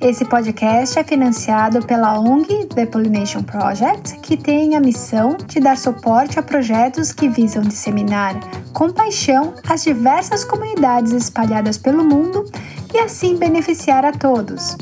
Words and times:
Esse 0.00 0.24
podcast 0.24 0.96
é 0.96 1.02
financiado 1.02 1.84
pela 1.84 2.20
ONG 2.20 2.66
The 2.66 2.86
Pollination 2.86 3.42
Project, 3.42 4.20
que 4.20 4.36
tem 4.36 4.76
a 4.76 4.80
missão 4.80 5.36
de 5.44 5.58
dar 5.58 5.76
suporte 5.76 6.38
a 6.38 6.42
projetos 6.42 7.12
que 7.12 7.28
visam 7.28 7.62
disseminar 7.64 8.38
com 8.72 8.92
paixão 8.92 9.54
as 9.68 9.82
diversas 9.82 10.44
comunidades 10.44 11.10
espalhadas 11.10 11.78
pelo 11.78 12.04
mundo 12.04 12.44
e 12.94 12.98
assim 12.98 13.36
beneficiar 13.36 14.04
a 14.04 14.12
todos. 14.12 14.76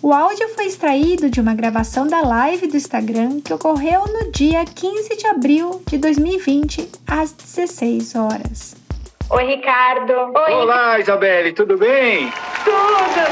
O 0.05 0.13
áudio 0.13 0.47
foi 0.49 0.65
extraído 0.65 1.31
de 1.31 1.41
uma 1.41 1.55
gravação 1.55 2.05
da 2.05 2.21
live 2.21 2.67
do 2.67 2.77
Instagram 2.77 3.41
que 3.41 3.51
ocorreu 3.51 4.05
no 4.05 4.31
dia 4.31 4.63
15 4.63 5.17
de 5.17 5.25
abril 5.25 5.81
de 5.89 5.97
2020, 5.97 6.91
às 7.07 7.31
16 7.31 8.13
horas. 8.13 8.75
Oi, 9.31 9.45
Ricardo. 9.45 10.13
Oi. 10.13 10.53
Olá, 10.53 10.99
Isabelle, 10.99 11.51
tudo 11.53 11.75
bem? 11.75 12.31
Tudo, 12.63 12.75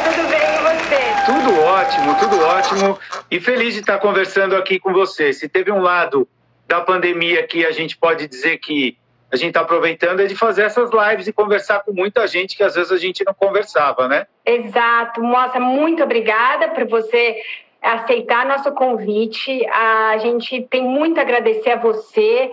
tudo 0.04 0.28
bem 0.32 0.42
e 0.42 0.62
você? 0.64 1.26
Tudo 1.28 1.62
ótimo, 1.62 2.16
tudo 2.16 2.44
ótimo. 2.44 3.00
E 3.30 3.40
feliz 3.40 3.76
de 3.76 3.82
estar 3.82 4.00
conversando 4.00 4.56
aqui 4.56 4.80
com 4.80 4.92
você. 4.92 5.32
Se 5.32 5.48
teve 5.48 5.72
um 5.72 5.80
lado 5.80 6.28
da 6.68 6.82
pandemia 6.82 7.46
que 7.46 7.64
a 7.64 7.72
gente 7.72 7.96
pode 7.96 8.28
dizer 8.28 8.58
que 8.58 8.98
a 9.34 9.36
gente 9.36 9.48
está 9.48 9.62
aproveitando 9.62 10.20
é 10.20 10.28
de 10.28 10.36
fazer 10.36 10.62
essas 10.62 10.92
lives 10.92 11.28
e 11.28 11.34
conversar 11.34 11.80
com 11.80 11.92
muita 11.92 12.28
gente 12.28 12.56
que 12.56 12.62
às 12.62 12.76
vezes 12.76 12.92
a 12.92 12.98
gente 12.98 13.26
não 13.26 13.34
conversava, 13.34 14.08
né? 14.08 14.28
Exato. 14.46 15.24
Moça, 15.24 15.60
muito 15.60 16.04
obrigada 16.04 16.68
por 16.68 16.86
você 16.86 17.42
aceitar 17.82 18.46
nosso 18.46 18.72
convite. 18.74 19.66
A 19.66 20.18
gente 20.20 20.62
tem 20.70 20.84
muito 20.84 21.18
a 21.18 21.24
agradecer 21.24 21.72
a 21.72 21.78
você 21.78 22.52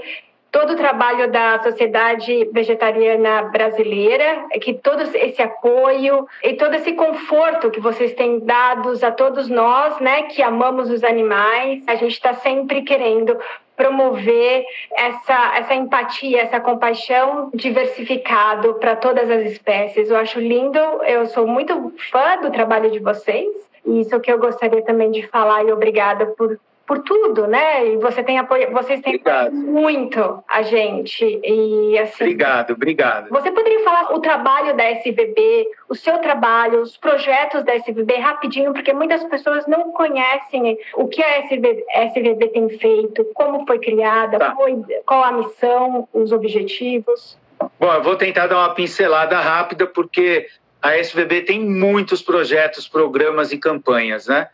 todo 0.51 0.73
o 0.73 0.77
trabalho 0.77 1.31
da 1.31 1.63
Sociedade 1.63 2.49
Vegetariana 2.51 3.43
Brasileira, 3.43 4.47
que 4.61 4.73
todo 4.73 5.03
esse 5.03 5.41
apoio 5.41 6.27
e 6.43 6.55
todo 6.55 6.75
esse 6.75 6.93
conforto 6.93 7.71
que 7.71 7.79
vocês 7.79 8.15
têm 8.15 8.41
dados 8.41 9.05
a 9.05 9.13
todos 9.13 9.49
nós, 9.49 10.01
né, 10.01 10.23
que 10.25 10.43
amamos 10.43 10.91
os 10.91 11.05
animais. 11.05 11.85
A 11.87 11.95
gente 11.95 12.13
está 12.13 12.33
sempre 12.33 12.83
querendo 12.83 13.39
promover 13.81 14.67
essa, 14.95 15.57
essa 15.57 15.75
empatia, 15.75 16.43
essa 16.43 16.61
compaixão 16.61 17.51
diversificado 17.55 18.75
para 18.75 18.95
todas 18.95 19.31
as 19.31 19.51
espécies. 19.51 20.11
Eu 20.11 20.19
acho 20.19 20.39
lindo, 20.39 20.79
eu 21.07 21.25
sou 21.25 21.47
muito 21.47 21.91
fã 22.11 22.39
do 22.43 22.51
trabalho 22.51 22.91
de 22.91 22.99
vocês. 22.99 23.49
E 23.87 24.03
isso 24.03 24.21
que 24.21 24.31
eu 24.31 24.39
gostaria 24.39 24.83
também 24.83 25.11
de 25.11 25.27
falar 25.29 25.65
e 25.65 25.73
obrigada 25.73 26.27
por 26.27 26.61
por 26.91 26.99
tudo, 27.05 27.47
né? 27.47 27.87
E 27.87 27.97
você 27.99 28.21
tem 28.21 28.37
apoio, 28.37 28.73
vocês 28.73 29.01
têm 29.01 29.15
obrigado. 29.15 29.55
muito 29.55 30.43
a 30.49 30.63
gente 30.63 31.41
e 31.45 31.97
assim. 31.97 32.25
Obrigado, 32.25 32.73
obrigado. 32.73 33.29
Você 33.31 33.53
poderia 33.53 33.85
falar 33.85 34.13
o 34.13 34.19
trabalho 34.19 34.77
da 34.77 34.91
SVB, 34.91 35.69
o 35.89 35.95
seu 35.95 36.19
trabalho, 36.19 36.83
os 36.83 36.97
projetos 36.97 37.63
da 37.63 37.77
SVB 37.77 38.17
rapidinho, 38.17 38.73
porque 38.73 38.93
muitas 38.93 39.23
pessoas 39.23 39.69
não 39.69 39.93
conhecem 39.93 40.77
o 40.97 41.07
que 41.07 41.23
a 41.23 41.45
SVB, 41.45 41.85
a 41.95 42.07
SVB 42.07 42.49
tem 42.49 42.69
feito, 42.71 43.25
como 43.35 43.65
foi 43.65 43.79
criada, 43.79 44.37
tá. 44.41 44.51
qual, 44.51 44.69
qual 45.07 45.23
a 45.23 45.31
missão, 45.31 46.09
os 46.13 46.33
objetivos. 46.33 47.39
Bom, 47.79 47.95
eu 47.95 48.03
vou 48.03 48.17
tentar 48.17 48.49
dar 48.49 48.57
uma 48.57 48.75
pincelada 48.75 49.39
rápida 49.39 49.87
porque 49.87 50.49
a 50.83 50.97
SVB 50.97 51.43
tem 51.43 51.61
muitos 51.61 52.21
projetos, 52.21 52.89
programas 52.89 53.53
e 53.53 53.59
campanhas, 53.59 54.27
né? 54.27 54.49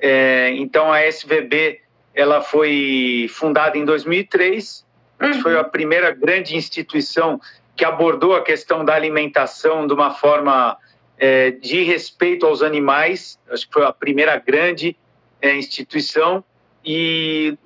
É, 0.00 0.50
então 0.56 0.92
a 0.92 1.04
SVB 1.06 1.80
ela 2.14 2.40
foi 2.40 3.26
fundada 3.30 3.76
em 3.78 3.84
2003, 3.84 4.84
uhum. 5.20 5.34
foi 5.40 5.58
a 5.58 5.64
primeira 5.64 6.10
grande 6.10 6.56
instituição 6.56 7.40
que 7.76 7.84
abordou 7.84 8.34
a 8.34 8.42
questão 8.42 8.84
da 8.84 8.94
alimentação 8.94 9.86
de 9.86 9.94
uma 9.94 10.10
forma 10.12 10.76
é, 11.16 11.52
de 11.52 11.82
respeito 11.84 12.44
aos 12.44 12.62
animais. 12.62 13.38
Acho 13.50 13.66
que 13.68 13.72
foi 13.72 13.84
a 13.84 13.92
primeira 13.92 14.36
grande 14.36 14.96
é, 15.40 15.54
instituição 15.54 16.42
e 16.84 17.56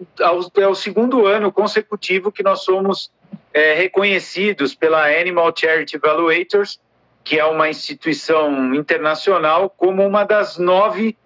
é 0.57 0.67
o 0.67 0.75
segundo 0.75 1.27
ano 1.27 1.53
consecutivo 1.53 2.33
que 2.33 2.43
nós 2.43 2.63
somos 2.63 3.11
é, 3.53 3.75
reconhecidos 3.75 4.75
pela 4.75 5.07
Animal 5.07 5.53
Charity 5.55 5.97
Evaluators, 5.97 6.81
que 7.25 7.39
é 7.39 7.45
uma 7.45 7.69
instituição 7.69 8.75
internacional, 8.75 9.71
como 9.71 10.05
uma 10.05 10.25
das 10.25 10.59
nove 10.59 11.17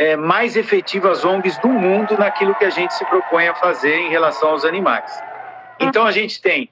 é, 0.00 0.16
mais 0.16 0.56
efetivas 0.56 1.26
ONGs 1.26 1.58
do 1.58 1.68
mundo 1.68 2.16
naquilo 2.16 2.54
que 2.54 2.64
a 2.64 2.70
gente 2.70 2.94
se 2.94 3.04
propõe 3.04 3.48
a 3.48 3.54
fazer 3.54 3.94
em 3.96 4.08
relação 4.08 4.48
aos 4.48 4.64
animais. 4.64 5.22
Então 5.78 6.06
a 6.06 6.10
gente 6.10 6.40
tem 6.40 6.70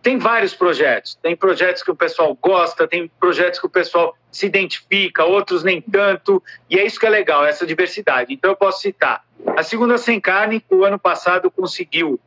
tem 0.00 0.16
vários 0.16 0.54
projetos. 0.54 1.18
Tem 1.20 1.36
projetos 1.36 1.82
que 1.82 1.90
o 1.90 1.96
pessoal 1.96 2.34
gosta, 2.40 2.86
tem 2.86 3.10
projetos 3.18 3.58
que 3.58 3.66
o 3.66 3.68
pessoal 3.68 4.16
se 4.30 4.46
identifica, 4.46 5.24
outros 5.24 5.64
nem 5.64 5.82
tanto. 5.82 6.42
E 6.70 6.78
é 6.78 6.86
isso 6.86 6.98
que 6.98 7.04
é 7.04 7.10
legal, 7.10 7.44
essa 7.44 7.66
diversidade. 7.66 8.32
Então 8.32 8.52
eu 8.52 8.56
posso 8.56 8.80
citar. 8.80 9.24
A 9.56 9.62
Segunda 9.64 9.98
Sem 9.98 10.20
Carne, 10.20 10.64
o 10.70 10.84
ano 10.84 10.98
passado 10.98 11.50
conseguiu 11.50 12.20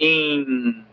em 0.00 0.84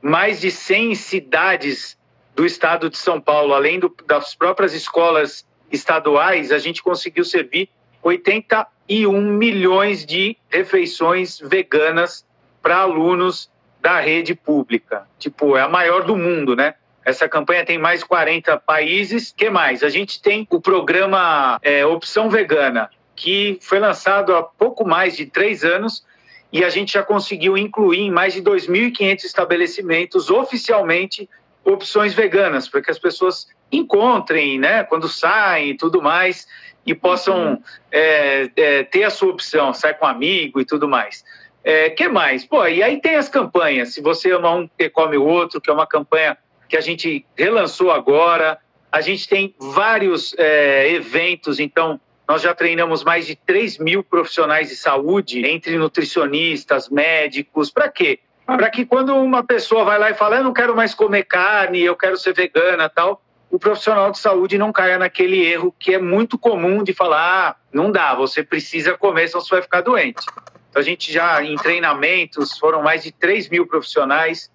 mais 0.00 0.40
de 0.40 0.50
100 0.50 0.94
cidades 0.94 1.96
do 2.34 2.46
estado 2.46 2.88
de 2.88 2.96
São 2.96 3.20
Paulo, 3.20 3.52
além 3.52 3.78
do, 3.78 3.94
das 4.06 4.34
próprias 4.34 4.72
escolas 4.72 5.46
estaduais, 5.70 6.50
a 6.52 6.58
gente 6.58 6.82
conseguiu 6.82 7.24
servir 7.24 7.68
81 8.06 9.20
milhões 9.20 10.06
de 10.06 10.36
refeições 10.48 11.40
veganas 11.40 12.24
para 12.62 12.78
alunos 12.78 13.50
da 13.80 13.98
rede 13.98 14.32
pública. 14.32 15.08
Tipo, 15.18 15.56
é 15.56 15.62
a 15.62 15.68
maior 15.68 16.04
do 16.04 16.16
mundo, 16.16 16.54
né? 16.54 16.74
Essa 17.04 17.28
campanha 17.28 17.64
tem 17.64 17.78
mais 17.78 18.00
de 18.00 18.06
40 18.06 18.58
países. 18.58 19.34
que 19.36 19.50
mais? 19.50 19.82
A 19.82 19.88
gente 19.88 20.22
tem 20.22 20.46
o 20.50 20.60
programa 20.60 21.58
é, 21.62 21.84
Opção 21.84 22.30
Vegana, 22.30 22.90
que 23.16 23.58
foi 23.60 23.80
lançado 23.80 24.34
há 24.36 24.42
pouco 24.42 24.86
mais 24.86 25.16
de 25.16 25.26
três 25.26 25.64
anos 25.64 26.04
e 26.52 26.64
a 26.64 26.68
gente 26.68 26.92
já 26.92 27.02
conseguiu 27.02 27.58
incluir 27.58 28.02
em 28.02 28.10
mais 28.10 28.34
de 28.34 28.42
2.500 28.42 29.24
estabelecimentos 29.24 30.30
oficialmente 30.30 31.28
opções 31.64 32.14
veganas, 32.14 32.68
para 32.68 32.80
que 32.80 32.90
as 32.90 33.00
pessoas 33.00 33.48
encontrem, 33.70 34.60
né, 34.60 34.84
quando 34.84 35.08
saem 35.08 35.70
e 35.70 35.76
tudo 35.76 36.00
mais 36.00 36.46
e 36.86 36.94
possam 36.94 37.60
é, 37.90 38.48
é, 38.56 38.82
ter 38.84 39.04
a 39.04 39.10
sua 39.10 39.30
opção, 39.30 39.74
sai 39.74 39.94
com 39.94 40.06
um 40.06 40.08
amigo 40.08 40.60
e 40.60 40.64
tudo 40.64 40.88
mais. 40.88 41.24
É, 41.64 41.90
que 41.90 42.08
mais? 42.08 42.44
Pô, 42.44 42.64
e 42.66 42.82
aí 42.82 43.00
tem 43.00 43.16
as 43.16 43.28
campanhas. 43.28 43.92
Se 43.92 44.00
você 44.00 44.30
ama 44.30 44.54
um, 44.54 44.68
que 44.68 44.88
come 44.88 45.16
o 45.16 45.24
outro, 45.24 45.60
que 45.60 45.68
é 45.68 45.72
uma 45.72 45.86
campanha 45.86 46.38
que 46.68 46.76
a 46.76 46.80
gente 46.80 47.26
relançou 47.36 47.90
agora. 47.90 48.58
A 48.90 49.00
gente 49.00 49.28
tem 49.28 49.54
vários 49.58 50.34
é, 50.38 50.92
eventos, 50.92 51.58
então 51.58 52.00
nós 52.28 52.42
já 52.42 52.54
treinamos 52.54 53.04
mais 53.04 53.26
de 53.26 53.36
3 53.36 53.78
mil 53.78 54.02
profissionais 54.02 54.68
de 54.68 54.76
saúde, 54.76 55.46
entre 55.46 55.76
nutricionistas, 55.76 56.88
médicos. 56.88 57.70
Para 57.70 57.88
quê? 57.88 58.20
Para 58.44 58.70
que 58.70 58.86
quando 58.86 59.14
uma 59.16 59.42
pessoa 59.42 59.84
vai 59.84 59.98
lá 59.98 60.10
e 60.10 60.14
fala, 60.14 60.36
eu 60.36 60.44
não 60.44 60.52
quero 60.52 60.74
mais 60.74 60.94
comer 60.94 61.24
carne, 61.24 61.82
eu 61.82 61.96
quero 61.96 62.16
ser 62.16 62.32
vegana 62.32 62.88
tal, 62.88 63.20
o 63.56 63.58
profissional 63.58 64.10
de 64.10 64.18
saúde 64.18 64.58
não 64.58 64.70
caia 64.70 64.98
naquele 64.98 65.42
erro 65.42 65.74
que 65.78 65.94
é 65.94 65.98
muito 65.98 66.36
comum 66.36 66.84
de 66.84 66.92
falar: 66.92 67.48
ah, 67.48 67.56
não 67.72 67.90
dá, 67.90 68.14
você 68.14 68.42
precisa 68.42 68.98
comer, 68.98 69.28
senão 69.28 69.40
você 69.40 69.54
vai 69.54 69.62
ficar 69.62 69.80
doente. 69.80 70.26
Então, 70.68 70.80
a 70.80 70.82
gente 70.82 71.10
já, 71.10 71.42
em 71.42 71.56
treinamentos, 71.56 72.58
foram 72.58 72.82
mais 72.82 73.02
de 73.02 73.12
3 73.12 73.48
mil 73.48 73.66
profissionais. 73.66 74.50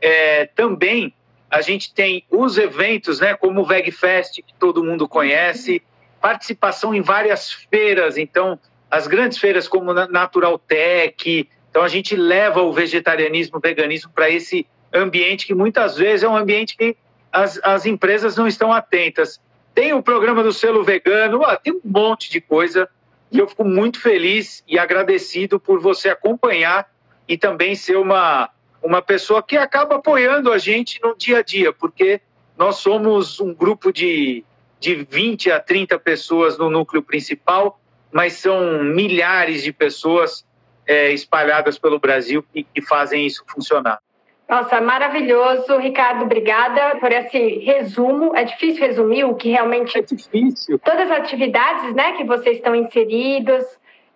É, 0.00 0.46
também 0.46 1.14
a 1.50 1.60
gente 1.60 1.92
tem 1.92 2.24
os 2.30 2.56
eventos, 2.56 3.20
né, 3.20 3.34
como 3.34 3.60
o 3.60 3.64
VegFest, 3.66 4.42
que 4.42 4.54
todo 4.58 4.82
mundo 4.82 5.06
conhece, 5.06 5.82
participação 6.18 6.94
em 6.94 7.02
várias 7.02 7.52
feiras, 7.52 8.16
então, 8.16 8.58
as 8.90 9.06
grandes 9.06 9.36
feiras 9.36 9.68
como 9.68 9.92
Natural 9.92 10.58
Tech. 10.58 11.46
Então, 11.68 11.82
a 11.82 11.88
gente 11.88 12.16
leva 12.16 12.62
o 12.62 12.72
vegetarianismo, 12.72 13.58
o 13.58 13.60
veganismo 13.60 14.10
para 14.14 14.30
esse 14.30 14.66
ambiente 14.94 15.46
que 15.46 15.54
muitas 15.54 15.98
vezes 15.98 16.22
é 16.22 16.28
um 16.28 16.36
ambiente 16.36 16.74
que 16.74 16.96
as, 17.36 17.60
as 17.62 17.84
empresas 17.84 18.34
não 18.34 18.46
estão 18.46 18.72
atentas. 18.72 19.38
Tem 19.74 19.92
o 19.92 20.02
programa 20.02 20.42
do 20.42 20.54
selo 20.54 20.82
vegano, 20.82 21.40
tem 21.62 21.74
um 21.74 21.80
monte 21.84 22.30
de 22.30 22.40
coisa 22.40 22.88
e 23.30 23.38
eu 23.38 23.46
fico 23.46 23.62
muito 23.62 24.00
feliz 24.00 24.64
e 24.66 24.78
agradecido 24.78 25.60
por 25.60 25.78
você 25.78 26.08
acompanhar 26.08 26.90
e 27.28 27.36
também 27.36 27.74
ser 27.74 27.98
uma, 27.98 28.48
uma 28.82 29.02
pessoa 29.02 29.42
que 29.42 29.54
acaba 29.54 29.96
apoiando 29.96 30.50
a 30.50 30.56
gente 30.56 30.98
no 31.02 31.14
dia 31.14 31.38
a 31.38 31.42
dia, 31.42 31.74
porque 31.74 32.22
nós 32.56 32.76
somos 32.76 33.38
um 33.38 33.52
grupo 33.52 33.92
de, 33.92 34.42
de 34.80 34.94
20 34.94 35.50
a 35.50 35.60
30 35.60 35.98
pessoas 35.98 36.56
no 36.56 36.70
núcleo 36.70 37.02
principal, 37.02 37.78
mas 38.10 38.32
são 38.34 38.82
milhares 38.82 39.62
de 39.62 39.74
pessoas 39.74 40.46
é, 40.86 41.12
espalhadas 41.12 41.78
pelo 41.78 41.98
Brasil 41.98 42.42
que 42.72 42.80
fazem 42.80 43.26
isso 43.26 43.44
funcionar. 43.46 44.00
Nossa, 44.48 44.80
maravilhoso, 44.80 45.76
Ricardo. 45.78 46.24
Obrigada 46.24 46.96
por 47.00 47.10
esse 47.10 47.58
resumo. 47.58 48.34
É 48.36 48.44
difícil 48.44 48.86
resumir 48.86 49.24
o 49.24 49.34
que 49.34 49.50
realmente. 49.50 49.98
É 49.98 50.02
difícil. 50.02 50.78
Todas 50.78 51.10
as 51.10 51.18
atividades, 51.18 51.94
né, 51.94 52.12
que 52.12 52.24
vocês 52.24 52.56
estão 52.56 52.74
inseridos. 52.74 53.64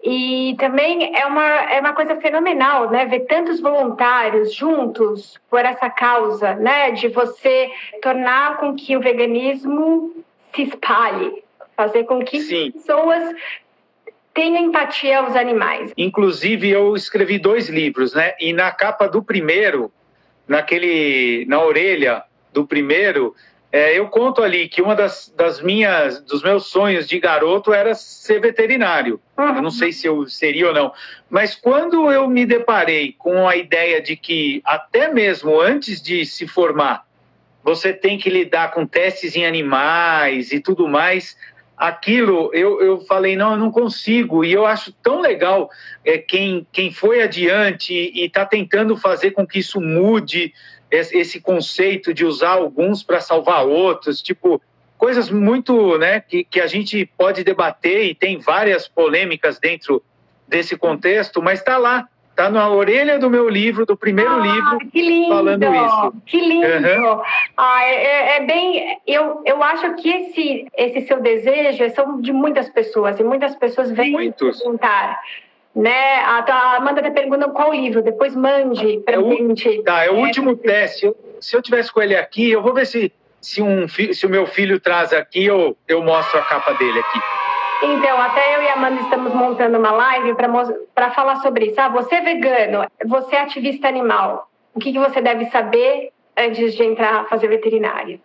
E 0.03 0.55
também 0.59 1.15
é 1.15 1.27
uma, 1.27 1.45
é 1.45 1.81
uma 1.81 1.93
coisa 1.93 2.17
fenomenal, 2.17 2.91
né? 2.91 3.05
Ver 3.05 3.21
tantos 3.21 3.61
voluntários 3.61 4.55
juntos 4.55 5.39
por 5.51 5.61
essa 5.61 5.91
causa, 5.91 6.55
né? 6.55 6.93
De 6.93 7.09
você 7.09 7.71
tornar 8.01 8.57
com 8.57 8.75
que 8.75 8.97
o 8.97 9.01
veganismo 9.01 10.25
se 10.55 10.63
espalhe, 10.63 11.43
fazer 11.77 12.05
com 12.05 12.25
que 12.25 12.41
Sim. 12.41 12.71
pessoas 12.71 13.35
tenham 14.33 14.65
empatia 14.65 15.19
aos 15.19 15.37
animais. 15.37 15.93
Inclusive, 15.99 16.71
eu 16.71 16.97
escrevi 16.97 17.39
dois 17.39 17.69
livros, 17.69 18.15
né? 18.15 18.33
E 18.41 18.55
na 18.55 18.73
capa 18.73 19.07
do 19.07 19.23
primeiro, 19.23 19.93
naquele 20.51 21.47
na 21.47 21.63
orelha 21.63 22.25
do 22.53 22.67
primeiro, 22.67 23.37
é, 23.71 23.97
eu 23.97 24.09
conto 24.09 24.43
ali 24.43 24.69
que 24.69 24.83
uma 24.83 24.97
das, 24.97 25.33
das 25.37 25.63
minhas 25.63 26.21
dos 26.23 26.43
meus 26.43 26.67
sonhos 26.67 27.07
de 27.07 27.21
garoto 27.21 27.73
era 27.73 27.95
ser 27.95 28.41
veterinário. 28.41 29.21
Eu 29.39 29.63
não 29.63 29.71
sei 29.71 29.93
se 29.93 30.09
eu 30.09 30.27
seria 30.29 30.67
ou 30.67 30.75
não, 30.75 30.93
mas 31.31 31.55
quando 31.55 32.11
eu 32.11 32.29
me 32.29 32.45
deparei 32.45 33.15
com 33.17 33.49
a 33.49 33.55
ideia 33.55 34.03
de 34.03 34.17
que 34.17 34.61
até 34.65 35.07
mesmo 35.13 35.61
antes 35.61 36.03
de 36.03 36.27
se 36.27 36.49
formar 36.49 37.09
você 37.63 37.93
tem 37.93 38.19
que 38.19 38.29
lidar 38.29 38.73
com 38.73 38.87
testes 38.87 39.37
em 39.37 39.47
animais 39.47 40.51
e 40.51 40.59
tudo 40.59 40.89
mais, 40.89 41.37
aquilo 41.81 42.51
eu, 42.53 42.79
eu 42.83 43.01
falei, 43.01 43.35
não, 43.35 43.53
eu 43.53 43.57
não 43.57 43.71
consigo. 43.71 44.45
E 44.45 44.53
eu 44.53 44.67
acho 44.67 44.93
tão 45.03 45.23
legal 45.23 45.71
é, 46.05 46.19
quem, 46.19 46.67
quem 46.71 46.93
foi 46.93 47.23
adiante 47.23 47.95
e 47.95 48.27
está 48.27 48.45
tentando 48.45 48.95
fazer 48.99 49.31
com 49.31 49.47
que 49.47 49.61
isso 49.61 49.81
mude 49.81 50.53
esse 50.91 51.41
conceito 51.41 52.13
de 52.13 52.27
usar 52.27 52.51
alguns 52.51 53.03
para 53.03 53.21
salvar 53.21 53.65
outros, 53.65 54.21
tipo, 54.21 54.61
coisas 54.99 55.31
muito, 55.31 55.97
né, 55.97 56.21
que, 56.21 56.43
que 56.43 56.61
a 56.61 56.67
gente 56.67 57.09
pode 57.17 57.45
debater 57.45 58.07
e 58.07 58.15
tem 58.15 58.39
várias 58.39 58.89
polêmicas 58.89 59.59
dentro 59.59 60.03
desse 60.49 60.77
contexto, 60.77 61.41
mas 61.41 61.61
está 61.61 61.79
lá, 61.79 62.09
Está 62.41 62.51
na 62.51 62.71
orelha 62.71 63.19
do 63.19 63.29
meu 63.29 63.51
livro, 63.51 63.85
do 63.85 63.95
primeiro 63.95 64.33
ah, 64.33 64.39
livro, 64.39 64.79
que 64.91 65.03
lindo, 65.03 65.29
falando 65.29 65.63
isso. 65.63 66.15
Que 66.25 66.41
lindo! 66.41 66.67
Uhum. 66.67 67.23
Ah, 67.55 67.85
é, 67.85 67.95
é, 67.95 68.37
é, 68.37 68.41
bem. 68.47 68.99
Eu, 69.07 69.43
eu 69.45 69.63
acho 69.63 69.95
que 69.97 70.09
esse, 70.09 70.67
esse 70.75 71.07
seu 71.07 71.21
desejo 71.21 71.91
são 71.91 72.19
de 72.19 72.33
muitas 72.33 72.71
pessoas, 72.71 73.21
e 73.21 73.23
muitas 73.23 73.55
pessoas 73.57 73.91
vêm 73.91 74.13
Muitos. 74.13 74.59
perguntar. 74.59 75.21
Né? 75.77 76.15
A, 76.21 76.77
Amanda 76.77 77.01
está 77.01 77.11
perguntando 77.11 77.53
qual 77.53 77.75
livro, 77.75 78.01
depois 78.01 78.35
mande 78.35 79.01
para 79.01 79.17
é 79.17 79.23
gente. 79.23 79.83
Tá, 79.83 80.07
é 80.07 80.11
o 80.11 80.17
último 80.17 80.57
teste. 80.57 81.15
Se 81.41 81.55
eu 81.55 81.61
tivesse 81.61 81.93
com 81.93 82.01
ele 82.01 82.17
aqui, 82.17 82.51
eu 82.51 82.63
vou 82.63 82.73
ver 82.73 82.87
se, 82.87 83.13
se, 83.39 83.61
um, 83.61 83.87
se 83.87 84.25
o 84.25 84.31
meu 84.31 84.47
filho 84.47 84.81
traz 84.81 85.13
aqui, 85.13 85.45
eu, 85.45 85.77
eu 85.87 86.03
mostro 86.03 86.39
a 86.39 86.43
capa 86.43 86.73
dele 86.73 87.01
aqui. 87.01 87.21
Então, 87.83 88.21
até 88.21 88.57
eu 88.57 88.63
e 88.63 88.69
a 88.69 88.75
Amanda 88.75 89.01
estamos 89.01 89.33
montando 89.35 89.79
uma 89.79 89.91
live 89.91 90.35
para 90.95 91.11
falar 91.13 91.37
sobre 91.37 91.67
isso. 91.67 91.81
Ah, 91.81 91.89
você 91.89 92.17
é 92.17 92.21
vegano, 92.21 92.87
você 93.07 93.37
é 93.37 93.41
ativista 93.41 93.89
animal. 93.89 94.51
O 94.75 94.81
que, 94.81 94.93
que 94.93 94.99
você 94.99 95.21
deve 95.21 95.47
saber 95.47 96.13
antes 96.37 96.75
de 96.75 96.85
entrar 96.85 97.21
a 97.21 97.25
fazer 97.25 97.49
veterinária? 97.49 98.21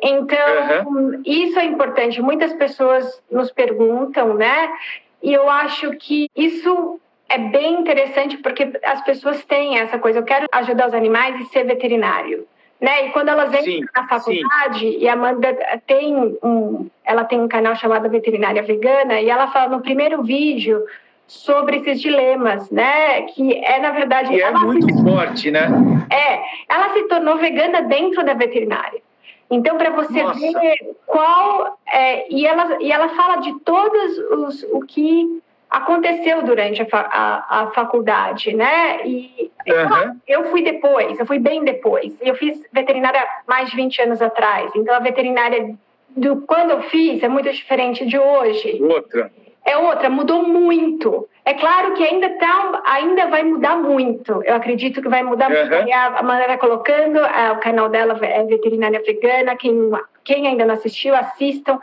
Então, 0.00 0.86
uhum. 0.86 1.22
isso 1.24 1.58
é 1.58 1.64
importante. 1.64 2.22
Muitas 2.22 2.52
pessoas 2.54 3.22
nos 3.30 3.50
perguntam, 3.50 4.34
né? 4.34 4.72
E 5.22 5.32
eu 5.32 5.48
acho 5.48 5.90
que 5.92 6.28
isso 6.36 7.00
é 7.28 7.38
bem 7.38 7.80
interessante 7.80 8.36
porque 8.38 8.72
as 8.84 9.02
pessoas 9.04 9.44
têm 9.44 9.78
essa 9.78 9.98
coisa. 9.98 10.20
Eu 10.20 10.24
quero 10.24 10.46
ajudar 10.52 10.88
os 10.88 10.94
animais 10.94 11.40
e 11.40 11.44
ser 11.46 11.64
veterinário 11.64 12.46
né? 12.82 13.06
E 13.06 13.10
quando 13.10 13.28
elas 13.28 13.48
entram 13.50 13.64
sim, 13.64 13.84
na 13.94 14.08
faculdade, 14.08 14.80
sim. 14.80 14.96
e 14.98 15.08
a 15.08 15.12
Amanda 15.12 15.56
tem 15.86 16.16
um, 16.42 16.90
ela 17.04 17.24
tem 17.24 17.40
um 17.40 17.46
canal 17.46 17.76
chamado 17.76 18.10
Veterinária 18.10 18.62
Vegana, 18.62 19.20
e 19.20 19.30
ela 19.30 19.46
fala 19.52 19.76
no 19.76 19.82
primeiro 19.82 20.22
vídeo 20.24 20.84
sobre 21.28 21.76
esses 21.76 22.00
dilemas, 22.00 22.68
né? 22.72 23.22
Que 23.22 23.64
é 23.64 23.78
na 23.78 23.92
verdade. 23.92 24.34
E 24.34 24.42
é 24.42 24.50
muito 24.50 24.92
se, 24.92 25.02
forte, 25.04 25.50
né? 25.52 25.68
É, 26.10 26.42
ela 26.68 26.92
se 26.92 27.04
tornou 27.04 27.38
vegana 27.38 27.82
dentro 27.82 28.24
da 28.24 28.34
veterinária. 28.34 29.00
Então, 29.48 29.78
para 29.78 29.90
você 29.90 30.22
Nossa. 30.22 30.40
ver 30.40 30.96
qual. 31.06 31.78
É, 31.86 32.32
e, 32.32 32.44
ela, 32.44 32.82
e 32.82 32.90
ela 32.90 33.10
fala 33.10 33.36
de 33.36 33.60
todos 33.60 34.18
os 34.18 34.62
o 34.72 34.80
que 34.80 35.40
aconteceu 35.72 36.42
durante 36.42 36.82
a, 36.82 36.86
a, 36.92 37.62
a 37.62 37.66
faculdade, 37.70 38.54
né? 38.54 39.00
E 39.06 39.50
uhum. 39.66 40.20
eu 40.28 40.44
fui 40.50 40.62
depois, 40.62 41.18
eu 41.18 41.24
fui 41.24 41.38
bem 41.38 41.64
depois. 41.64 42.14
Eu 42.20 42.34
fiz 42.34 42.62
veterinária 42.70 43.26
mais 43.48 43.70
de 43.70 43.76
20 43.76 44.02
anos 44.02 44.20
atrás. 44.20 44.70
Então, 44.76 44.94
a 44.94 44.98
veterinária 44.98 45.74
do 46.10 46.42
quando 46.42 46.72
eu 46.72 46.82
fiz 46.82 47.22
é 47.22 47.28
muito 47.28 47.50
diferente 47.50 48.04
de 48.04 48.18
hoje. 48.18 48.82
Outra. 48.82 49.32
É 49.64 49.76
outra, 49.78 50.10
mudou 50.10 50.46
muito. 50.46 51.26
É 51.44 51.54
claro 51.54 51.94
que 51.94 52.04
ainda 52.04 52.28
tá, 52.30 52.82
ainda 52.84 53.26
vai 53.28 53.42
mudar 53.42 53.76
muito. 53.76 54.42
Eu 54.44 54.56
acredito 54.56 55.00
que 55.00 55.08
vai 55.08 55.22
mudar 55.22 55.50
uhum. 55.50 55.68
muito. 55.68 55.92
A 55.92 56.18
Amanda 56.18 56.42
está 56.42 56.58
colocando, 56.58 57.18
o 57.18 57.60
canal 57.60 57.88
dela 57.88 58.18
é 58.22 58.44
Veterinária 58.44 59.02
Vegana. 59.06 59.56
Quem, 59.56 59.90
quem 60.22 60.48
ainda 60.48 60.66
não 60.66 60.74
assistiu, 60.74 61.14
assistam 61.14 61.80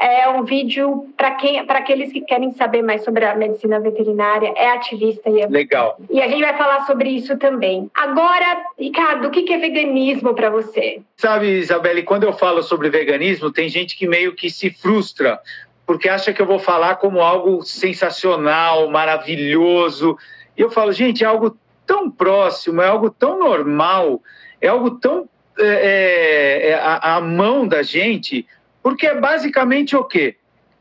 é 0.00 0.28
um 0.28 0.44
vídeo 0.44 1.08
para 1.16 1.32
quem 1.32 1.64
para 1.66 1.78
aqueles 1.78 2.12
que 2.12 2.20
querem 2.20 2.52
saber 2.52 2.82
mais 2.82 3.02
sobre 3.02 3.24
a 3.24 3.34
medicina 3.34 3.80
veterinária, 3.80 4.52
é 4.56 4.70
ativista 4.70 5.30
e 5.30 5.40
é 5.40 5.46
Legal. 5.46 5.98
E 6.10 6.20
a 6.20 6.28
gente 6.28 6.42
vai 6.42 6.56
falar 6.56 6.86
sobre 6.86 7.10
isso 7.10 7.36
também. 7.38 7.90
Agora, 7.94 8.64
Ricardo, 8.78 9.28
o 9.28 9.30
que 9.30 9.52
é 9.52 9.58
veganismo 9.58 10.34
para 10.34 10.50
você? 10.50 11.00
Sabe, 11.16 11.58
Isabelle, 11.58 12.02
quando 12.02 12.24
eu 12.24 12.32
falo 12.32 12.62
sobre 12.62 12.90
veganismo, 12.90 13.50
tem 13.50 13.68
gente 13.68 13.96
que 13.96 14.06
meio 14.06 14.34
que 14.34 14.50
se 14.50 14.70
frustra 14.70 15.40
porque 15.86 16.08
acha 16.08 16.32
que 16.32 16.42
eu 16.42 16.46
vou 16.46 16.58
falar 16.58 16.96
como 16.96 17.20
algo 17.20 17.62
sensacional, 17.62 18.90
maravilhoso. 18.90 20.18
E 20.58 20.60
eu 20.60 20.68
falo, 20.68 20.92
gente, 20.92 21.22
é 21.22 21.26
algo 21.26 21.56
tão 21.86 22.10
próximo, 22.10 22.82
é 22.82 22.88
algo 22.88 23.08
tão 23.08 23.38
normal, 23.38 24.20
é 24.60 24.66
algo 24.66 24.90
tão 24.90 25.28
é, 25.58 26.70
é, 26.70 26.74
a, 26.74 27.16
a 27.16 27.20
mão 27.20 27.66
da 27.66 27.82
gente 27.82 28.44
porque 28.86 29.04
é 29.04 29.18
basicamente 29.18 29.96
o 29.96 30.04
quê? 30.04 30.36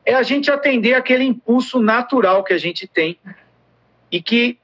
É 0.05 0.13
a 0.13 0.21
gente 0.21 0.51
atender 0.51 0.93
aquele 0.93 1.23
impulso 1.23 1.79
natural 1.79 2.43
que 2.43 2.53
a 2.53 2.57
gente 2.59 2.87
tem 2.87 3.17
e 4.11 4.21
que 4.21 4.59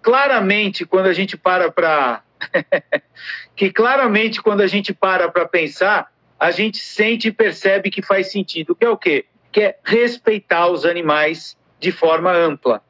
claramente 0.00 0.86
quando 0.86 1.04
a 1.04 1.12
gente 1.12 1.36
para 1.36 1.70
para 1.70 2.22
que 3.54 3.70
claramente 3.70 4.40
quando 4.40 4.62
a 4.62 4.66
gente 4.66 4.94
para 4.94 5.30
para 5.30 5.46
pensar, 5.46 6.10
a 6.38 6.50
gente 6.50 6.78
sente 6.78 7.28
e 7.28 7.32
percebe 7.32 7.90
que 7.90 8.00
faz 8.00 8.32
sentido. 8.32 8.74
Que 8.74 8.86
é 8.86 8.88
o 8.88 8.96
quê? 8.96 9.26
Que 9.52 9.60
é 9.60 9.78
respeitar 9.84 10.66
os 10.68 10.86
animais 10.86 11.58
de 11.78 11.92
forma 11.92 12.32
ampla. 12.32 12.82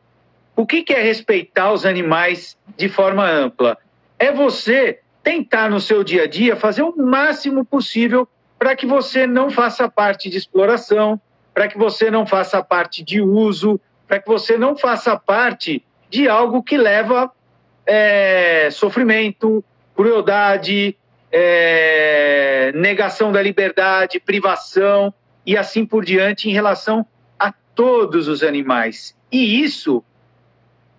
O 0.54 0.64
que, 0.64 0.84
que 0.84 0.94
é 0.94 1.02
respeitar 1.02 1.72
os 1.72 1.84
animais 1.84 2.56
de 2.76 2.88
forma 2.88 3.28
ampla? 3.28 3.76
É 4.20 4.30
você 4.30 5.00
tentar 5.20 5.68
no 5.68 5.80
seu 5.80 6.04
dia 6.04 6.22
a 6.22 6.26
dia 6.28 6.54
fazer 6.54 6.82
o 6.82 6.96
máximo 6.96 7.64
possível 7.64 8.28
para 8.60 8.76
que 8.76 8.84
você 8.84 9.26
não 9.26 9.48
faça 9.48 9.88
parte 9.88 10.28
de 10.28 10.36
exploração, 10.36 11.18
para 11.54 11.66
que 11.66 11.78
você 11.78 12.10
não 12.10 12.26
faça 12.26 12.62
parte 12.62 13.02
de 13.02 13.18
uso, 13.22 13.80
para 14.06 14.20
que 14.20 14.28
você 14.28 14.58
não 14.58 14.76
faça 14.76 15.16
parte 15.16 15.82
de 16.10 16.28
algo 16.28 16.62
que 16.62 16.76
leva 16.76 17.32
é, 17.86 18.68
sofrimento, 18.70 19.64
crueldade, 19.96 20.94
é, 21.32 22.70
negação 22.74 23.32
da 23.32 23.40
liberdade, 23.40 24.20
privação 24.20 25.14
e 25.46 25.56
assim 25.56 25.86
por 25.86 26.04
diante 26.04 26.50
em 26.50 26.52
relação 26.52 27.06
a 27.38 27.54
todos 27.74 28.28
os 28.28 28.42
animais. 28.42 29.16
E 29.32 29.62
isso, 29.62 30.04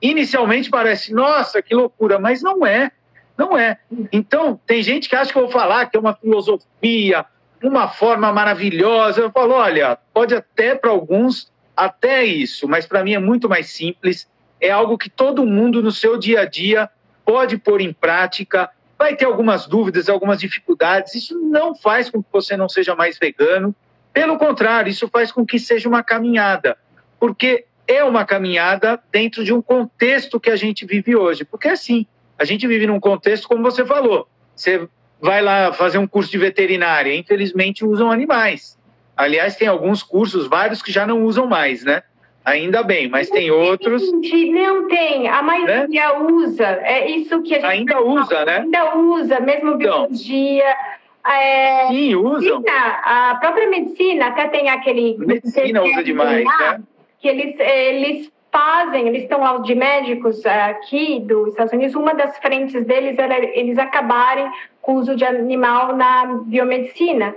inicialmente, 0.01 0.67
parece, 0.67 1.13
nossa, 1.13 1.61
que 1.61 1.75
loucura, 1.75 2.17
mas 2.17 2.41
não 2.41 2.65
é. 2.65 2.91
Não 3.37 3.55
é. 3.55 3.77
Então, 4.11 4.59
tem 4.65 4.81
gente 4.81 5.07
que 5.07 5.15
acha 5.15 5.31
que 5.31 5.37
eu 5.37 5.43
vou 5.43 5.51
falar 5.51 5.85
que 5.85 5.95
é 5.95 5.99
uma 5.99 6.15
filosofia, 6.15 7.23
uma 7.67 7.87
forma 7.87 8.31
maravilhosa. 8.31 9.21
Eu 9.21 9.31
falo, 9.31 9.53
olha, 9.53 9.97
pode 10.13 10.33
até 10.33 10.75
para 10.75 10.91
alguns, 10.91 11.51
até 11.75 12.23
isso, 12.23 12.67
mas 12.67 12.85
para 12.85 13.03
mim 13.03 13.13
é 13.13 13.19
muito 13.19 13.47
mais 13.49 13.69
simples. 13.69 14.27
É 14.59 14.69
algo 14.69 14.97
que 14.97 15.09
todo 15.09 15.45
mundo 15.45 15.81
no 15.81 15.91
seu 15.91 16.17
dia 16.17 16.41
a 16.41 16.45
dia 16.45 16.89
pode 17.25 17.57
pôr 17.57 17.81
em 17.81 17.93
prática. 17.93 18.69
Vai 18.97 19.15
ter 19.15 19.25
algumas 19.25 19.65
dúvidas, 19.65 20.09
algumas 20.09 20.39
dificuldades. 20.39 21.15
Isso 21.15 21.39
não 21.39 21.75
faz 21.75 22.09
com 22.09 22.21
que 22.21 22.29
você 22.31 22.55
não 22.55 22.69
seja 22.69 22.95
mais 22.95 23.17
vegano. 23.17 23.75
Pelo 24.13 24.37
contrário, 24.37 24.89
isso 24.89 25.07
faz 25.07 25.31
com 25.31 25.45
que 25.45 25.57
seja 25.57 25.89
uma 25.89 26.03
caminhada. 26.03 26.77
Porque 27.19 27.65
é 27.87 28.03
uma 28.03 28.25
caminhada 28.25 29.01
dentro 29.11 29.43
de 29.43 29.53
um 29.53 29.61
contexto 29.61 30.39
que 30.39 30.49
a 30.49 30.55
gente 30.55 30.85
vive 30.85 31.15
hoje. 31.15 31.43
Porque 31.43 31.67
assim, 31.67 32.05
a 32.37 32.45
gente 32.45 32.67
vive 32.67 32.87
num 32.87 32.99
contexto, 32.99 33.47
como 33.47 33.63
você 33.63 33.85
falou, 33.85 34.27
você 34.55 34.87
vai 35.21 35.41
lá 35.41 35.71
fazer 35.71 35.97
um 35.97 36.07
curso 36.07 36.31
de 36.31 36.37
veterinária, 36.37 37.15
infelizmente 37.15 37.85
usam 37.85 38.11
animais. 38.11 38.77
Aliás, 39.15 39.55
tem 39.55 39.67
alguns 39.67 40.01
cursos, 40.01 40.47
vários 40.47 40.81
que 40.81 40.91
já 40.91 41.05
não 41.05 41.23
usam 41.23 41.45
mais, 41.45 41.83
né? 41.83 42.01
Ainda 42.43 42.81
bem, 42.81 43.07
mas 43.07 43.29
tem 43.29 43.51
outros. 43.51 44.11
Não 44.11 44.87
tem, 44.87 45.27
a 45.27 45.43
maioria 45.43 45.87
né? 45.87 46.17
usa. 46.31 46.65
É 46.65 47.07
isso 47.07 47.39
que 47.43 47.53
a 47.53 47.59
gente 47.59 47.65
ainda 47.65 48.01
usa, 48.01 48.43
né? 48.45 48.57
Ainda 48.61 48.97
usa, 48.97 49.39
mesmo 49.39 49.75
então. 49.75 49.77
biologia. 49.77 50.75
É, 51.23 51.87
Sim, 51.89 52.15
usam. 52.15 52.61
Medicina, 52.61 52.99
a 53.03 53.35
própria 53.35 53.69
medicina 53.69 54.27
até 54.27 54.47
tem 54.47 54.69
aquele. 54.69 55.17
Medicina 55.19 55.83
usa 55.83 56.03
demais, 56.03 56.43
né? 56.43 56.81
Que 57.19 57.27
eles, 57.27 57.59
eles 57.59 58.31
fazem, 58.51 59.07
eles 59.07 59.23
estão 59.23 59.39
lá 59.39 59.57
de 59.59 59.73
médicos 59.73 60.43
eh, 60.45 60.63
aqui 60.63 61.19
dos 61.21 61.49
Estados 61.49 61.73
Unidos, 61.73 61.95
uma 61.95 62.13
das 62.13 62.37
frentes 62.37 62.85
deles 62.85 63.17
era 63.17 63.37
eles 63.37 63.77
acabarem 63.77 64.51
com 64.81 64.93
o 64.93 64.95
uso 64.97 65.15
de 65.15 65.23
animal 65.23 65.95
na 65.95 66.25
biomedicina. 66.45 67.35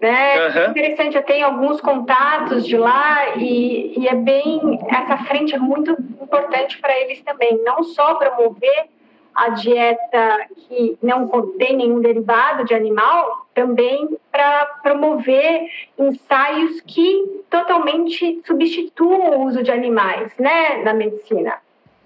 Né? 0.00 0.48
Uhum. 0.48 0.70
Interessante, 0.70 1.16
eu 1.16 1.22
tenho 1.22 1.46
alguns 1.46 1.80
contatos 1.80 2.66
de 2.66 2.76
lá 2.76 3.36
e, 3.36 3.94
e 3.96 4.08
é 4.08 4.14
bem, 4.16 4.80
essa 4.88 5.16
frente 5.24 5.54
é 5.54 5.58
muito 5.58 5.92
importante 6.20 6.78
para 6.80 6.98
eles 7.00 7.20
também, 7.22 7.62
não 7.64 7.84
só 7.84 8.14
promover 8.14 8.86
a 9.34 9.50
dieta 9.50 10.46
que 10.68 10.96
não 11.02 11.28
contém 11.28 11.76
nenhum 11.76 12.00
derivado 12.00 12.64
de 12.64 12.74
animal, 12.74 13.46
também 13.54 14.16
para 14.30 14.66
promover 14.82 15.68
ensaios 15.98 16.80
que 16.82 17.42
totalmente 17.50 18.40
substituam 18.46 19.38
o 19.38 19.46
uso 19.46 19.62
de 19.62 19.70
animais, 19.70 20.32
né, 20.38 20.82
na 20.82 20.94
medicina. 20.94 21.56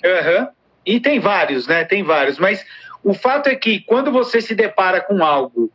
Uhum. 0.05 0.49
E 0.85 1.01
tem 1.01 1.19
vários, 1.19 1.67
né? 1.67 1.85
Tem 1.85 2.03
vários. 2.03 2.39
Mas 2.39 2.65
o 3.03 3.13
fato 3.13 3.49
é 3.49 3.57
que 3.57 3.81
quando 3.81 4.13
você 4.13 4.41
se 4.41 4.55
depara 4.55 5.01
com 5.01 5.23
algo 5.25 5.71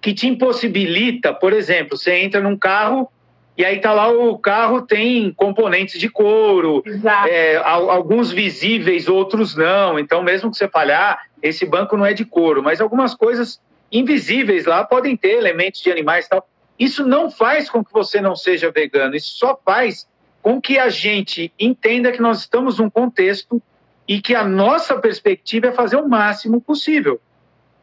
que 0.00 0.14
te 0.14 0.26
impossibilita, 0.26 1.32
por 1.32 1.52
exemplo, 1.52 1.96
você 1.96 2.14
entra 2.14 2.40
num 2.40 2.56
carro 2.56 3.10
e 3.60 3.64
aí 3.66 3.78
tá 3.78 3.92
lá 3.92 4.10
o 4.10 4.38
carro 4.38 4.80
tem 4.80 5.34
componentes 5.34 6.00
de 6.00 6.08
couro, 6.08 6.82
é, 7.28 7.56
alguns 7.56 8.32
visíveis, 8.32 9.06
outros 9.06 9.54
não. 9.54 9.98
Então, 9.98 10.22
mesmo 10.22 10.50
que 10.50 10.56
você 10.56 10.66
falhar, 10.66 11.26
esse 11.42 11.66
banco 11.66 11.94
não 11.94 12.06
é 12.06 12.14
de 12.14 12.24
couro, 12.24 12.62
mas 12.62 12.80
algumas 12.80 13.14
coisas 13.14 13.60
invisíveis 13.92 14.64
lá 14.64 14.82
podem 14.82 15.14
ter 15.14 15.32
elementos 15.32 15.82
de 15.82 15.92
animais 15.92 16.24
e 16.24 16.30
tal. 16.30 16.48
Isso 16.78 17.06
não 17.06 17.30
faz 17.30 17.68
com 17.68 17.84
que 17.84 17.92
você 17.92 18.18
não 18.18 18.34
seja 18.34 18.70
vegano, 18.70 19.14
isso 19.14 19.36
só 19.36 19.60
faz 19.62 20.08
com 20.40 20.58
que 20.58 20.78
a 20.78 20.88
gente 20.88 21.52
entenda 21.58 22.12
que 22.12 22.22
nós 22.22 22.38
estamos 22.38 22.78
num 22.78 22.88
contexto 22.88 23.62
e 24.08 24.22
que 24.22 24.34
a 24.34 24.42
nossa 24.42 24.96
perspectiva 24.96 25.66
é 25.66 25.72
fazer 25.72 25.96
o 25.96 26.08
máximo 26.08 26.62
possível. 26.62 27.20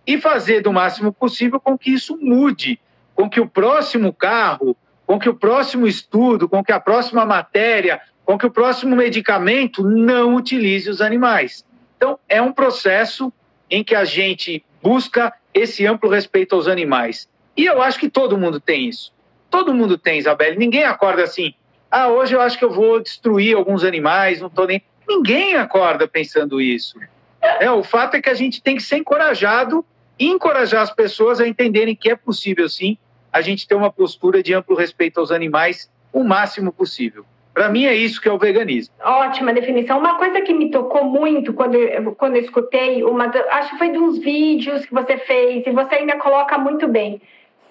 E 0.07 0.19
fazer 0.19 0.61
do 0.61 0.73
máximo 0.73 1.13
possível 1.13 1.59
com 1.59 1.77
que 1.77 1.91
isso 1.91 2.17
mude, 2.19 2.79
com 3.13 3.29
que 3.29 3.39
o 3.39 3.47
próximo 3.47 4.11
carro 4.11 4.75
com 5.07 5.17
que 5.17 5.29
o 5.29 5.33
próximo 5.33 5.87
estudo, 5.87 6.49
com 6.49 6.61
que 6.61 6.73
a 6.73 6.81
próxima 6.81 7.25
matéria, 7.25 8.01
com 8.25 8.37
que 8.37 8.45
o 8.45 8.51
próximo 8.51 8.93
medicamento 8.93 9.81
não 9.81 10.35
utilize 10.35 10.89
os 10.89 10.99
animais. 10.99 11.65
Então, 11.95 12.19
é 12.27 12.41
um 12.41 12.51
processo 12.51 13.31
em 13.71 13.85
que 13.85 13.95
a 13.95 14.03
gente 14.03 14.63
busca 14.83 15.33
esse 15.53 15.87
amplo 15.87 16.09
respeito 16.09 16.55
aos 16.55 16.67
animais. 16.67 17.27
E 17.55 17.65
eu 17.65 17.81
acho 17.81 17.97
que 17.97 18.09
todo 18.09 18.37
mundo 18.37 18.59
tem 18.59 18.89
isso. 18.89 19.13
Todo 19.49 19.73
mundo 19.73 19.97
tem, 19.97 20.19
Isabelle. 20.19 20.57
Ninguém 20.57 20.83
acorda 20.83 21.23
assim, 21.23 21.53
ah, 21.89 22.09
hoje 22.09 22.35
eu 22.35 22.41
acho 22.41 22.59
que 22.59 22.65
eu 22.65 22.71
vou 22.71 22.99
destruir 22.99 23.55
alguns 23.55 23.85
animais, 23.85 24.41
não 24.41 24.47
estou 24.47 24.67
nem. 24.67 24.83
Ninguém 25.07 25.55
acorda 25.55 26.05
pensando 26.05 26.59
isso. 26.59 26.99
É, 27.41 27.71
o 27.71 27.81
fato 27.81 28.15
é 28.15 28.21
que 28.21 28.29
a 28.29 28.33
gente 28.33 28.61
tem 28.61 28.75
que 28.75 28.83
ser 28.83 28.97
encorajado 28.97 29.85
e 30.19 30.27
encorajar 30.27 30.81
as 30.81 30.91
pessoas 30.91 31.39
a 31.39 31.47
entenderem 31.47 31.95
que 31.95 32.09
é 32.09 32.15
possível 32.15 32.67
sim 32.67 32.97
a 33.37 33.41
gente 33.41 33.67
ter 33.67 33.75
uma 33.75 33.91
postura 33.91 34.41
de 34.41 34.53
amplo 34.53 34.75
respeito 34.75 35.19
aos 35.19 35.31
animais 35.31 35.89
o 36.11 36.23
máximo 36.23 36.71
possível. 36.71 37.23
Para 37.53 37.69
mim 37.69 37.85
é 37.85 37.93
isso 37.95 38.21
que 38.21 38.27
é 38.27 38.31
o 38.31 38.37
veganismo. 38.37 38.93
Ótima 39.03 39.53
definição. 39.53 39.99
Uma 39.99 40.15
coisa 40.15 40.41
que 40.41 40.53
me 40.53 40.69
tocou 40.69 41.03
muito 41.03 41.53
quando 41.53 41.75
eu, 41.75 42.15
quando 42.15 42.35
eu 42.35 42.41
escutei, 42.41 43.03
uma, 43.03 43.25
acho 43.51 43.71
que 43.71 43.77
foi 43.77 43.89
de 43.89 43.97
uns 43.97 44.19
vídeos 44.19 44.85
que 44.85 44.93
você 44.93 45.17
fez 45.17 45.65
e 45.65 45.71
você 45.71 45.95
ainda 45.95 46.17
coloca 46.17 46.57
muito 46.57 46.87
bem. 46.87 47.21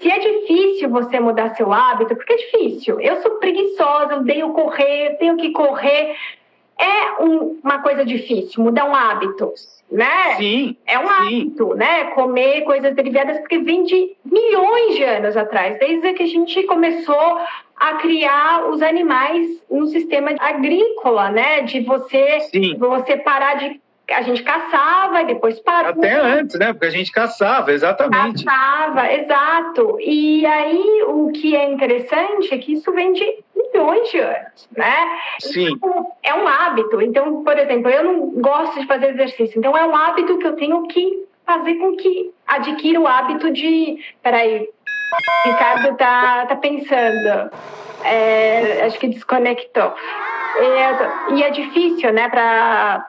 Se 0.01 0.11
é 0.11 0.19
difícil 0.19 0.89
você 0.89 1.19
mudar 1.19 1.55
seu 1.55 1.73
hábito, 1.73 2.15
porque 2.15 2.33
é 2.33 2.37
difícil. 2.37 3.01
Eu 3.01 3.23
sou 3.23 3.33
preguiçosa, 3.39 4.15
eu 4.15 4.19
odeio 4.19 4.53
correr, 4.53 5.17
tenho 5.19 5.37
que 5.37 5.51
correr. 5.53 6.17
É 6.79 7.23
um, 7.23 7.59
uma 7.63 7.81
coisa 7.81 8.05
difícil, 8.05 8.63
mudar 8.63 8.85
um 8.85 8.95
hábito 8.95 9.53
né? 9.91 10.37
Sim. 10.37 10.77
É 10.87 10.99
um 10.99 11.09
hábito, 11.09 11.75
né? 11.75 12.05
Comer 12.07 12.63
coisas 12.63 12.95
derivadas, 12.95 13.39
porque 13.39 13.59
vem 13.59 13.85
de 13.85 14.17
milhões 14.25 14.97
de 14.97 15.03
anos 15.05 15.37
atrás, 15.37 15.79
desde 15.79 16.13
que 16.15 16.23
a 16.23 16.27
gente 16.27 16.63
começou 16.65 17.41
a 17.77 17.95
criar 17.95 18.69
os 18.71 18.83
animais 18.83 19.63
no 19.71 19.87
sistema 19.87 20.35
agrícola, 20.39 21.31
né? 21.31 21.63
De 21.63 21.81
você, 21.81 22.41
Sim. 22.41 22.77
você 22.79 23.17
parar 23.17 23.55
de 23.57 23.81
a 24.11 24.23
gente 24.23 24.43
caçava 24.43 25.23
e 25.23 25.27
depois 25.27 25.59
parou. 25.61 25.91
Até 25.91 26.15
antes, 26.15 26.59
né? 26.59 26.73
Porque 26.73 26.87
a 26.87 26.91
gente 26.91 27.11
caçava, 27.11 27.73
exatamente. 27.73 28.45
Caçava, 28.45 29.13
exato. 29.13 29.99
E 30.01 30.47
aí 30.47 31.03
o 31.07 31.31
que 31.33 31.57
é 31.57 31.69
interessante 31.69 32.55
é 32.55 32.59
que 32.59 32.75
isso 32.75 32.93
vem 32.93 33.13
de 33.13 33.45
milhões 33.55 34.11
de 34.11 34.19
anos, 34.19 34.69
né? 34.77 35.19
Sim. 35.41 35.73
Então, 35.73 36.13
é 36.23 36.35
um 36.35 36.47
hábito. 36.47 37.03
Então, 37.03 37.43
por 37.43 37.59
exemplo, 37.59 37.91
eu 37.91 38.05
não 38.05 38.31
gosto 38.41 38.81
de 38.81 38.87
fazer 38.87 39.11
exercício. 39.11 39.59
Então, 39.59 39.77
é 39.77 39.85
um 39.85 39.95
hábito 39.95 40.39
que 40.39 40.47
eu 40.47 40.55
tenho 40.55 40.87
que 40.87 41.27
fazer 41.45 41.75
com 41.75 41.97
que 41.97 42.33
adquira 42.47 43.01
o 43.01 43.07
hábito 43.09 43.51
de. 43.51 43.99
Peraí, 44.23 44.69
Ricardo 45.45 45.97
tá, 45.97 46.47
tá 46.47 46.57
pensando. 46.57 47.51
É, 48.05 48.85
acho 48.85 48.99
que 48.99 49.09
desconectou. 49.09 49.95
É, 50.59 51.35
e 51.35 51.43
é 51.43 51.51
difícil, 51.51 52.13
né, 52.13 52.29
para 52.29 53.09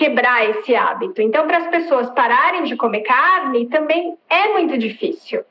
quebrar 0.00 0.48
esse 0.48 0.74
hábito. 0.74 1.20
Então, 1.20 1.46
para 1.46 1.58
as 1.58 1.66
pessoas 1.66 2.08
pararem 2.10 2.64
de 2.64 2.74
comer 2.74 3.02
carne, 3.02 3.68
também 3.68 4.16
é 4.30 4.48
muito 4.48 4.78
difícil. 4.78 5.44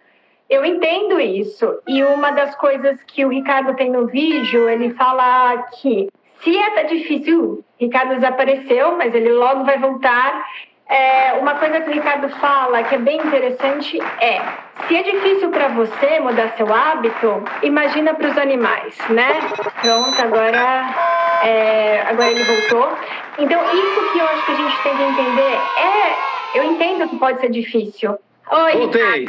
Eu 0.49 0.65
entendo 0.65 1.21
isso. 1.21 1.79
E 1.87 2.03
uma 2.03 2.31
das 2.31 2.55
coisas 2.55 2.99
que 3.03 3.23
o 3.23 3.29
Ricardo 3.29 3.75
tem 3.75 3.91
no 3.91 4.07
vídeo, 4.07 4.67
ele 4.67 4.89
fala 4.95 5.55
que 5.79 6.09
se 6.41 6.57
é 6.57 6.83
difícil, 6.85 7.63
Ricardo 7.79 8.15
desapareceu, 8.15 8.97
mas 8.97 9.13
ele 9.13 9.31
logo 9.31 9.65
vai 9.65 9.77
voltar. 9.77 10.43
É, 10.89 11.33
uma 11.33 11.53
coisa 11.55 11.81
que 11.81 11.91
o 11.91 11.93
Ricardo 11.93 12.29
fala 12.37 12.81
que 12.83 12.95
é 12.95 12.97
bem 12.97 13.17
interessante 13.17 13.99
é: 14.19 14.41
se 14.87 14.95
é 14.95 15.03
difícil 15.03 15.51
para 15.51 15.67
você 15.67 16.19
mudar 16.19 16.55
seu 16.57 16.73
hábito, 16.73 17.43
imagina 17.61 18.15
para 18.15 18.27
os 18.27 18.37
animais, 18.37 18.97
né? 19.09 19.29
Pronto, 19.81 20.19
agora, 20.19 20.85
é, 21.43 22.01
agora 22.07 22.31
ele 22.31 22.43
voltou. 22.43 22.91
Então, 23.37 23.61
isso 23.71 24.11
que 24.11 24.19
eu 24.19 24.25
acho 24.25 24.45
que 24.47 24.51
a 24.51 24.55
gente 24.55 24.81
tem 24.81 24.97
que 24.97 25.03
entender 25.03 25.57
é: 25.77 26.57
eu 26.57 26.63
entendo 26.63 27.07
que 27.07 27.17
pode 27.17 27.39
ser 27.39 27.51
difícil, 27.51 28.17
Oi, 28.51 28.77
Voltei. 28.77 29.27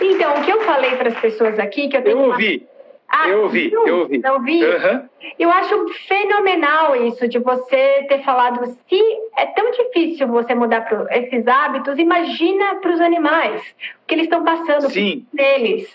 Então, 0.00 0.34
o 0.34 0.42
que 0.42 0.50
eu 0.50 0.60
falei 0.62 0.96
para 0.96 1.10
as 1.10 1.20
pessoas 1.20 1.58
aqui, 1.60 1.88
que 1.88 1.96
eu 1.96 2.02
tenho. 2.02 2.18
Eu 2.18 2.24
ouvi. 2.24 2.66
Ah, 3.08 3.26
eu 3.26 3.44
ouvi, 3.44 3.72
eu 3.72 4.00
ouvi. 4.00 4.20
Eu 4.22 4.34
ouvi. 4.34 4.62
Uhum. 4.62 5.08
Eu 5.38 5.50
acho 5.50 5.88
fenomenal 6.06 6.94
isso 7.06 7.26
de 7.26 7.38
você 7.38 8.04
ter 8.06 8.22
falado. 8.22 8.66
Se 8.86 9.00
é 9.36 9.46
tão 9.46 9.70
difícil 9.70 10.28
você 10.28 10.54
mudar 10.54 10.82
pro, 10.82 11.06
esses 11.10 11.46
hábitos, 11.46 11.98
imagina 11.98 12.76
para 12.76 12.92
os 12.92 13.00
animais 13.00 13.62
o 14.02 14.06
que 14.06 14.14
eles 14.14 14.24
estão 14.24 14.44
passando 14.44 14.90
Sim. 14.90 15.26
deles, 15.32 15.88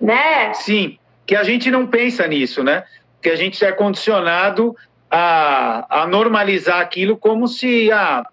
né? 0.00 0.52
Sim, 0.54 0.98
que 1.24 1.36
a 1.36 1.44
gente 1.44 1.70
não 1.70 1.86
pensa 1.86 2.26
nisso, 2.26 2.64
né? 2.64 2.84
Que 3.22 3.30
a 3.30 3.36
gente 3.36 3.64
é 3.64 3.70
condicionado 3.70 4.74
a, 5.08 6.02
a 6.02 6.06
normalizar 6.08 6.80
aquilo 6.80 7.16
como 7.16 7.46
se 7.46 7.92
ah, 7.92 8.24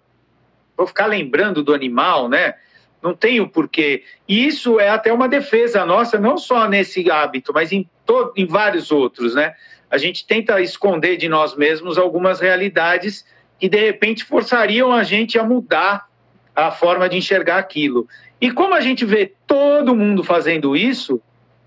vou 0.76 0.88
ficar 0.88 1.06
lembrando 1.06 1.62
do 1.62 1.72
animal, 1.72 2.28
né? 2.28 2.54
Não 3.00 3.14
tem 3.14 3.40
o 3.40 3.48
porquê. 3.48 4.02
E 4.26 4.44
isso 4.44 4.80
é 4.80 4.88
até 4.88 5.12
uma 5.12 5.28
defesa 5.28 5.86
nossa, 5.86 6.18
não 6.18 6.36
só 6.36 6.66
nesse 6.66 7.08
hábito, 7.10 7.52
mas 7.52 7.70
em, 7.70 7.88
todo, 8.04 8.32
em 8.36 8.46
vários 8.46 8.90
outros, 8.90 9.34
né? 9.34 9.54
A 9.90 9.98
gente 9.98 10.26
tenta 10.26 10.60
esconder 10.60 11.16
de 11.16 11.28
nós 11.28 11.56
mesmos 11.56 11.98
algumas 11.98 12.40
realidades 12.40 13.24
que, 13.58 13.68
de 13.68 13.78
repente, 13.78 14.24
forçariam 14.24 14.92
a 14.92 15.02
gente 15.02 15.38
a 15.38 15.44
mudar 15.44 16.08
a 16.54 16.70
forma 16.70 17.08
de 17.08 17.16
enxergar 17.16 17.58
aquilo. 17.58 18.08
E 18.40 18.50
como 18.50 18.74
a 18.74 18.80
gente 18.80 19.04
vê 19.04 19.32
todo 19.46 19.94
mundo 19.94 20.22
fazendo 20.22 20.76
isso, 20.76 21.20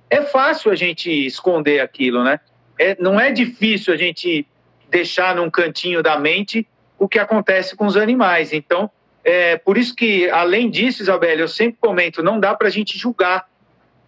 é 0.10 0.22
fácil 0.22 0.72
a 0.72 0.76
gente 0.76 1.10
esconder 1.10 1.80
aquilo, 1.80 2.24
né? 2.24 2.40
É, 2.80 2.96
não 3.00 3.20
é 3.20 3.32
difícil 3.32 3.94
a 3.94 3.98
gente 3.98 4.46
deixar 4.90 5.36
num 5.36 5.50
cantinho 5.50 6.02
da 6.02 6.20
mente 6.20 6.68
o 6.98 7.08
que 7.08 7.20
acontece 7.20 7.76
com 7.76 7.86
os 7.86 7.98
animais. 7.98 8.54
Então, 8.54 8.90
é 9.24 9.58
por 9.58 9.78
isso 9.78 9.96
que, 9.96 10.30
além 10.30 10.70
disso, 10.70 11.02
Isabela, 11.02 11.42
eu 11.42 11.48
sempre 11.48 11.78
comento, 11.82 12.24
não 12.24 12.40
dá 12.40 12.56
para 12.56 12.68
a 12.68 12.72
gente 12.72 12.98
julgar 12.98 13.48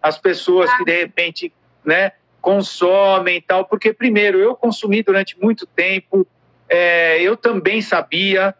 as 0.02 0.16
pessoas 0.18 0.72
que, 0.76 0.84
de 0.84 0.96
repente, 0.96 1.52
né, 1.84 2.12
consomem 2.40 3.36
e 3.36 3.40
tal, 3.40 3.64
porque, 3.64 3.92
primeiro, 3.92 4.38
eu 4.38 4.54
consumi 4.54 5.02
durante 5.02 5.38
muito 5.40 5.66
tempo, 5.66 6.26
é, 6.68 7.20
eu 7.20 7.36
também 7.36 7.80
sabia, 7.82 8.54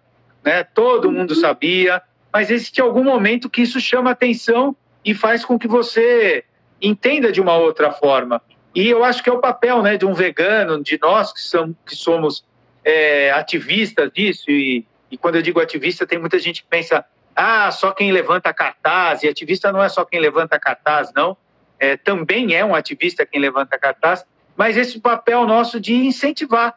né, 0.44 0.64
todo 0.64 1.06
uhum. 1.06 1.12
mundo 1.12 1.34
sabia, 1.34 2.02
mas 2.32 2.50
existe 2.50 2.80
algum 2.80 3.04
momento 3.04 3.50
que 3.50 3.62
isso 3.62 3.80
chama 3.80 4.10
atenção 4.10 4.76
e 5.04 5.14
faz 5.14 5.44
com 5.44 5.58
que 5.58 5.68
você 5.68 6.44
entenda 6.80 7.32
de 7.32 7.40
uma 7.40 7.56
outra 7.56 7.90
forma. 7.92 8.40
E 8.74 8.88
eu 8.88 9.02
acho 9.02 9.22
que 9.22 9.28
é 9.28 9.32
o 9.32 9.40
papel 9.40 9.82
né, 9.82 9.96
de 9.96 10.06
um 10.06 10.14
vegano, 10.14 10.82
de 10.82 10.98
nós 11.00 11.32
que 11.32 11.40
somos, 11.40 11.76
que 11.84 11.96
somos 11.96 12.44
é, 12.84 13.30
ativistas 13.32 14.10
disso, 14.12 14.50
e 14.50 14.86
e 15.10 15.18
quando 15.18 15.36
eu 15.36 15.42
digo 15.42 15.60
ativista, 15.60 16.06
tem 16.06 16.18
muita 16.18 16.38
gente 16.38 16.62
que 16.62 16.68
pensa, 16.68 17.04
ah, 17.34 17.70
só 17.72 17.90
quem 17.90 18.12
levanta 18.12 18.54
cartaz, 18.54 19.22
e 19.22 19.28
ativista 19.28 19.72
não 19.72 19.82
é 19.82 19.88
só 19.88 20.04
quem 20.04 20.20
levanta 20.20 20.58
cartaz, 20.58 21.12
não. 21.14 21.36
É, 21.80 21.96
também 21.96 22.54
é 22.54 22.62
um 22.62 22.74
ativista 22.74 23.24
quem 23.24 23.40
levanta 23.40 23.78
cartaz, 23.78 24.24
mas 24.54 24.76
esse 24.76 25.00
papel 25.00 25.46
nosso 25.46 25.80
de 25.80 25.94
incentivar, 25.94 26.74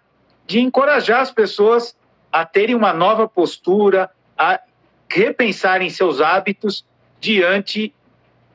de 0.48 0.62
encorajar 0.62 1.20
as 1.20 1.30
pessoas 1.30 1.94
a 2.32 2.46
terem 2.46 2.74
uma 2.74 2.94
nova 2.94 3.28
postura, 3.28 4.10
a 4.38 4.62
repensarem 5.10 5.90
seus 5.90 6.22
hábitos 6.22 6.86
diante 7.20 7.94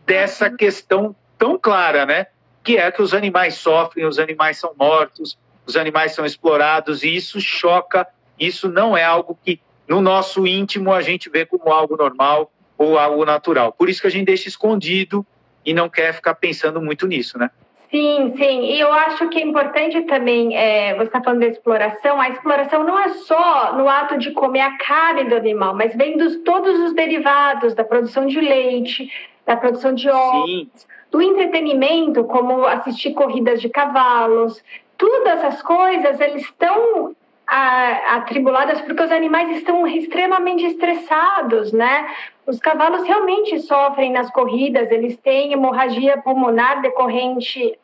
dessa 0.06 0.50
questão 0.50 1.14
tão 1.36 1.58
clara, 1.58 2.06
né? 2.06 2.26
Que 2.64 2.78
é 2.78 2.90
que 2.90 3.02
os 3.02 3.12
animais 3.12 3.54
sofrem, 3.54 4.06
os 4.06 4.18
animais 4.18 4.56
são 4.56 4.72
mortos, 4.76 5.38
os 5.66 5.76
animais 5.76 6.12
são 6.12 6.24
explorados, 6.24 7.04
e 7.04 7.14
isso 7.14 7.40
choca, 7.40 8.08
isso 8.38 8.68
não 8.68 8.96
é 8.96 9.04
algo 9.04 9.38
que 9.44 9.60
no 9.86 10.00
nosso 10.00 10.46
íntimo 10.46 10.92
a 10.92 11.02
gente 11.02 11.28
vê 11.28 11.44
como 11.44 11.70
algo 11.70 11.96
normal 11.96 12.50
ou 12.76 12.98
algo 12.98 13.24
natural. 13.24 13.72
Por 13.72 13.88
isso 13.88 14.00
que 14.00 14.06
a 14.06 14.10
gente 14.10 14.26
deixa 14.26 14.48
escondido 14.48 15.26
e 15.68 15.74
não 15.74 15.86
quer 15.86 16.14
ficar 16.14 16.34
pensando 16.34 16.80
muito 16.80 17.06
nisso, 17.06 17.38
né? 17.38 17.50
Sim, 17.90 18.32
sim. 18.38 18.64
E 18.64 18.80
eu 18.80 18.90
acho 18.90 19.28
que 19.28 19.38
é 19.38 19.42
importante 19.42 20.00
também, 20.02 20.56
é, 20.56 20.94
você 20.94 21.04
está 21.04 21.22
falando 21.22 21.40
da 21.40 21.46
exploração, 21.46 22.18
a 22.18 22.30
exploração 22.30 22.84
não 22.84 22.98
é 22.98 23.10
só 23.10 23.74
no 23.74 23.86
ato 23.86 24.16
de 24.16 24.30
comer 24.30 24.60
a 24.60 24.78
carne 24.78 25.24
do 25.24 25.36
animal, 25.36 25.74
mas 25.74 25.94
vem 25.94 26.16
dos 26.16 26.36
todos 26.36 26.78
os 26.80 26.94
derivados 26.94 27.74
da 27.74 27.84
produção 27.84 28.26
de 28.26 28.40
leite, 28.40 29.12
da 29.44 29.56
produção 29.58 29.94
de 29.94 30.08
ovos, 30.08 30.86
do 31.10 31.20
entretenimento, 31.20 32.24
como 32.24 32.64
assistir 32.64 33.12
corridas 33.12 33.60
de 33.60 33.68
cavalos. 33.68 34.64
Todas 34.96 35.44
essas 35.44 35.60
coisas, 35.60 36.18
eles 36.18 36.44
estão 36.44 37.14
atribuladas 37.46 38.80
porque 38.82 39.02
os 39.02 39.10
animais 39.10 39.56
estão 39.56 39.86
extremamente 39.86 40.64
estressados, 40.64 41.72
né? 41.72 42.06
Os 42.48 42.58
cavalos 42.58 43.06
realmente 43.06 43.60
sofrem 43.60 44.10
nas 44.10 44.30
corridas, 44.30 44.90
eles 44.90 45.18
têm 45.18 45.52
hemorragia 45.52 46.16
pulmonar 46.16 46.80
decorrente 46.80 47.78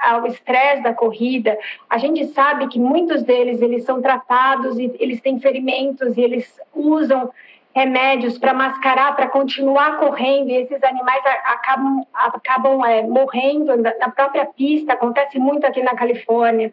ao 0.00 0.24
estresse 0.28 0.80
da 0.84 0.94
corrida. 0.94 1.58
A 1.90 1.98
gente 1.98 2.24
sabe 2.26 2.68
que 2.68 2.78
muitos 2.78 3.24
deles 3.24 3.60
eles 3.60 3.82
são 3.82 4.00
tratados 4.00 4.78
e 4.78 4.94
eles 5.00 5.20
têm 5.20 5.40
ferimentos 5.40 6.16
e 6.16 6.20
eles 6.20 6.60
usam 6.72 7.32
remédios 7.74 8.38
para 8.38 8.54
mascarar, 8.54 9.16
para 9.16 9.26
continuar 9.26 9.98
correndo, 9.98 10.50
e 10.50 10.56
esses 10.56 10.82
animais 10.84 11.22
acabam, 11.44 12.06
acabam 12.14 12.84
é, 12.86 13.02
morrendo 13.02 13.76
na 13.76 14.08
própria 14.10 14.46
pista, 14.46 14.92
acontece 14.92 15.36
muito 15.36 15.66
aqui 15.66 15.82
na 15.82 15.96
Califórnia. 15.96 16.72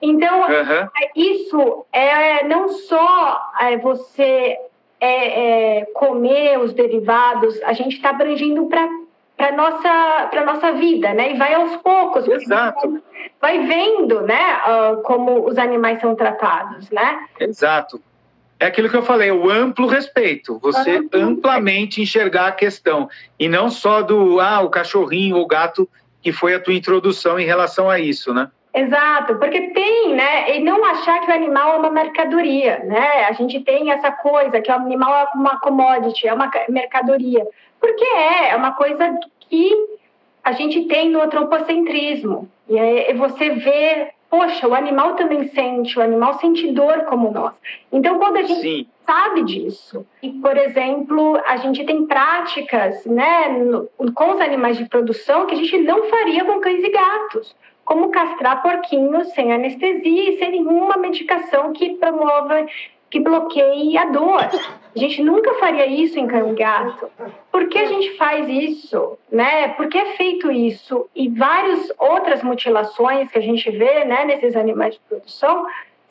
Então, 0.00 0.40
uhum. 0.40 0.88
isso 1.14 1.86
é 1.92 2.42
não 2.44 2.70
só 2.70 3.52
é, 3.60 3.76
você 3.76 4.58
é, 5.00 5.78
é, 5.78 5.84
comer 5.94 6.58
os 6.58 6.72
derivados, 6.72 7.60
a 7.62 7.72
gente 7.72 7.96
está 7.96 8.10
abrangindo 8.10 8.66
para 8.66 8.88
para 9.36 9.56
nossa 9.56 10.28
para 10.30 10.44
nossa 10.44 10.72
vida, 10.72 11.14
né? 11.14 11.32
E 11.32 11.38
vai 11.38 11.54
aos 11.54 11.74
poucos, 11.76 12.28
Exato. 12.28 13.02
vai 13.40 13.66
vendo, 13.66 14.20
né, 14.20 14.58
uh, 14.58 15.02
como 15.02 15.48
os 15.48 15.56
animais 15.56 15.98
são 15.98 16.14
tratados, 16.14 16.90
né? 16.90 17.26
Exato. 17.40 18.02
É 18.58 18.66
aquilo 18.66 18.90
que 18.90 18.96
eu 18.96 19.02
falei, 19.02 19.30
o 19.30 19.50
amplo 19.50 19.86
respeito. 19.86 20.58
Você 20.58 21.08
amplamente 21.14 22.02
enxergar 22.02 22.48
a 22.48 22.52
questão 22.52 23.08
e 23.38 23.48
não 23.48 23.70
só 23.70 24.02
do 24.02 24.38
ah, 24.38 24.60
o 24.60 24.68
cachorrinho 24.68 25.38
ou 25.38 25.46
gato 25.46 25.88
que 26.22 26.30
foi 26.30 26.54
a 26.54 26.60
tua 26.60 26.74
introdução 26.74 27.40
em 27.40 27.46
relação 27.46 27.88
a 27.88 27.98
isso, 27.98 28.34
né? 28.34 28.50
Exato, 28.72 29.34
porque 29.36 29.60
tem, 29.70 30.14
né? 30.14 30.56
E 30.56 30.60
não 30.60 30.84
achar 30.84 31.20
que 31.20 31.30
o 31.30 31.34
animal 31.34 31.74
é 31.74 31.76
uma 31.78 31.90
mercadoria, 31.90 32.78
né? 32.84 33.24
A 33.24 33.32
gente 33.32 33.60
tem 33.60 33.90
essa 33.90 34.12
coisa 34.12 34.60
que 34.60 34.70
o 34.70 34.74
animal 34.74 35.12
é 35.12 35.28
uma 35.34 35.58
commodity, 35.58 36.28
é 36.28 36.32
uma 36.32 36.50
mercadoria. 36.68 37.46
Porque 37.80 38.04
é, 38.04 38.50
é 38.50 38.56
uma 38.56 38.72
coisa 38.72 39.18
que 39.40 39.72
a 40.44 40.52
gente 40.52 40.84
tem 40.84 41.10
no 41.10 41.20
antropocentrismo. 41.20 42.48
E 42.68 42.78
aí 42.78 43.12
você 43.14 43.50
vê, 43.50 44.10
poxa, 44.30 44.68
o 44.68 44.74
animal 44.74 45.16
também 45.16 45.48
sente, 45.48 45.98
o 45.98 46.02
animal 46.02 46.34
sente 46.34 46.70
dor 46.70 47.06
como 47.06 47.32
nós. 47.32 47.52
Então, 47.90 48.20
quando 48.20 48.36
a 48.36 48.42
gente 48.42 48.60
Sim. 48.60 48.86
sabe 49.04 49.42
disso, 49.42 50.06
e, 50.22 50.30
por 50.30 50.56
exemplo, 50.56 51.40
a 51.44 51.56
gente 51.56 51.84
tem 51.84 52.06
práticas 52.06 53.04
né, 53.04 53.48
com 54.14 54.30
os 54.30 54.40
animais 54.40 54.78
de 54.78 54.88
produção 54.88 55.46
que 55.46 55.54
a 55.56 55.58
gente 55.58 55.76
não 55.78 56.04
faria 56.04 56.44
com 56.44 56.60
cães 56.60 56.84
e 56.84 56.90
gatos 56.90 57.56
como 57.90 58.10
castrar 58.10 58.62
porquinhos 58.62 59.32
sem 59.32 59.52
anestesia 59.52 60.30
e 60.30 60.38
sem 60.38 60.52
nenhuma 60.52 60.96
medicação 60.96 61.72
que 61.72 61.96
promova, 61.96 62.64
que 63.10 63.18
bloqueie 63.18 63.98
a 63.98 64.04
dor. 64.04 64.48
A 64.94 64.96
gente 64.96 65.20
nunca 65.24 65.54
faria 65.54 65.86
isso 65.86 66.16
em 66.16 66.28
cão 66.28 66.52
e 66.52 66.54
gato. 66.54 67.10
Por 67.50 67.68
que 67.68 67.76
a 67.76 67.86
gente 67.86 68.16
faz 68.16 68.48
isso? 68.48 69.18
Né? 69.28 69.70
Por 69.70 69.88
que 69.88 69.98
é 69.98 70.12
feito 70.12 70.52
isso? 70.52 71.10
E 71.16 71.28
várias 71.30 71.92
outras 71.98 72.44
mutilações 72.44 73.28
que 73.32 73.38
a 73.38 73.42
gente 73.42 73.68
vê 73.72 74.04
né, 74.04 74.24
nesses 74.24 74.54
animais 74.54 74.94
de 74.94 75.00
produção 75.08 75.66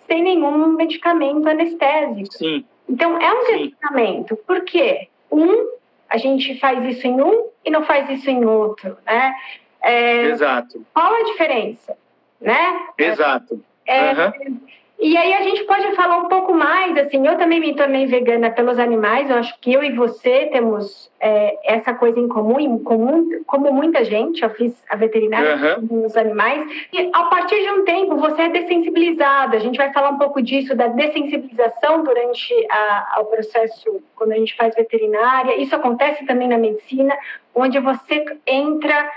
sem 0.06 0.22
nenhum 0.22 0.74
medicamento 0.74 1.48
anestésico. 1.48 2.34
Sim. 2.34 2.66
Então, 2.90 3.18
é 3.22 3.32
um 3.32 3.54
medicamento. 3.54 4.36
Por 4.36 4.66
quê? 4.66 5.08
Um, 5.32 5.70
a 6.10 6.18
gente 6.18 6.60
faz 6.60 6.84
isso 6.94 7.08
em 7.08 7.22
um 7.22 7.48
e 7.64 7.72
não 7.72 7.86
faz 7.86 8.10
isso 8.10 8.30
em 8.30 8.44
outro, 8.44 8.98
né? 9.06 9.34
É, 9.82 10.24
Exato. 10.26 10.86
Qual 10.94 11.14
a 11.14 11.24
diferença? 11.24 11.98
Né? 12.40 12.88
Exato. 12.98 13.62
É, 13.86 14.14
uhum. 14.14 14.60
E 15.02 15.16
aí 15.16 15.34
a 15.34 15.42
gente 15.44 15.64
pode 15.64 15.96
falar 15.96 16.18
um 16.18 16.28
pouco 16.28 16.54
mais, 16.54 16.98
assim, 16.98 17.26
eu 17.26 17.38
também 17.38 17.62
me 17.62 17.74
tornei 17.74 18.06
vegana 18.06 18.52
pelos 18.52 18.78
animais, 18.78 19.30
eu 19.30 19.38
acho 19.38 19.58
que 19.62 19.72
eu 19.72 19.82
e 19.82 19.94
você 19.94 20.48
temos 20.48 21.10
é, 21.22 21.58
essa 21.64 21.94
coisa 21.94 22.20
em 22.20 22.28
comum, 22.28 22.60
em 22.60 22.78
comum, 22.80 23.42
como 23.48 23.72
muita 23.72 24.04
gente, 24.04 24.44
eu 24.44 24.50
fiz 24.50 24.84
a 24.90 24.98
veterinária 24.98 25.78
uhum. 25.78 25.88
com 25.88 26.06
os 26.06 26.18
animais, 26.18 26.68
e 26.92 27.10
a 27.14 27.24
partir 27.24 27.62
de 27.62 27.72
um 27.72 27.86
tempo 27.86 28.18
você 28.18 28.42
é 28.42 28.50
dessensibilizado, 28.50 29.56
a 29.56 29.60
gente 29.60 29.78
vai 29.78 29.94
falar 29.94 30.10
um 30.10 30.18
pouco 30.18 30.42
disso, 30.42 30.76
da 30.76 30.88
dessensibilização 30.88 32.04
durante 32.04 32.54
a, 32.70 33.20
o 33.22 33.26
processo, 33.26 34.04
quando 34.18 34.34
a 34.34 34.38
gente 34.38 34.54
faz 34.58 34.76
veterinária, 34.76 35.56
isso 35.56 35.74
acontece 35.74 36.26
também 36.26 36.50
na 36.50 36.58
medicina, 36.58 37.18
onde 37.56 37.80
você 37.80 38.26
entra 38.46 39.10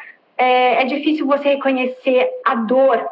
é, 0.42 0.82
é 0.82 0.84
difícil 0.84 1.24
você 1.24 1.50
reconhecer 1.50 2.28
a 2.44 2.56
dor. 2.56 3.06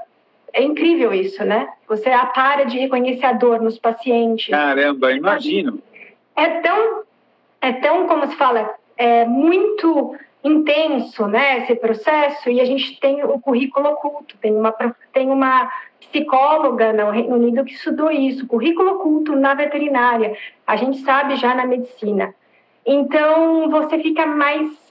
É 0.53 0.63
incrível 0.63 1.15
isso, 1.15 1.45
né? 1.45 1.69
Você 1.87 2.11
para 2.35 2.65
de 2.65 2.77
reconhecer 2.77 3.25
a 3.25 3.33
dor 3.33 3.61
nos 3.61 3.79
pacientes. 3.79 4.51
Caramba, 4.51 5.13
imagino. 5.13 5.81
É 6.35 6.61
tão, 6.61 7.03
é 7.61 7.73
tão 7.75 8.09
como 8.09 8.27
se 8.27 8.35
fala, 8.35 8.75
é 8.97 9.25
muito 9.25 10.17
intenso, 10.43 11.27
né, 11.27 11.59
esse 11.59 11.75
processo, 11.75 12.49
e 12.49 12.63
a 12.63 12.65
gente 12.65 12.99
tem 12.99 13.23
o 13.23 13.39
currículo 13.39 13.91
oculto, 13.91 14.39
tem 14.39 14.55
uma, 14.57 14.75
tem 15.13 15.29
uma 15.29 15.71
psicóloga 16.01 16.95
no 16.95 17.11
Reino 17.11 17.37
Unido 17.37 17.63
que 17.63 17.75
estudou 17.75 18.11
isso, 18.11 18.47
currículo 18.47 18.93
oculto 18.95 19.37
na 19.37 19.53
veterinária, 19.53 20.35
a 20.67 20.77
gente 20.77 20.99
sabe 21.01 21.37
já 21.37 21.55
na 21.55 21.67
medicina. 21.67 22.35
Então, 22.87 23.69
você 23.69 23.99
fica 23.99 24.25
mais 24.25 24.90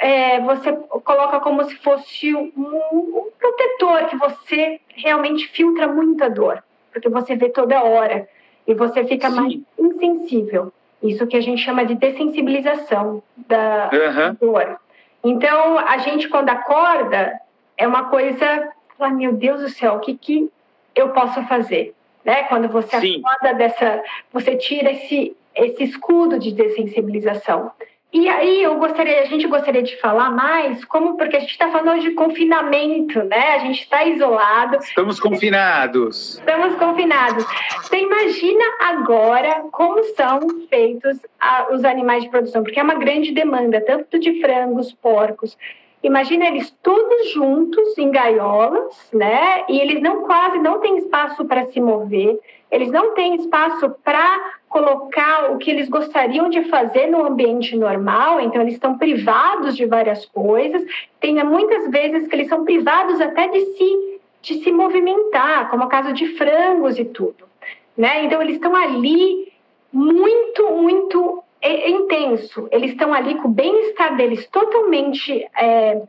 é, 0.00 0.40
você 0.40 0.72
coloca 1.04 1.40
como 1.40 1.62
se 1.64 1.76
fosse 1.76 2.34
um, 2.34 2.50
um, 2.56 3.28
protetor 3.38 4.06
que 4.06 4.16
você 4.16 4.80
realmente 4.88 5.46
filtra 5.48 5.86
muita 5.86 6.30
dor, 6.30 6.64
porque 6.90 7.08
você 7.10 7.36
vê 7.36 7.50
toda 7.50 7.82
hora 7.82 8.26
e 8.66 8.72
você 8.72 9.04
fica 9.04 9.28
Sim. 9.28 9.36
mais 9.36 9.58
insensível. 9.78 10.72
Isso 11.02 11.26
que 11.26 11.36
a 11.36 11.40
gente 11.42 11.62
chama 11.62 11.84
de 11.84 11.94
dessensibilização 11.94 13.22
da 13.36 13.90
uhum. 13.92 14.36
dor. 14.40 14.80
Então, 15.22 15.78
a 15.78 15.98
gente, 15.98 16.28
quando 16.28 16.48
acorda, 16.48 17.38
é 17.76 17.86
uma 17.86 18.04
coisa, 18.04 18.70
ah, 18.98 19.10
meu 19.10 19.34
Deus 19.34 19.60
do 19.60 19.68
céu, 19.68 19.94
o 19.94 20.00
que, 20.00 20.16
que 20.16 20.50
eu 20.94 21.10
posso 21.10 21.42
fazer? 21.44 21.94
Né? 22.24 22.44
Quando 22.44 22.68
você 22.68 23.00
Sim. 23.00 23.22
acorda 23.22 23.54
dessa, 23.54 24.02
você 24.32 24.56
tira 24.56 24.92
esse, 24.92 25.36
esse 25.54 25.84
escudo 25.84 26.38
de 26.38 26.52
dessensibilização. 26.52 27.70
E 28.12 28.28
aí 28.28 28.62
eu 28.62 28.76
gostaria, 28.76 29.20
a 29.20 29.26
gente 29.26 29.46
gostaria 29.46 29.82
de 29.82 29.96
falar 30.00 30.30
mais, 30.30 30.84
como 30.84 31.16
porque 31.16 31.36
a 31.36 31.40
gente 31.40 31.52
está 31.52 31.70
falando 31.70 31.92
hoje 31.92 32.08
de 32.08 32.14
confinamento, 32.14 33.22
né? 33.22 33.54
A 33.54 33.58
gente 33.60 33.82
está 33.82 34.04
isolado. 34.04 34.78
Estamos 34.78 35.20
confinados. 35.20 36.38
Estamos 36.38 36.74
confinados. 36.74 37.44
Você 37.82 37.98
imagina 37.98 38.64
agora 38.80 39.64
como 39.70 40.02
são 40.16 40.40
feitos 40.68 41.18
a, 41.38 41.72
os 41.72 41.84
animais 41.84 42.24
de 42.24 42.30
produção, 42.30 42.64
porque 42.64 42.80
é 42.80 42.82
uma 42.82 42.96
grande 42.96 43.30
demanda, 43.30 43.80
tanto 43.80 44.18
de 44.18 44.40
frangos, 44.40 44.92
porcos. 44.92 45.56
Imagina 46.02 46.48
eles 46.48 46.74
todos 46.82 47.30
juntos 47.30 47.96
em 47.96 48.10
gaiolas, 48.10 49.08
né? 49.12 49.64
E 49.68 49.78
eles 49.78 50.02
não 50.02 50.22
quase 50.22 50.58
não 50.58 50.80
têm 50.80 50.98
espaço 50.98 51.44
para 51.44 51.66
se 51.66 51.80
mover. 51.80 52.40
Eles 52.70 52.90
não 52.90 53.14
têm 53.14 53.34
espaço 53.36 53.90
para 54.04 54.52
colocar 54.68 55.50
o 55.50 55.58
que 55.58 55.70
eles 55.70 55.88
gostariam 55.88 56.48
de 56.48 56.64
fazer 56.64 57.08
no 57.08 57.26
ambiente 57.26 57.76
normal, 57.76 58.40
então 58.40 58.62
eles 58.62 58.74
estão 58.74 58.96
privados 58.96 59.76
de 59.76 59.84
várias 59.84 60.24
coisas. 60.26 60.82
Tem 61.18 61.42
muitas 61.44 61.90
vezes 61.90 62.28
que 62.28 62.36
eles 62.36 62.48
são 62.48 62.64
privados 62.64 63.20
até 63.20 63.48
de 63.48 63.60
se, 63.60 64.20
de 64.40 64.54
se 64.62 64.70
movimentar, 64.70 65.68
como 65.70 65.84
o 65.84 65.88
caso 65.88 66.12
de 66.12 66.36
frangos 66.36 66.98
e 66.98 67.04
tudo. 67.04 67.48
Né? 67.96 68.24
Então 68.24 68.40
eles 68.40 68.54
estão 68.54 68.74
ali 68.76 69.52
muito, 69.92 70.70
muito 70.70 71.42
é, 71.60 71.90
intenso. 71.90 72.68
Eles 72.70 72.92
estão 72.92 73.12
ali 73.12 73.34
com 73.34 73.48
o 73.48 73.52
bem-estar 73.52 74.16
deles 74.16 74.46
totalmente 74.46 75.46
é, 75.58 76.00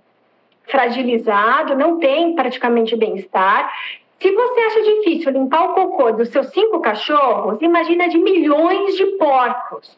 fragilizado, 0.68 1.76
não 1.76 2.00
tem 2.00 2.36
praticamente 2.36 2.96
bem-estar. 2.96 3.72
Se 4.22 4.32
você 4.32 4.60
acha 4.60 4.84
difícil 4.84 5.32
limpar 5.32 5.72
o 5.72 5.74
cocô 5.74 6.12
dos 6.12 6.30
seus 6.30 6.46
cinco 6.50 6.80
cachorros, 6.80 7.60
imagina 7.60 8.08
de 8.08 8.20
milhões 8.20 8.96
de 8.96 9.04
porcos. 9.18 9.98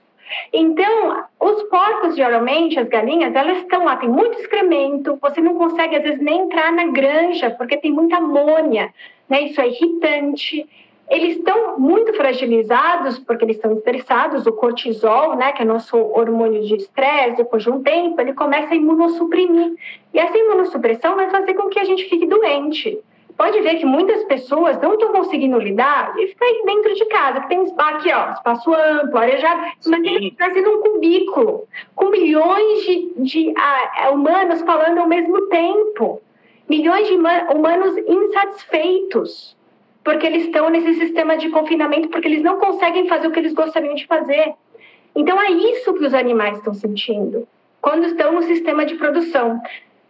Então, 0.54 1.26
os 1.42 1.64
porcos, 1.64 2.16
geralmente, 2.16 2.80
as 2.80 2.88
galinhas, 2.88 3.36
elas 3.36 3.58
estão 3.58 3.84
lá, 3.84 3.98
tem 3.98 4.08
muito 4.08 4.40
excremento, 4.40 5.20
você 5.22 5.42
não 5.42 5.56
consegue, 5.56 5.98
às 5.98 6.04
vezes, 6.04 6.22
nem 6.22 6.44
entrar 6.44 6.72
na 6.72 6.86
granja, 6.86 7.50
porque 7.52 7.76
tem 7.76 7.92
muita 7.92 8.16
amônia, 8.16 8.94
né? 9.28 9.42
Isso 9.42 9.60
é 9.60 9.68
irritante. 9.68 10.70
Eles 11.10 11.36
estão 11.36 11.78
muito 11.78 12.14
fragilizados, 12.14 13.20
porque 13.20 13.44
eles 13.44 13.58
estão 13.58 13.74
estressados, 13.74 14.48
o 14.48 14.54
cortisol, 14.54 15.36
né, 15.36 15.52
que 15.52 15.62
é 15.62 15.66
nosso 15.66 15.98
hormônio 15.98 16.64
de 16.64 16.76
estresse, 16.76 17.36
depois 17.36 17.62
de 17.62 17.70
um 17.70 17.84
tempo, 17.84 18.22
ele 18.22 18.34
começa 18.34 18.74
a 18.74 18.78
imunossuprimir. 18.78 19.74
E 20.14 20.18
essa 20.18 20.38
imunossupressão 20.38 21.18
vai 21.18 21.30
fazer 21.30 21.56
com 21.56 21.68
que 21.68 21.78
a 21.78 21.84
gente 21.84 22.06
fique 22.06 22.26
doente 22.26 23.04
pode 23.38 23.60
ver 23.62 23.76
que 23.76 23.86
muitas 23.86 24.24
pessoas 24.26 24.80
não 24.82 24.94
estão 24.94 25.12
conseguindo 25.12 25.58
lidar 25.58 26.14
e 26.18 26.28
ficar 26.28 26.46
aí 26.46 26.64
dentro 26.66 26.94
de 26.94 27.06
casa, 27.06 27.42
que 27.42 27.50
tem 27.50 27.74
aqui, 27.78 28.12
ó, 28.12 28.32
espaço 28.34 28.74
amplo, 28.74 29.18
arejado, 29.18 29.62
mas 29.88 30.04
ele 30.04 30.28
está 30.28 30.50
sendo 30.52 30.70
um 30.70 30.82
cubículo, 30.82 31.68
com 31.96 32.10
milhões 32.10 32.84
de, 32.84 33.14
de 33.18 33.54
ah, 33.58 34.12
humanos 34.12 34.62
falando 34.62 35.00
ao 35.00 35.08
mesmo 35.08 35.48
tempo, 35.48 36.22
milhões 36.70 37.08
de 37.08 37.14
humanos 37.14 37.98
insatisfeitos, 37.98 39.58
porque 40.04 40.26
eles 40.26 40.46
estão 40.46 40.70
nesse 40.70 40.96
sistema 40.96 41.38
de 41.38 41.50
confinamento, 41.50 42.10
porque 42.10 42.28
eles 42.28 42.44
não 42.44 42.60
conseguem 42.60 43.08
fazer 43.08 43.28
o 43.28 43.32
que 43.32 43.40
eles 43.40 43.54
gostariam 43.54 43.96
de 43.96 44.06
fazer. 44.06 44.54
Então 45.16 45.40
é 45.42 45.52
isso 45.52 45.94
que 45.94 46.06
os 46.06 46.14
animais 46.14 46.58
estão 46.58 46.74
sentindo 46.74 47.48
quando 47.82 48.06
estão 48.06 48.32
no 48.32 48.44
sistema 48.44 48.86
de 48.86 48.96
produção. 48.96 49.62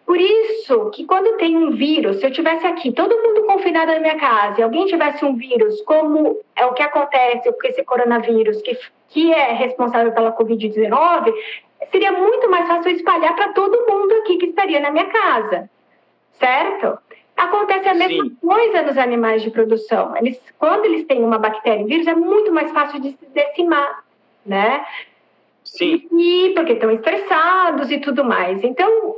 Por 0.05 0.19
isso 0.19 0.89
que 0.91 1.05
quando 1.05 1.37
tem 1.37 1.55
um 1.55 1.71
vírus, 1.71 2.17
se 2.17 2.25
eu 2.25 2.31
tivesse 2.31 2.65
aqui, 2.65 2.91
todo 2.91 3.17
mundo 3.17 3.43
confinado 3.43 3.91
na 3.91 3.99
minha 3.99 4.19
casa, 4.19 4.59
e 4.59 4.63
alguém 4.63 4.85
tivesse 4.85 5.23
um 5.23 5.35
vírus, 5.35 5.81
como 5.81 6.39
é 6.55 6.65
o 6.65 6.73
que 6.73 6.83
acontece 6.83 7.51
com 7.51 7.67
esse 7.67 7.83
coronavírus, 7.83 8.61
que, 8.61 8.77
que 9.09 9.33
é 9.33 9.53
responsável 9.53 10.11
pela 10.11 10.35
Covid-19, 10.35 11.33
seria 11.91 12.11
muito 12.11 12.49
mais 12.49 12.67
fácil 12.67 12.91
espalhar 12.91 13.35
para 13.35 13.53
todo 13.53 13.85
mundo 13.89 14.13
aqui 14.15 14.37
que 14.37 14.47
estaria 14.47 14.79
na 14.79 14.91
minha 14.91 15.05
casa, 15.05 15.69
certo? 16.33 16.97
Acontece 17.35 17.87
a 17.87 17.93
mesma 17.93 18.25
Sim. 18.25 18.37
coisa 18.41 18.81
nos 18.83 18.97
animais 18.97 19.41
de 19.41 19.49
produção. 19.49 20.15
Eles, 20.17 20.39
quando 20.59 20.85
eles 20.85 21.05
têm 21.05 21.23
uma 21.23 21.39
bactéria 21.39 21.81
e 21.81 21.85
vírus, 21.85 22.07
é 22.07 22.13
muito 22.13 22.51
mais 22.51 22.71
fácil 22.71 22.99
de 22.99 23.11
se 23.11 23.25
decimar, 23.33 24.03
né? 24.45 24.85
Sim. 25.63 26.07
E 26.11 26.51
porque 26.53 26.73
estão 26.73 26.91
estressados 26.91 27.89
e 27.89 27.97
tudo 27.97 28.23
mais. 28.23 28.63
Então, 28.63 29.15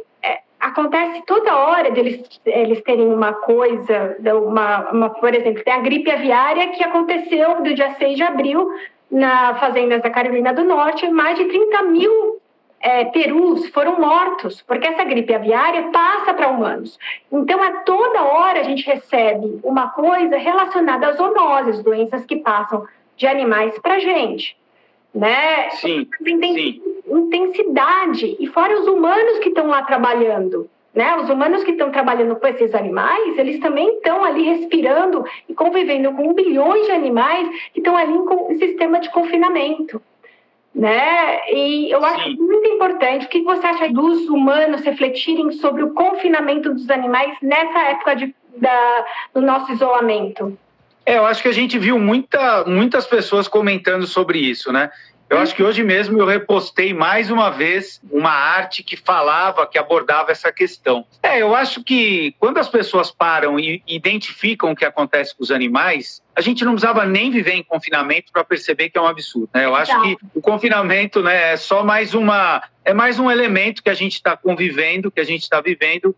acontece 0.66 1.22
toda 1.28 1.56
hora 1.56 1.92
deles 1.92 2.22
eles 2.44 2.82
terem 2.82 3.08
uma 3.08 3.34
coisa, 3.34 4.18
uma, 4.48 4.92
uma, 4.92 5.10
por 5.12 5.34
exemplo, 5.34 5.64
tem 5.64 5.74
a 5.74 5.80
gripe 5.80 6.10
aviária 6.10 6.72
que 6.72 6.84
aconteceu 6.84 7.62
do 7.62 7.74
dia 7.74 7.92
6 7.92 8.18
de 8.18 8.24
abril 8.24 8.68
na 9.10 9.56
fazendas 9.56 10.02
da 10.02 10.10
Carolina 10.10 10.54
do 10.54 10.64
Norte, 10.64 11.08
mais 11.10 11.38
de 11.38 11.46
30 11.46 11.82
mil 11.84 12.42
é, 12.80 13.06
perus 13.06 13.70
foram 13.70 14.00
mortos, 14.00 14.62
porque 14.64 14.88
essa 14.88 15.04
gripe 15.04 15.34
aviária 15.34 15.84
passa 15.92 16.34
para 16.34 16.50
humanos. 16.50 16.98
Então, 17.32 17.62
a 17.62 17.84
toda 17.84 18.24
hora 18.24 18.62
a 18.62 18.64
gente 18.64 18.86
recebe 18.88 19.60
uma 19.64 19.90
coisa 19.90 20.36
relacionada 20.36 21.10
às 21.10 21.18
zoonoses, 21.18 21.84
doenças 21.84 22.26
que 22.26 22.38
passam 22.38 22.86
de 23.16 23.28
animais 23.28 23.78
para 23.80 24.00
gente 24.00 24.58
né? 25.16 25.70
Sim, 25.70 26.08
sim. 26.24 26.82
Intensidade. 27.08 28.36
E 28.38 28.48
fora 28.48 28.78
os 28.78 28.88
humanos 28.88 29.40
que 29.40 29.50
estão 29.50 29.68
lá 29.68 29.82
trabalhando. 29.84 30.70
Né? 30.94 31.16
Os 31.18 31.30
humanos 31.30 31.64
que 31.64 31.72
estão 31.72 31.92
trabalhando 31.92 32.36
com 32.36 32.48
esses 32.48 32.74
animais, 32.74 33.38
eles 33.38 33.60
também 33.60 33.98
estão 33.98 34.24
ali 34.24 34.44
respirando 34.44 35.26
e 35.48 35.54
convivendo 35.54 36.14
com 36.14 36.34
bilhões 36.34 36.86
de 36.86 36.92
animais 36.92 37.50
que 37.74 37.80
estão 37.80 37.96
ali 37.98 38.14
em 38.50 38.58
sistema 38.58 39.00
de 39.00 39.10
confinamento. 39.10 40.02
Né? 40.74 41.50
E 41.50 41.92
eu 41.92 42.00
Sim. 42.00 42.06
acho 42.06 42.30
muito 42.38 42.68
importante. 42.68 43.26
O 43.26 43.30
que 43.30 43.42
você 43.42 43.66
acha 43.66 43.90
dos 43.90 44.28
humanos 44.30 44.82
refletirem 44.82 45.52
sobre 45.54 45.84
o 45.84 45.94
confinamento 45.94 46.74
dos 46.74 46.90
animais 46.90 47.38
nessa 47.42 47.80
época 47.90 48.16
de, 48.16 48.36
da, 48.58 49.06
do 49.34 49.42
nosso 49.42 49.72
isolamento? 49.72 50.58
É, 51.06 51.18
eu 51.18 51.26
acho 51.26 51.42
que 51.42 51.48
a 51.48 51.54
gente 51.54 51.78
viu 51.78 52.00
muita, 52.00 52.64
muitas 52.66 53.06
pessoas 53.06 53.48
comentando 53.48 54.08
sobre 54.08 54.40
isso, 54.40 54.72
né? 54.72 54.90
Eu 55.28 55.40
acho 55.40 55.56
que 55.56 55.64
hoje 55.64 55.84
mesmo 55.84 56.20
eu 56.20 56.26
repostei 56.26 56.94
mais 56.94 57.32
uma 57.32 57.50
vez 57.50 58.00
uma 58.12 58.30
arte 58.30 58.84
que 58.84 58.96
falava, 58.96 59.66
que 59.66 59.78
abordava 59.78 60.32
essa 60.32 60.52
questão. 60.52 61.04
É, 61.24 61.42
eu 61.42 61.56
acho 61.56 61.84
que 61.84 62.36
quando 62.40 62.60
as 62.60 62.70
pessoas 62.70 63.10
param 63.10 63.60
e 63.60 63.82
identificam 63.88 64.72
o 64.72 64.76
que 64.76 64.86
acontece 64.86 65.36
com 65.36 65.42
os 65.44 65.50
animais, 65.50 66.22
a 66.36 66.42
gente 66.42 66.64
não 66.64 66.74
precisava 66.74 67.06
nem 67.06 67.32
viver 67.32 67.54
em 67.54 67.64
confinamento 67.64 68.32
para 68.32 68.44
perceber 68.44 68.90
que 68.90 69.00
é 69.00 69.02
um 69.02 69.08
absurdo. 69.08 69.50
Né? 69.54 69.66
Eu 69.66 69.76
acho 69.76 70.00
que 70.04 70.16
o 70.36 70.42
confinamento 70.42 71.24
né, 71.24 71.54
é 71.54 71.58
só 71.58 71.84
mais 71.84 72.14
uma, 72.14 72.62
é 72.84 72.94
mais 72.94 73.18
um 73.18 73.30
elemento 73.30 73.82
que 73.82 73.90
a 73.90 73.96
gente 73.96 74.14
está 74.14 74.38
convivendo, 74.38 75.10
que 75.10 75.20
a 75.20 75.26
gente 75.26 75.42
está 75.42 75.60
vivendo 75.60 76.16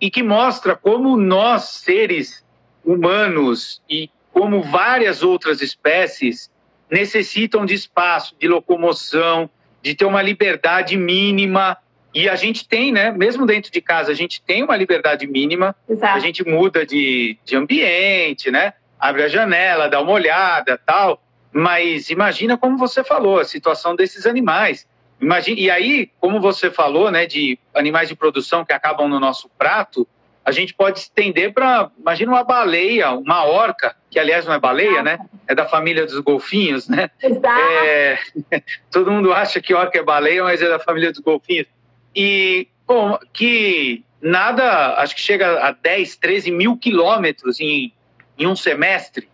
e 0.00 0.10
que 0.10 0.22
mostra 0.22 0.74
como 0.74 1.14
nós 1.16 1.64
seres 1.64 2.42
humanos 2.82 3.82
e 3.88 4.08
como 4.36 4.60
várias 4.60 5.22
outras 5.22 5.62
espécies, 5.62 6.50
necessitam 6.90 7.64
de 7.64 7.72
espaço, 7.72 8.36
de 8.38 8.46
locomoção, 8.46 9.48
de 9.82 9.94
ter 9.94 10.04
uma 10.04 10.20
liberdade 10.20 10.94
mínima. 10.94 11.78
E 12.12 12.28
a 12.28 12.36
gente 12.36 12.68
tem, 12.68 12.92
né? 12.92 13.10
Mesmo 13.10 13.46
dentro 13.46 13.72
de 13.72 13.80
casa, 13.80 14.12
a 14.12 14.14
gente 14.14 14.42
tem 14.42 14.62
uma 14.62 14.76
liberdade 14.76 15.26
mínima. 15.26 15.74
Exato. 15.88 16.14
A 16.14 16.18
gente 16.18 16.46
muda 16.46 16.84
de, 16.84 17.38
de 17.46 17.56
ambiente, 17.56 18.50
né? 18.50 18.74
Abre 19.00 19.22
a 19.22 19.28
janela, 19.28 19.88
dá 19.88 20.02
uma 20.02 20.12
olhada, 20.12 20.78
tal. 20.84 21.22
Mas 21.50 22.10
imagina 22.10 22.58
como 22.58 22.76
você 22.76 23.02
falou, 23.02 23.38
a 23.38 23.44
situação 23.46 23.96
desses 23.96 24.26
animais. 24.26 24.86
Imagina, 25.18 25.58
e 25.58 25.70
aí, 25.70 26.10
como 26.20 26.42
você 26.42 26.70
falou, 26.70 27.10
né, 27.10 27.24
de 27.24 27.58
animais 27.74 28.10
de 28.10 28.14
produção 28.14 28.66
que 28.66 28.74
acabam 28.74 29.08
no 29.08 29.18
nosso 29.18 29.48
prato, 29.56 30.06
a 30.46 30.52
gente 30.52 30.72
pode 30.72 31.00
estender 31.00 31.52
para, 31.52 31.90
imagina 31.98 32.30
uma 32.30 32.44
baleia, 32.44 33.10
uma 33.10 33.44
orca, 33.44 33.96
que 34.08 34.16
aliás 34.16 34.46
não 34.46 34.54
é 34.54 34.60
baleia, 34.60 35.02
né? 35.02 35.18
É 35.48 35.56
da 35.56 35.66
família 35.66 36.06
dos 36.06 36.20
golfinhos, 36.20 36.88
né? 36.88 37.10
Exato. 37.20 37.60
É, 37.84 38.16
todo 38.92 39.10
mundo 39.10 39.32
acha 39.32 39.60
que 39.60 39.74
orca 39.74 39.98
é 39.98 40.04
baleia, 40.04 40.44
mas 40.44 40.62
é 40.62 40.68
da 40.68 40.78
família 40.78 41.10
dos 41.10 41.18
golfinhos. 41.18 41.66
E, 42.14 42.68
bom, 42.86 43.18
que 43.32 44.04
nada, 44.22 44.94
acho 44.98 45.16
que 45.16 45.20
chega 45.20 45.66
a 45.66 45.72
10, 45.72 46.14
13 46.14 46.52
mil 46.52 46.76
quilômetros 46.76 47.58
em, 47.58 47.92
em 48.38 48.46
um 48.46 48.54
semestre, 48.54 49.28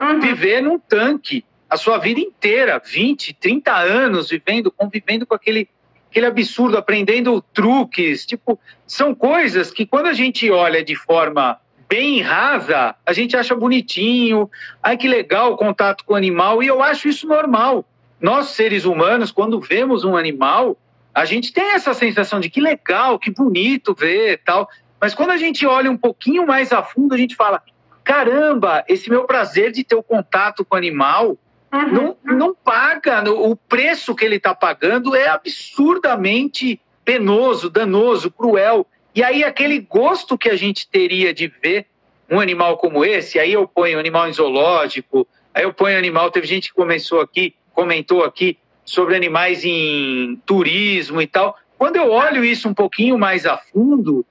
uhum. 0.00 0.20
viver 0.20 0.62
num 0.62 0.78
tanque 0.78 1.44
a 1.68 1.76
sua 1.76 1.98
vida 1.98 2.20
inteira, 2.20 2.80
20, 2.84 3.34
30 3.34 3.74
anos 3.74 4.30
vivendo, 4.30 4.70
convivendo 4.70 5.26
com 5.26 5.34
aquele 5.34 5.68
aquele 6.12 6.26
absurdo, 6.26 6.76
aprendendo 6.76 7.40
truques. 7.54 8.26
Tipo, 8.26 8.60
são 8.86 9.14
coisas 9.14 9.70
que 9.70 9.86
quando 9.86 10.06
a 10.06 10.12
gente 10.12 10.50
olha 10.50 10.84
de 10.84 10.94
forma 10.94 11.58
bem 11.88 12.20
rasa, 12.20 12.94
a 13.04 13.12
gente 13.14 13.34
acha 13.34 13.54
bonitinho. 13.54 14.48
Ai, 14.82 14.98
que 14.98 15.08
legal 15.08 15.52
o 15.52 15.56
contato 15.56 16.04
com 16.04 16.12
o 16.12 16.16
animal. 16.16 16.62
E 16.62 16.66
eu 16.66 16.82
acho 16.82 17.08
isso 17.08 17.26
normal. 17.26 17.84
nós 18.20 18.48
seres 18.50 18.84
humanos, 18.84 19.32
quando 19.32 19.58
vemos 19.58 20.04
um 20.04 20.14
animal, 20.14 20.76
a 21.14 21.24
gente 21.24 21.52
tem 21.52 21.72
essa 21.72 21.92
sensação 21.92 22.38
de 22.38 22.48
que 22.48 22.60
legal, 22.60 23.18
que 23.18 23.30
bonito 23.30 23.94
ver 23.94 24.40
tal. 24.44 24.68
Mas 25.00 25.14
quando 25.14 25.30
a 25.30 25.36
gente 25.36 25.66
olha 25.66 25.90
um 25.90 25.96
pouquinho 25.96 26.46
mais 26.46 26.72
a 26.72 26.82
fundo, 26.82 27.14
a 27.14 27.18
gente 27.18 27.34
fala: 27.34 27.62
caramba, 28.04 28.84
esse 28.86 29.08
meu 29.08 29.24
prazer 29.24 29.72
de 29.72 29.82
ter 29.82 29.96
o 29.96 30.02
contato 30.02 30.64
com 30.64 30.74
o 30.74 30.78
animal 30.78 31.36
uhum. 31.72 32.16
não, 32.24 32.36
não 32.36 32.54
paga. 32.54 33.22
O 33.30 33.56
preço 33.56 34.14
que 34.14 34.24
ele 34.24 34.36
está 34.36 34.54
pagando 34.54 35.14
é 35.14 35.28
absurdamente 35.28 36.80
penoso, 37.04 37.70
danoso, 37.70 38.30
cruel. 38.30 38.86
E 39.14 39.22
aí, 39.22 39.44
aquele 39.44 39.80
gosto 39.80 40.38
que 40.38 40.48
a 40.48 40.56
gente 40.56 40.88
teria 40.88 41.34
de 41.34 41.48
ver 41.62 41.86
um 42.30 42.40
animal 42.40 42.78
como 42.78 43.04
esse, 43.04 43.38
aí 43.38 43.52
eu 43.52 43.68
ponho 43.68 43.98
animal 43.98 44.28
em 44.28 44.32
zoológico, 44.32 45.26
aí 45.52 45.64
eu 45.64 45.72
ponho 45.72 45.98
animal. 45.98 46.30
Teve 46.30 46.46
gente 46.46 46.68
que 46.68 46.74
começou 46.74 47.20
aqui, 47.20 47.54
comentou 47.74 48.24
aqui 48.24 48.56
sobre 48.84 49.14
animais 49.14 49.64
em 49.64 50.40
turismo 50.46 51.20
e 51.20 51.26
tal. 51.26 51.56
Quando 51.76 51.96
eu 51.96 52.10
olho 52.10 52.44
isso 52.44 52.68
um 52.68 52.74
pouquinho 52.74 53.18
mais 53.18 53.44
a 53.44 53.58
fundo, 53.58 54.24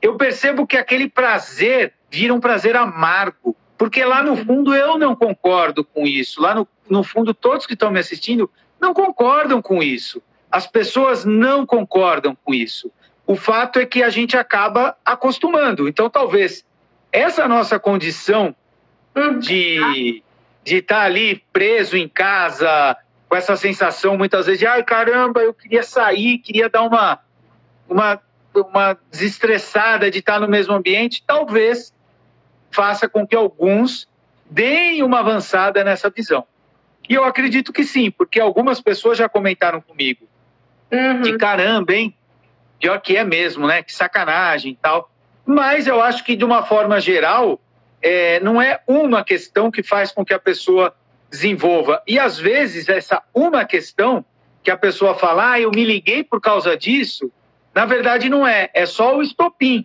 eu 0.00 0.16
percebo 0.16 0.66
que 0.66 0.76
aquele 0.76 1.08
prazer 1.08 1.94
vira 2.10 2.32
um 2.34 2.40
prazer 2.40 2.76
amargo. 2.76 3.56
Porque 3.84 4.02
lá 4.02 4.22
no 4.22 4.34
fundo 4.34 4.74
eu 4.74 4.96
não 4.96 5.14
concordo 5.14 5.84
com 5.84 6.06
isso. 6.06 6.40
Lá 6.40 6.54
no, 6.54 6.66
no 6.88 7.04
fundo, 7.04 7.34
todos 7.34 7.66
que 7.66 7.74
estão 7.74 7.90
me 7.90 8.00
assistindo 8.00 8.50
não 8.80 8.94
concordam 8.94 9.60
com 9.60 9.82
isso. 9.82 10.22
As 10.50 10.66
pessoas 10.66 11.26
não 11.26 11.66
concordam 11.66 12.34
com 12.42 12.54
isso. 12.54 12.90
O 13.26 13.36
fato 13.36 13.78
é 13.78 13.84
que 13.84 14.02
a 14.02 14.08
gente 14.08 14.38
acaba 14.38 14.96
acostumando. 15.04 15.86
Então, 15.86 16.08
talvez 16.08 16.64
essa 17.12 17.46
nossa 17.46 17.78
condição 17.78 18.56
de 19.38 20.22
de 20.64 20.76
estar 20.76 21.00
tá 21.00 21.02
ali 21.02 21.44
preso 21.52 21.94
em 21.94 22.08
casa 22.08 22.96
com 23.28 23.36
essa 23.36 23.54
sensação 23.54 24.16
muitas 24.16 24.46
vezes 24.46 24.60
de 24.60 24.66
ai 24.66 24.82
caramba 24.82 25.42
eu 25.42 25.52
queria 25.52 25.82
sair 25.82 26.38
queria 26.38 26.70
dar 26.70 26.82
uma 26.82 27.20
uma 27.86 28.18
uma 28.54 28.98
desestressada 29.10 30.10
de 30.10 30.20
estar 30.20 30.40
no 30.40 30.48
mesmo 30.48 30.72
ambiente 30.72 31.22
talvez 31.26 31.92
faça 32.74 33.08
com 33.08 33.26
que 33.26 33.36
alguns 33.36 34.08
deem 34.50 35.02
uma 35.02 35.20
avançada 35.20 35.82
nessa 35.84 36.10
visão 36.10 36.44
e 37.08 37.14
eu 37.14 37.24
acredito 37.24 37.72
que 37.72 37.84
sim 37.84 38.10
porque 38.10 38.40
algumas 38.40 38.80
pessoas 38.80 39.18
já 39.18 39.28
comentaram 39.28 39.80
comigo 39.80 40.26
uhum. 40.90 41.22
de 41.22 41.36
caramba 41.38 41.94
hein 41.94 42.14
pior 42.84 43.00
que 43.00 43.16
é 43.16 43.24
mesmo, 43.24 43.66
né? 43.66 43.82
Que 43.82 43.94
sacanagem 43.94 44.72
e 44.72 44.76
tal. 44.76 45.10
Mas 45.46 45.86
eu 45.86 46.02
acho 46.02 46.22
que, 46.22 46.36
de 46.36 46.44
uma 46.44 46.64
forma 46.64 47.00
geral, 47.00 47.58
é, 48.02 48.38
não 48.40 48.60
é 48.60 48.80
uma 48.86 49.24
questão 49.24 49.70
que 49.70 49.82
faz 49.82 50.12
com 50.12 50.22
que 50.22 50.34
a 50.34 50.38
pessoa 50.38 50.94
desenvolva. 51.30 52.02
E, 52.06 52.18
às 52.18 52.38
vezes, 52.38 52.86
essa 52.88 53.22
uma 53.32 53.64
questão 53.64 54.22
que 54.62 54.70
a 54.70 54.76
pessoa 54.76 55.14
fala, 55.14 55.52
ah, 55.52 55.60
eu 55.60 55.70
me 55.70 55.82
liguei 55.82 56.22
por 56.22 56.42
causa 56.42 56.76
disso, 56.76 57.30
na 57.74 57.86
verdade 57.86 58.28
não 58.28 58.46
é, 58.46 58.70
é 58.72 58.84
só 58.86 59.16
o 59.16 59.22
estopim. 59.22 59.84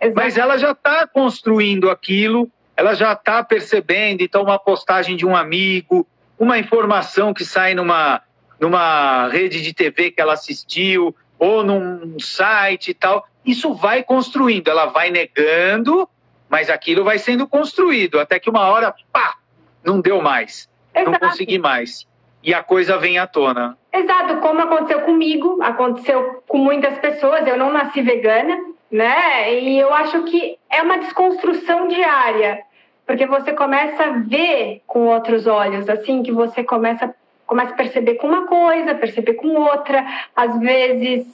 Exato. 0.00 0.16
Mas 0.16 0.38
ela 0.38 0.56
já 0.56 0.72
está 0.72 1.06
construindo 1.06 1.90
aquilo, 1.90 2.50
ela 2.76 2.94
já 2.94 3.12
está 3.12 3.44
percebendo, 3.44 4.22
então, 4.22 4.42
uma 4.42 4.58
postagem 4.58 5.16
de 5.16 5.26
um 5.26 5.36
amigo, 5.36 6.06
uma 6.38 6.58
informação 6.58 7.34
que 7.34 7.44
sai 7.44 7.74
numa, 7.74 8.22
numa 8.58 9.28
rede 9.28 9.60
de 9.60 9.74
TV 9.74 10.10
que 10.10 10.20
ela 10.20 10.32
assistiu, 10.32 11.14
ou 11.38 11.62
num 11.62 12.18
site 12.18 12.92
e 12.92 12.94
tal. 12.94 13.26
Isso 13.44 13.74
vai 13.74 14.02
construindo, 14.02 14.68
ela 14.68 14.86
vai 14.86 15.10
negando, 15.10 16.08
mas 16.48 16.70
aquilo 16.70 17.04
vai 17.04 17.18
sendo 17.18 17.46
construído, 17.46 18.18
até 18.18 18.38
que 18.38 18.48
uma 18.48 18.68
hora, 18.68 18.94
pá, 19.12 19.36
não 19.84 20.00
deu 20.00 20.20
mais, 20.20 20.68
Exato. 20.94 21.10
não 21.10 21.18
consegui 21.18 21.58
mais. 21.58 22.06
E 22.42 22.54
a 22.54 22.62
coisa 22.62 22.96
vem 22.96 23.18
à 23.18 23.26
tona. 23.26 23.76
Exato, 23.92 24.36
como 24.36 24.60
aconteceu 24.60 25.02
comigo, 25.02 25.58
aconteceu 25.62 26.42
com 26.46 26.58
muitas 26.58 26.98
pessoas, 26.98 27.46
eu 27.46 27.58
não 27.58 27.72
nasci 27.72 28.00
vegana, 28.00 28.56
né? 28.90 29.60
E 29.60 29.78
eu 29.78 29.92
acho 29.94 30.24
que 30.24 30.58
é 30.68 30.82
uma 30.82 30.98
desconstrução 30.98 31.88
diária, 31.88 32.62
porque 33.06 33.26
você 33.26 33.52
começa 33.52 34.02
a 34.02 34.10
ver 34.18 34.82
com 34.86 35.06
outros 35.06 35.46
olhos, 35.46 35.88
assim, 35.88 36.22
que 36.22 36.32
você 36.32 36.64
começa 36.64 37.14
começa 37.46 37.72
a 37.72 37.76
perceber 37.76 38.14
com 38.14 38.28
uma 38.28 38.46
coisa, 38.46 38.94
perceber 38.94 39.34
com 39.34 39.48
outra, 39.56 40.06
às 40.36 40.56
vezes 40.60 41.26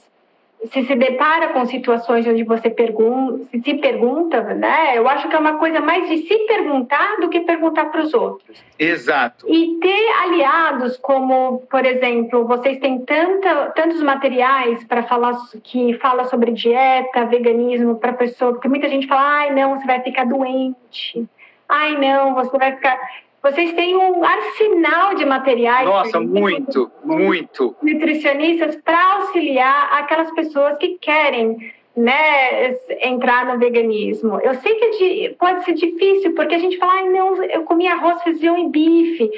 se 0.65 0.83
se 0.83 0.95
depara 0.95 1.49
com 1.49 1.65
situações 1.65 2.25
onde 2.27 2.43
você 2.43 2.69
pergunta, 2.69 3.45
se, 3.51 3.61
se 3.61 3.73
pergunta, 3.75 4.41
né? 4.41 4.97
Eu 4.97 5.07
acho 5.07 5.29
que 5.29 5.35
é 5.35 5.39
uma 5.39 5.57
coisa 5.57 5.79
mais 5.79 6.09
de 6.09 6.27
se 6.27 6.37
perguntar 6.47 7.17
do 7.17 7.29
que 7.29 7.41
perguntar 7.41 7.85
para 7.85 8.01
os 8.01 8.13
outros. 8.13 8.63
Exato. 8.77 9.45
E 9.47 9.77
ter 9.79 10.09
aliados 10.23 10.97
como, 10.97 11.59
por 11.69 11.85
exemplo, 11.85 12.45
vocês 12.45 12.79
têm 12.79 12.99
tanta, 13.05 13.67
tantos 13.75 14.01
materiais 14.01 14.83
para 14.83 15.03
falar 15.03 15.37
que 15.63 15.93
fala 15.95 16.25
sobre 16.25 16.51
dieta, 16.51 17.25
veganismo 17.25 17.95
para 17.95 18.13
pessoa, 18.13 18.53
porque 18.53 18.67
muita 18.67 18.89
gente 18.89 19.07
fala, 19.07 19.21
ai 19.21 19.53
não, 19.53 19.79
você 19.79 19.85
vai 19.85 20.01
ficar 20.01 20.25
doente. 20.25 21.27
Ai 21.69 21.97
não, 21.97 22.33
você 22.33 22.57
vai 22.57 22.75
ficar 22.75 22.97
vocês 23.41 23.73
têm 23.73 23.95
um 23.95 24.23
arsenal 24.23 25.15
de 25.15 25.25
materiais. 25.25 25.87
Nossa, 25.87 26.19
muito, 26.19 26.91
muito. 27.03 27.75
Nutricionistas 27.81 28.75
para 28.77 29.13
auxiliar 29.15 29.89
aquelas 29.93 30.31
pessoas 30.31 30.77
que 30.77 30.97
querem 30.99 31.73
né, 31.95 32.75
entrar 33.01 33.45
no 33.45 33.59
veganismo. 33.59 34.39
Eu 34.41 34.55
sei 34.55 34.75
que 34.75 34.85
é 34.85 34.89
de, 34.89 35.35
pode 35.35 35.63
ser 35.65 35.73
difícil, 35.73 36.33
porque 36.35 36.55
a 36.55 36.59
gente 36.59 36.77
fala, 36.77 36.93
ai, 36.93 37.09
não, 37.09 37.43
eu 37.43 37.63
comi 37.63 37.87
arroz, 37.87 38.21
feijão 38.23 38.57
e 38.57 38.69
bife. 38.69 39.31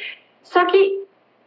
Só 0.43 0.65
que 0.65 1.03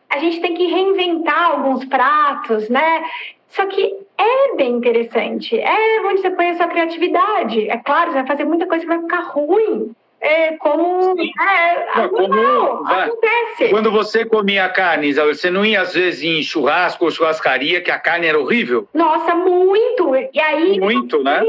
a 0.09 0.19
gente 0.19 0.41
tem 0.41 0.55
que 0.55 0.67
reinventar 0.67 1.53
alguns 1.53 1.85
pratos, 1.87 2.69
né? 2.69 3.03
Só 3.49 3.67
que 3.67 3.97
é 4.17 4.57
bem 4.57 4.73
interessante. 4.73 5.59
É 5.59 6.01
onde 6.07 6.21
você 6.21 6.31
põe 6.31 6.51
a 6.51 6.57
sua 6.57 6.69
criatividade. 6.69 7.69
É 7.69 7.77
claro, 7.79 8.11
você 8.11 8.19
vai 8.19 8.27
fazer 8.27 8.45
muita 8.45 8.67
coisa 8.67 8.85
que 8.85 8.89
vai 8.89 9.01
ficar 9.01 9.21
ruim 9.21 9.95
é, 10.23 10.57
como, 10.57 11.17
é, 11.21 11.97
não, 11.97 12.09
como 12.09 12.89
acontece. 12.89 13.71
Quando 13.71 13.91
você 13.91 14.25
comia 14.25 14.69
carne, 14.69 15.09
Isabel, 15.09 15.35
você 15.35 15.51
não 15.51 15.67
ia 15.67 15.81
às 15.81 15.95
vezes 15.95 16.23
em 16.23 16.41
churrasco 16.45 17.05
ou 17.05 17.11
churrascaria 17.11 17.81
que 17.81 17.91
a 17.91 17.99
carne 17.99 18.29
era 18.29 18.39
horrível? 18.39 18.89
Nossa, 18.95 19.35
muito! 19.35 20.15
E 20.15 20.41
aí, 20.41 20.79
muito, 20.79 21.17
assim, 21.17 21.25
né? 21.25 21.43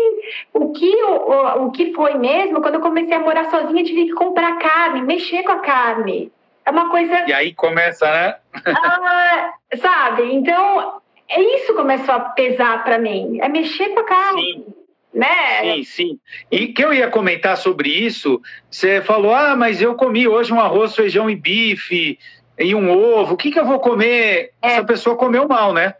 O 0.52 0.72
que, 0.72 1.04
o, 1.04 1.66
o 1.66 1.72
que 1.72 1.94
foi 1.94 2.16
mesmo, 2.16 2.62
quando 2.64 2.76
eu 2.76 2.82
comecei 2.82 3.14
a 3.14 3.20
morar 3.20 3.46
sozinha, 3.46 3.84
tive 3.84 4.06
que 4.06 4.14
comprar 4.14 4.58
carne, 4.58 5.04
mexer 5.04 5.44
com 5.44 5.52
a 5.52 5.60
carne. 5.60 6.32
É 6.66 6.72
uma 6.72 6.90
coisa. 6.90 7.26
E 7.28 7.34
aí 7.34 7.54
começa, 7.54 8.10
né? 8.12 8.36
ah, 8.66 9.54
sabe? 9.78 10.34
Então, 10.34 11.00
é 11.30 11.40
isso 11.58 11.76
começou 11.76 12.16
a 12.16 12.22
pesar 12.22 12.84
para 12.84 12.98
mim. 12.98 13.38
É 13.40 13.48
mexer 13.48 13.90
com 13.90 14.00
a 14.00 14.04
carne. 14.04 14.42
Sim 14.42 14.83
né? 15.14 15.62
Sim, 15.62 15.84
sim. 15.84 16.20
E 16.52 16.68
que 16.68 16.84
eu 16.84 16.94
ia 16.94 17.10
comentar 17.10 17.56
sobre 17.58 17.90
isso, 17.90 18.42
você 18.70 19.02
falou, 19.02 19.34
ah, 19.34 19.56
mas 19.56 19.82
eu 19.82 19.96
comi 19.96 20.28
hoje 20.28 20.52
um 20.52 20.60
arroz, 20.60 20.96
feijão 20.96 21.30
e 21.30 21.36
bife 21.36 22.18
e 22.60 22.76
um 22.76 22.92
ovo, 22.92 23.34
o 23.34 23.38
que, 23.38 23.52
que 23.52 23.60
eu 23.60 23.66
vou 23.66 23.80
comer? 23.80 24.52
É. 24.62 24.74
Essa 24.74 24.84
pessoa 24.84 25.16
comeu 25.16 25.48
mal, 25.48 25.74
né? 25.74 25.96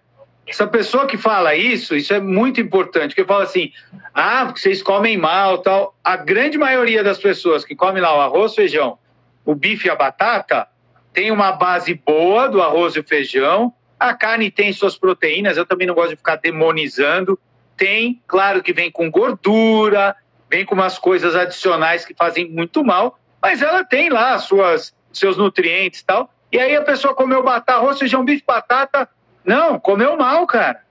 Essa 0.46 0.68
pessoa 0.68 1.08
que 1.08 1.18
fala 1.18 1.56
isso, 1.56 1.96
isso 1.96 2.14
é 2.14 2.20
muito 2.20 2.60
importante, 2.60 3.16
que 3.16 3.24
fala 3.24 3.44
assim, 3.44 3.72
ah, 4.14 4.46
porque 4.46 4.60
vocês 4.60 4.84
comem 4.84 5.18
mal 5.18 5.60
tal. 5.60 5.96
A 6.04 6.18
grande 6.18 6.58
maioria 6.58 7.04
das 7.04 7.18
pessoas 7.18 7.64
que 7.64 7.76
comem 7.76 8.02
lá 8.02 8.16
o 8.16 8.22
arroz, 8.22 8.54
feijão, 8.54 8.98
o 9.46 9.56
bife 9.56 9.88
e 9.88 9.90
a 9.90 9.96
batata, 9.96 10.68
tem 11.14 11.32
uma 11.32 11.54
base 11.54 11.94
boa 11.94 12.48
do 12.48 12.62
arroz 12.62 12.96
e 12.96 13.00
o 13.00 13.04
feijão, 13.04 13.74
a 14.00 14.14
carne 14.14 14.52
tem 14.52 14.74
suas 14.74 14.98
proteínas, 14.98 15.56
eu 15.56 15.66
também 15.66 15.88
não 15.88 15.96
gosto 15.96 16.10
de 16.10 16.18
ficar 16.18 16.36
demonizando, 16.36 17.40
tem, 17.78 18.22
claro 18.28 18.62
que 18.62 18.74
vem 18.74 18.92
com 18.92 19.10
gordura, 19.10 20.16
vem 20.50 20.66
com 20.66 20.76
umas 20.76 20.98
coisas 20.98 21.36
adicionais 21.36 22.06
que 22.06 22.14
fazem 22.14 22.50
muito 22.50 22.84
mal, 22.84 23.20
mas 23.42 23.62
ela 23.62 23.84
tem 23.84 24.10
lá 24.10 24.38
suas 24.38 24.94
seus 25.12 25.38
nutrientes 25.38 26.02
e 26.02 26.06
tal. 26.06 26.34
E 26.52 26.60
aí 26.60 26.76
a 26.76 26.84
pessoa 26.84 27.16
comeu 27.16 27.44
batata, 27.44 27.80
arroz, 27.80 27.98
feijão, 27.98 28.24
bife, 28.24 28.44
batata. 28.46 29.10
Não, 29.44 29.80
comeu 29.80 30.16
mal, 30.16 30.46
cara. 30.46 30.82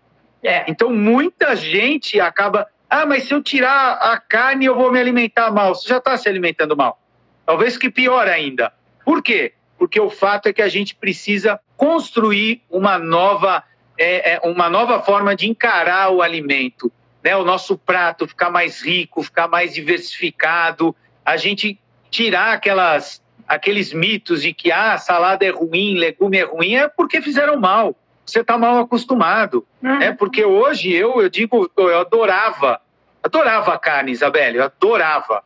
É. 0.43 0.65
Então 0.69 0.93
muita 0.93 1.55
gente 1.55 2.21
acaba, 2.21 2.67
ah, 2.91 3.07
mas 3.07 3.25
se 3.25 3.33
eu 3.33 3.43
tirar 3.43 3.93
a 3.93 4.19
carne 4.19 4.67
eu 4.67 4.75
vou 4.75 4.91
me 4.91 4.99
alimentar 4.99 5.51
mal. 5.51 5.75
Você 5.75 5.89
já 5.89 5.99
está 5.99 6.17
se 6.17 6.29
alimentando 6.29 6.77
mal. 6.77 7.01
Talvez 7.47 7.77
que 7.77 7.91
pior 7.91 8.27
ainda. 8.27 8.73
Por 9.05 9.23
quê? 9.23 9.55
Porque 9.79 10.01
o 10.01 10.11
fato 10.11 10.49
é 10.49 10.53
que 10.53 10.63
a 10.63 10.69
gente 10.69 10.95
precisa 10.95 11.61
construir 11.77 12.63
uma 12.71 12.99
nova 12.99 13.65
é, 13.99 14.35
é 14.35 14.41
uma 14.45 14.69
nova 14.69 15.01
forma 15.03 15.35
de 15.35 15.49
encarar 15.49 16.11
o 16.11 16.23
alimento, 16.23 16.91
né? 17.23 17.37
O 17.37 17.45
nosso 17.45 17.77
prato 17.77 18.27
ficar 18.27 18.51
mais 18.51 18.83
rico, 18.83 19.23
ficar 19.23 19.49
mais 19.49 19.75
diversificado, 19.75 20.95
a 21.25 21.37
gente 21.37 21.79
tirar 22.11 22.53
aquelas 22.53 23.23
aqueles 23.47 23.93
mitos 23.93 24.43
de 24.43 24.55
que 24.55 24.73
ah, 24.73 24.97
salada 24.97 25.45
é 25.45 25.51
ruim, 25.51 25.99
legume 25.99 26.39
é 26.39 26.45
ruim, 26.45 26.75
é 26.75 26.89
porque 26.89 27.21
fizeram 27.21 27.59
mal. 27.59 27.95
Você 28.25 28.41
está 28.41 28.57
mal 28.57 28.79
acostumado. 28.79 29.67
Uhum. 29.83 30.01
É 30.01 30.13
porque 30.13 30.45
hoje 30.45 30.93
eu, 30.93 31.21
eu 31.21 31.29
digo, 31.29 31.71
eu 31.77 32.01
adorava, 32.01 32.81
adorava 33.23 33.75
a 33.75 33.79
carne, 33.79 34.13
Isabelle, 34.13 34.59
eu 34.59 34.65
adorava. 34.65 35.43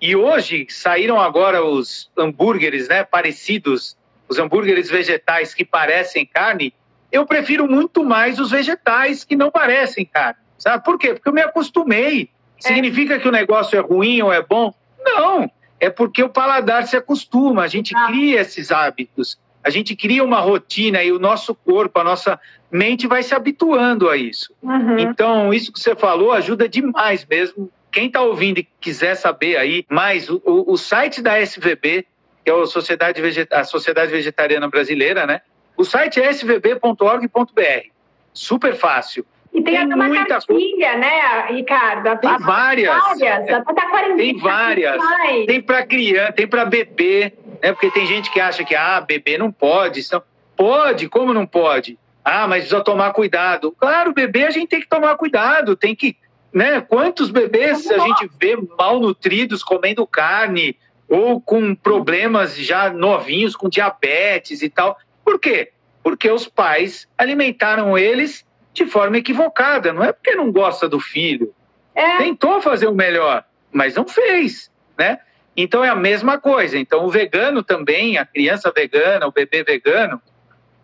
E 0.00 0.14
hoje 0.14 0.66
saíram 0.68 1.20
agora 1.20 1.64
os 1.64 2.10
hambúrgueres, 2.16 2.88
né, 2.88 3.04
parecidos 3.04 3.96
os 4.28 4.38
hambúrgueres 4.38 4.90
vegetais 4.90 5.54
que 5.54 5.64
parecem 5.64 6.26
carne, 6.26 6.74
eu 7.16 7.26
prefiro 7.26 7.68
muito 7.68 8.04
mais 8.04 8.38
os 8.38 8.50
vegetais 8.50 9.24
que 9.24 9.36
não 9.36 9.50
parecem 9.50 10.04
carne. 10.04 10.38
Sabe 10.58 10.84
por 10.84 10.98
quê? 10.98 11.14
Porque 11.14 11.28
eu 11.28 11.32
me 11.32 11.42
acostumei. 11.42 12.30
É. 12.64 12.68
Significa 12.68 13.18
que 13.18 13.28
o 13.28 13.32
negócio 13.32 13.76
é 13.76 13.80
ruim 13.80 14.22
ou 14.22 14.32
é 14.32 14.42
bom? 14.42 14.72
Não. 15.02 15.50
É 15.78 15.90
porque 15.90 16.22
o 16.22 16.28
paladar 16.28 16.86
se 16.86 16.96
acostuma, 16.96 17.62
a 17.62 17.66
gente 17.66 17.94
ah. 17.94 18.06
cria 18.06 18.40
esses 18.40 18.70
hábitos, 18.70 19.38
a 19.62 19.68
gente 19.68 19.94
cria 19.94 20.24
uma 20.24 20.40
rotina 20.40 21.02
e 21.02 21.12
o 21.12 21.18
nosso 21.18 21.54
corpo, 21.54 21.98
a 21.98 22.04
nossa 22.04 22.40
mente 22.70 23.06
vai 23.06 23.22
se 23.22 23.34
habituando 23.34 24.08
a 24.08 24.16
isso. 24.16 24.54
Uhum. 24.62 24.98
Então, 24.98 25.52
isso 25.52 25.72
que 25.72 25.80
você 25.80 25.94
falou 25.94 26.32
ajuda 26.32 26.68
demais 26.68 27.26
mesmo. 27.26 27.70
Quem 27.92 28.06
está 28.06 28.20
ouvindo 28.22 28.58
e 28.58 28.68
quiser 28.80 29.14
saber 29.14 29.56
aí 29.56 29.84
mais, 29.90 30.28
o, 30.28 30.40
o 30.44 30.76
site 30.76 31.22
da 31.22 31.40
SVB, 31.40 32.06
que 32.44 32.50
é 32.50 32.52
a 32.52 32.66
Sociedade, 32.66 33.20
a 33.50 33.64
Sociedade 33.64 34.12
Vegetariana 34.12 34.68
Brasileira, 34.68 35.26
né? 35.26 35.40
O 35.76 35.84
site 35.84 36.20
é 36.20 36.30
svb.org.br. 36.30 37.90
Super 38.32 38.74
fácil. 38.74 39.26
E 39.56 39.62
tem, 39.62 39.74
tem 39.74 39.86
uma 39.86 40.06
muita 40.06 40.26
cartilha, 40.26 40.98
né, 40.98 41.46
Ricardo? 41.48 42.18
Tem 42.18 42.38
várias. 42.38 42.94
Várias. 42.94 43.48
Até 43.48 43.74
tá 43.74 44.14
tem 44.16 44.36
várias. 44.36 45.02
Tem 45.46 45.62
para 45.62 45.86
criança, 45.86 46.32
tem 46.32 46.46
para 46.46 46.64
bebê, 46.66 47.32
né? 47.62 47.72
Porque 47.72 47.90
tem 47.90 48.04
gente 48.06 48.30
que 48.30 48.38
acha 48.38 48.64
que 48.64 48.74
ah, 48.74 49.00
bebê 49.00 49.38
não 49.38 49.50
pode. 49.50 50.00
Então, 50.00 50.22
pode, 50.54 51.08
como 51.08 51.32
não 51.32 51.46
pode? 51.46 51.98
Ah, 52.22 52.46
mas 52.46 52.64
precisa 52.64 52.82
tomar 52.82 53.12
cuidado. 53.12 53.74
Claro, 53.78 54.12
bebê 54.12 54.44
a 54.44 54.50
gente 54.50 54.68
tem 54.68 54.80
que 54.80 54.88
tomar 54.88 55.16
cuidado, 55.16 55.74
tem 55.74 55.94
que, 55.94 56.16
né? 56.52 56.80
Quantos 56.80 57.30
bebês 57.30 57.90
a 57.90 57.98
gente 57.98 58.28
vê 58.38 58.58
malnutridos 58.78 59.62
comendo 59.62 60.06
carne 60.06 60.76
ou 61.08 61.40
com 61.40 61.74
problemas 61.74 62.56
já 62.56 62.90
novinhos, 62.90 63.56
com 63.56 63.68
diabetes 63.68 64.60
e 64.60 64.68
tal? 64.68 64.98
Por 65.26 65.40
quê? 65.40 65.72
Porque 66.04 66.30
os 66.30 66.46
pais 66.46 67.08
alimentaram 67.18 67.98
eles 67.98 68.46
de 68.72 68.86
forma 68.86 69.18
equivocada. 69.18 69.92
Não 69.92 70.04
é 70.04 70.12
porque 70.12 70.36
não 70.36 70.52
gosta 70.52 70.88
do 70.88 71.00
filho. 71.00 71.52
É. 71.92 72.18
Tentou 72.18 72.62
fazer 72.62 72.86
o 72.86 72.94
melhor, 72.94 73.44
mas 73.72 73.96
não 73.96 74.06
fez, 74.06 74.70
né? 74.96 75.18
Então 75.56 75.84
é 75.84 75.88
a 75.88 75.96
mesma 75.96 76.38
coisa. 76.38 76.78
Então 76.78 77.04
o 77.04 77.10
vegano 77.10 77.60
também, 77.60 78.18
a 78.18 78.24
criança 78.24 78.70
vegana, 78.70 79.26
o 79.26 79.32
bebê 79.32 79.64
vegano, 79.64 80.22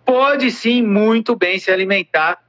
pode 0.05 0.51
sim 0.51 0.83
muito 0.83 1.37
bem 1.37 1.61
se 1.61 1.71
alimentar 1.71 2.43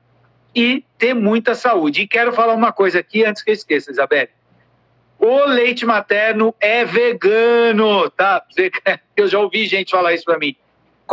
e 0.56 0.84
ter 0.98 1.14
muita 1.14 1.54
saúde. 1.54 2.02
E 2.02 2.08
quero 2.08 2.34
falar 2.34 2.56
uma 2.56 2.72
coisa 2.72 3.00
aqui 3.00 3.24
antes 3.24 3.44
que 3.44 3.52
eu 3.52 3.54
esqueça, 3.54 3.92
Isabel. 3.92 4.30
O 5.20 5.46
leite 5.46 5.86
materno 5.86 6.56
é 6.60 6.84
vegano, 6.84 8.10
tá? 8.10 8.44
Eu 9.16 9.28
já 9.28 9.40
ouvi 9.40 9.68
gente 9.68 9.92
falar 9.92 10.14
isso 10.14 10.26
para 10.26 10.40
mim. 10.40 10.56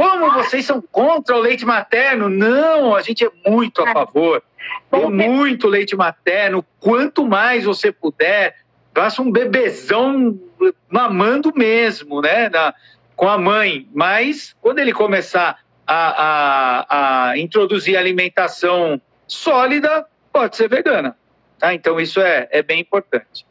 Como 0.01 0.33
vocês 0.33 0.65
são 0.65 0.81
contra 0.81 1.37
o 1.37 1.41
leite 1.41 1.67
materno? 1.67 2.31
Não, 2.31 2.95
a 2.95 3.03
gente 3.03 3.23
é 3.23 3.31
muito 3.47 3.83
a 3.83 3.93
favor. 3.93 4.43
Tem 4.91 5.11
muito 5.11 5.69
leite 5.69 5.95
materno. 5.95 6.65
Quanto 6.79 7.27
mais 7.27 7.65
você 7.67 7.93
puder, 7.93 8.57
faça 8.95 9.21
um 9.21 9.31
bebezão 9.31 10.41
mamando 10.89 11.53
mesmo, 11.55 12.23
né? 12.23 12.49
Na, 12.49 12.73
com 13.15 13.29
a 13.29 13.37
mãe. 13.37 13.87
Mas 13.95 14.57
quando 14.63 14.79
ele 14.79 14.95
começar 14.95 15.59
a, 15.87 16.23
a, 16.23 17.29
a 17.29 17.39
introduzir 17.39 17.99
alimentação 17.99 18.99
sólida, 19.27 20.07
pode 20.33 20.57
ser 20.57 20.71
vegana. 20.71 21.15
Tá? 21.59 21.75
Então 21.75 22.01
isso 22.01 22.23
é, 22.23 22.49
é 22.51 22.63
bem 22.63 22.81
importante. 22.81 23.45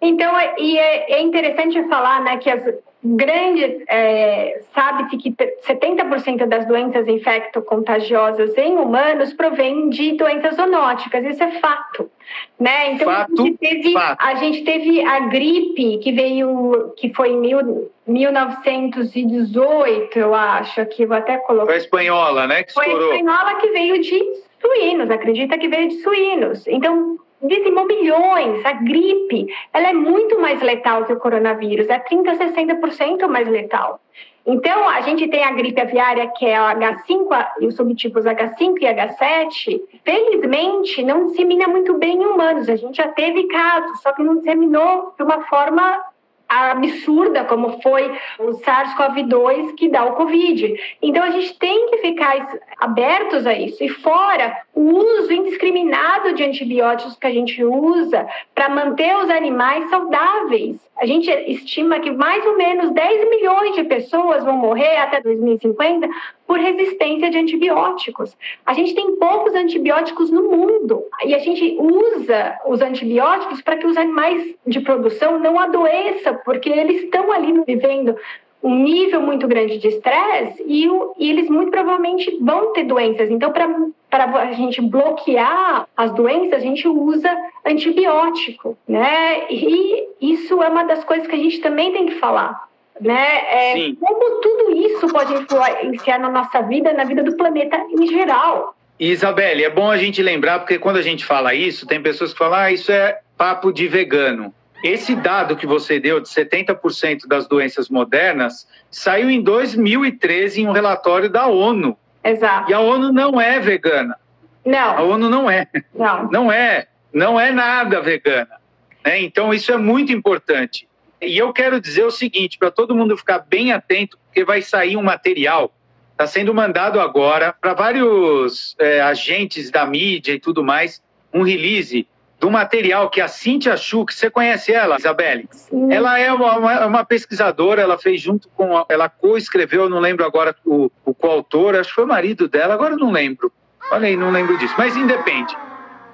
Então, 0.00 0.32
e 0.56 0.78
é, 0.78 1.14
é 1.14 1.20
interessante 1.20 1.82
falar 1.88 2.22
né, 2.22 2.36
que 2.36 2.48
as, 2.48 2.62
grande, 3.02 3.82
é, 3.88 4.60
sabe-se 4.74 5.16
que 5.16 5.30
70% 5.30 6.44
das 6.46 6.66
doenças 6.66 7.08
infecto-contagiosas 7.08 8.54
em 8.58 8.76
humanos 8.76 9.32
provêm 9.32 9.88
de 9.88 10.12
doenças 10.12 10.56
zoonóticas, 10.56 11.24
isso 11.24 11.42
é 11.42 11.52
fato, 11.60 12.10
né? 12.58 12.92
Então 12.92 13.06
fato, 13.06 13.32
a, 13.32 13.36
gente 13.42 13.56
teve, 13.56 13.94
fato. 13.94 14.20
a 14.20 14.34
gente 14.34 14.62
teve 14.64 15.02
a 15.02 15.20
gripe 15.20 15.96
que 15.98 16.12
veio, 16.12 16.92
que 16.96 17.10
foi 17.14 17.30
em 17.30 17.40
mil, 17.40 17.90
1918, 18.06 20.18
eu 20.18 20.34
acho, 20.34 20.84
que 20.86 21.06
vou 21.06 21.16
até 21.16 21.38
colocar. 21.38 21.66
Foi 21.66 21.76
a 21.76 21.78
espanhola, 21.78 22.46
né? 22.46 22.64
Que 22.64 22.74
foi 22.74 22.84
a 22.84 22.92
espanhola 22.92 23.54
que 23.54 23.70
veio 23.70 23.98
de 24.02 24.22
suínos, 24.60 25.10
acredita 25.10 25.56
que 25.56 25.68
veio 25.68 25.88
de 25.88 25.94
suínos. 26.02 26.68
Então 26.68 27.16
dizimou 27.42 27.86
milhões. 27.86 28.64
A 28.64 28.72
gripe, 28.72 29.46
ela 29.72 29.88
é 29.88 29.92
muito 29.92 30.40
mais 30.40 30.60
letal 30.62 31.04
que 31.04 31.12
o 31.12 31.18
coronavírus, 31.18 31.88
é 31.88 31.98
30 31.98 32.30
a 32.30 32.36
60% 32.36 33.28
mais 33.28 33.48
letal. 33.48 34.00
Então, 34.46 34.88
a 34.88 35.02
gente 35.02 35.28
tem 35.28 35.44
a 35.44 35.52
gripe 35.52 35.80
aviária, 35.80 36.26
que 36.28 36.46
é 36.46 36.56
a 36.56 36.74
H5 36.74 37.46
e 37.60 37.66
os 37.66 37.76
subtipos 37.76 38.24
H5 38.24 38.76
e 38.80 38.86
H7. 38.86 39.80
Felizmente, 40.02 41.02
não 41.02 41.26
dissemina 41.26 41.68
muito 41.68 41.98
bem 41.98 42.22
em 42.22 42.26
humanos. 42.26 42.68
A 42.68 42.76
gente 42.76 42.96
já 42.96 43.08
teve 43.08 43.46
casos, 43.48 44.00
só 44.00 44.12
que 44.12 44.22
não 44.22 44.38
disseminou 44.38 45.14
de 45.16 45.22
uma 45.22 45.42
forma 45.42 46.02
absurda 46.50 47.44
como 47.44 47.80
foi 47.80 48.10
o 48.40 48.50
SARS-CoV-2 48.58 49.76
que 49.76 49.88
dá 49.88 50.04
o 50.04 50.16
Covid. 50.16 50.74
Então 51.00 51.22
a 51.22 51.30
gente 51.30 51.56
tem 51.58 51.90
que 51.90 51.98
ficar 51.98 52.58
abertos 52.78 53.46
a 53.46 53.54
isso. 53.54 53.82
E 53.84 53.88
fora 53.88 54.56
o 54.74 54.80
uso 54.80 55.32
indiscriminado 55.32 56.32
de 56.32 56.42
antibióticos 56.42 57.16
que 57.16 57.26
a 57.26 57.30
gente 57.30 57.62
usa 57.62 58.26
para 58.54 58.68
manter 58.68 59.16
os 59.16 59.30
animais 59.30 59.88
saudáveis. 59.88 60.76
A 61.00 61.06
gente 61.06 61.30
estima 61.30 62.00
que 62.00 62.10
mais 62.10 62.44
ou 62.44 62.56
menos 62.56 62.90
10 62.90 63.30
milhões 63.30 63.76
de 63.76 63.84
pessoas 63.84 64.44
vão 64.44 64.56
morrer 64.56 64.96
até 64.96 65.20
2050 65.20 66.08
por 66.50 66.58
resistência 66.58 67.30
de 67.30 67.38
antibióticos. 67.38 68.36
A 68.66 68.74
gente 68.74 68.92
tem 68.92 69.14
poucos 69.14 69.54
antibióticos 69.54 70.32
no 70.32 70.50
mundo 70.50 71.04
e 71.24 71.32
a 71.32 71.38
gente 71.38 71.76
usa 71.78 72.58
os 72.66 72.82
antibióticos 72.82 73.62
para 73.62 73.76
que 73.76 73.86
os 73.86 73.96
animais 73.96 74.56
de 74.66 74.80
produção 74.80 75.38
não 75.38 75.60
adoeçam, 75.60 76.40
porque 76.44 76.68
eles 76.68 77.04
estão 77.04 77.30
ali 77.30 77.62
vivendo 77.64 78.16
um 78.64 78.82
nível 78.82 79.22
muito 79.22 79.46
grande 79.46 79.78
de 79.78 79.86
estresse 79.86 80.60
e, 80.66 80.88
e, 81.18 81.30
eles 81.30 81.48
muito 81.48 81.70
provavelmente 81.70 82.36
vão 82.40 82.72
ter 82.72 82.82
doenças. 82.82 83.30
Então, 83.30 83.52
para 83.52 84.24
a 84.24 84.50
gente 84.50 84.82
bloquear 84.82 85.86
as 85.96 86.12
doenças, 86.12 86.54
a 86.54 86.58
gente 86.58 86.88
usa 86.88 87.30
antibiótico, 87.64 88.76
né? 88.88 89.46
E 89.48 90.04
isso 90.20 90.60
é 90.60 90.68
uma 90.68 90.82
das 90.82 91.04
coisas 91.04 91.28
que 91.28 91.36
a 91.36 91.38
gente 91.38 91.60
também 91.60 91.92
tem 91.92 92.06
que 92.06 92.16
falar 92.16 92.68
né? 93.00 93.38
É, 93.50 93.92
como 93.98 94.40
tudo 94.40 94.76
isso 94.76 95.08
pode 95.08 95.32
influenciar 95.34 96.18
na 96.18 96.30
nossa 96.30 96.60
vida, 96.62 96.92
na 96.92 97.04
vida 97.04 97.22
do 97.22 97.36
planeta 97.36 97.76
em 97.90 98.06
geral. 98.06 98.74
Isabelle, 98.98 99.64
é 99.64 99.70
bom 99.70 99.90
a 99.90 99.96
gente 99.96 100.22
lembrar, 100.22 100.58
porque 100.58 100.78
quando 100.78 100.96
a 100.96 101.02
gente 101.02 101.24
fala 101.24 101.54
isso, 101.54 101.86
tem 101.86 102.02
pessoas 102.02 102.32
que 102.32 102.38
falam, 102.38 102.58
ah, 102.58 102.72
isso 102.72 102.92
é 102.92 103.20
papo 103.36 103.72
de 103.72 103.88
vegano. 103.88 104.52
Esse 104.84 105.14
dado 105.14 105.56
que 105.56 105.66
você 105.66 105.98
deu 105.98 106.20
de 106.20 106.28
70% 106.28 107.26
das 107.26 107.46
doenças 107.46 107.88
modernas 107.88 108.66
saiu 108.90 109.30
em 109.30 109.40
2013 109.42 110.62
em 110.62 110.68
um 110.68 110.72
relatório 110.72 111.30
da 111.30 111.46
ONU. 111.46 111.96
Exato. 112.22 112.70
E 112.70 112.74
a 112.74 112.80
ONU 112.80 113.12
não 113.12 113.40
é 113.40 113.58
vegana. 113.58 114.16
Não. 114.64 114.98
A 114.98 115.02
ONU 115.02 115.28
não 115.30 115.50
é. 115.50 115.66
Não. 115.94 116.30
Não 116.30 116.52
é. 116.52 116.86
Não 117.12 117.40
é 117.40 117.50
nada 117.50 118.00
vegana. 118.00 118.60
Né? 119.04 119.20
Então, 119.22 119.52
isso 119.52 119.72
é 119.72 119.76
muito 119.76 120.12
importante. 120.12 120.86
E 121.20 121.36
eu 121.36 121.52
quero 121.52 121.80
dizer 121.80 122.04
o 122.04 122.10
seguinte, 122.10 122.56
para 122.56 122.70
todo 122.70 122.94
mundo 122.94 123.16
ficar 123.16 123.40
bem 123.40 123.72
atento, 123.72 124.18
porque 124.26 124.44
vai 124.44 124.62
sair 124.62 124.96
um 124.96 125.02
material, 125.02 125.72
está 126.12 126.26
sendo 126.26 126.54
mandado 126.54 127.00
agora 127.00 127.52
para 127.52 127.74
vários 127.74 128.74
é, 128.78 129.00
agentes 129.00 129.70
da 129.70 129.84
mídia 129.84 130.32
e 130.32 130.40
tudo 130.40 130.64
mais, 130.64 131.02
um 131.32 131.42
release 131.42 132.06
do 132.40 132.50
material 132.50 133.10
que 133.10 133.20
a 133.20 133.28
Cíntia 133.28 133.76
Schuch, 133.76 134.14
você 134.14 134.30
conhece 134.30 134.72
ela, 134.72 134.96
Isabelle? 134.96 135.46
Sim. 135.50 135.92
Ela 135.92 136.18
é 136.18 136.32
uma, 136.32 136.86
uma, 136.86 137.04
pesquisadora, 137.04 137.82
ela 137.82 137.98
fez 137.98 138.18
junto 138.22 138.48
com, 138.48 138.82
ela 138.88 139.10
co-escreveu, 139.10 139.90
não 139.90 140.00
lembro 140.00 140.24
agora 140.24 140.56
o, 140.64 140.90
o 141.04 141.12
coautor, 141.12 141.74
acho 141.74 141.90
que 141.90 141.96
foi 141.96 142.04
o 142.04 142.08
marido 142.08 142.48
dela, 142.48 142.72
agora 142.72 142.96
não 142.96 143.12
lembro. 143.12 143.52
Olha 143.92 144.08
aí, 144.08 144.16
não 144.16 144.30
lembro 144.30 144.56
disso, 144.56 144.74
mas 144.78 144.96
independe. 144.96 145.54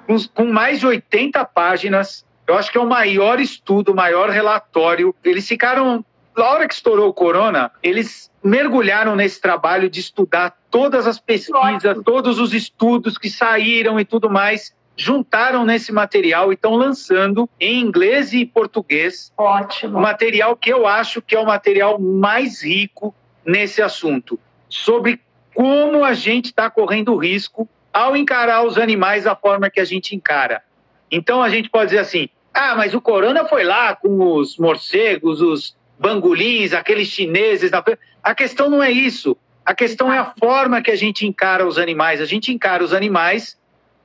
Com, 0.05 0.17
com 0.33 0.45
mais 0.45 0.81
de 0.81 0.87
80 0.87 1.45
páginas 1.45 2.25
eu 2.47 2.55
acho 2.55 2.71
que 2.71 2.77
é 2.77 2.81
o 2.81 2.87
maior 2.87 3.39
estudo, 3.39 3.91
o 3.91 3.95
maior 3.95 4.29
relatório. 4.29 5.13
Eles 5.23 5.47
ficaram, 5.47 6.03
na 6.35 6.45
hora 6.45 6.67
que 6.67 6.73
estourou 6.73 7.09
o 7.09 7.13
corona, 7.13 7.71
eles 7.83 8.31
mergulharam 8.43 9.15
nesse 9.15 9.41
trabalho 9.41 9.89
de 9.89 9.99
estudar 9.99 10.57
todas 10.71 11.05
as 11.05 11.19
pesquisas, 11.19 11.97
todos 12.05 12.39
os 12.39 12.53
estudos 12.53 13.17
que 13.17 13.29
saíram 13.29 13.99
e 13.99 14.05
tudo 14.05 14.29
mais, 14.29 14.73
juntaram 14.95 15.65
nesse 15.65 15.91
material 15.91 16.51
e 16.51 16.55
estão 16.55 16.75
lançando 16.75 17.49
em 17.59 17.81
inglês 17.81 18.33
e 18.33 18.45
português. 18.45 19.31
Ótimo. 19.37 19.99
Material 19.99 20.55
que 20.55 20.71
eu 20.71 20.87
acho 20.87 21.21
que 21.21 21.35
é 21.35 21.39
o 21.39 21.45
material 21.45 21.99
mais 21.99 22.63
rico 22.63 23.13
nesse 23.45 23.81
assunto, 23.81 24.39
sobre 24.69 25.21
como 25.53 26.03
a 26.03 26.13
gente 26.13 26.45
está 26.45 26.69
correndo 26.69 27.15
risco 27.15 27.67
ao 27.93 28.15
encarar 28.15 28.63
os 28.63 28.77
animais 28.77 29.23
da 29.23 29.35
forma 29.35 29.69
que 29.69 29.79
a 29.79 29.85
gente 29.85 30.15
encara. 30.15 30.61
Então 31.09 31.41
a 31.41 31.49
gente 31.49 31.69
pode 31.69 31.87
dizer 31.87 31.99
assim: 31.99 32.29
ah, 32.59 32.75
mas 32.75 32.95
o 32.95 32.99
corona 32.99 33.45
foi 33.45 33.63
lá 33.63 33.95
com 33.95 34.33
os 34.33 34.57
morcegos, 34.57 35.41
os 35.41 35.77
bangolins, 35.99 36.73
aqueles 36.73 37.07
chineses. 37.07 37.69
A 38.23 38.33
questão 38.33 38.67
não 38.67 38.81
é 38.81 38.91
isso. 38.91 39.37
A 39.63 39.75
questão 39.75 40.11
é 40.11 40.17
a 40.17 40.33
forma 40.39 40.81
que 40.81 40.89
a 40.89 40.95
gente 40.95 41.27
encara 41.27 41.67
os 41.67 41.77
animais. 41.77 42.19
A 42.19 42.25
gente 42.25 42.51
encara 42.51 42.83
os 42.83 42.93
animais 42.93 43.55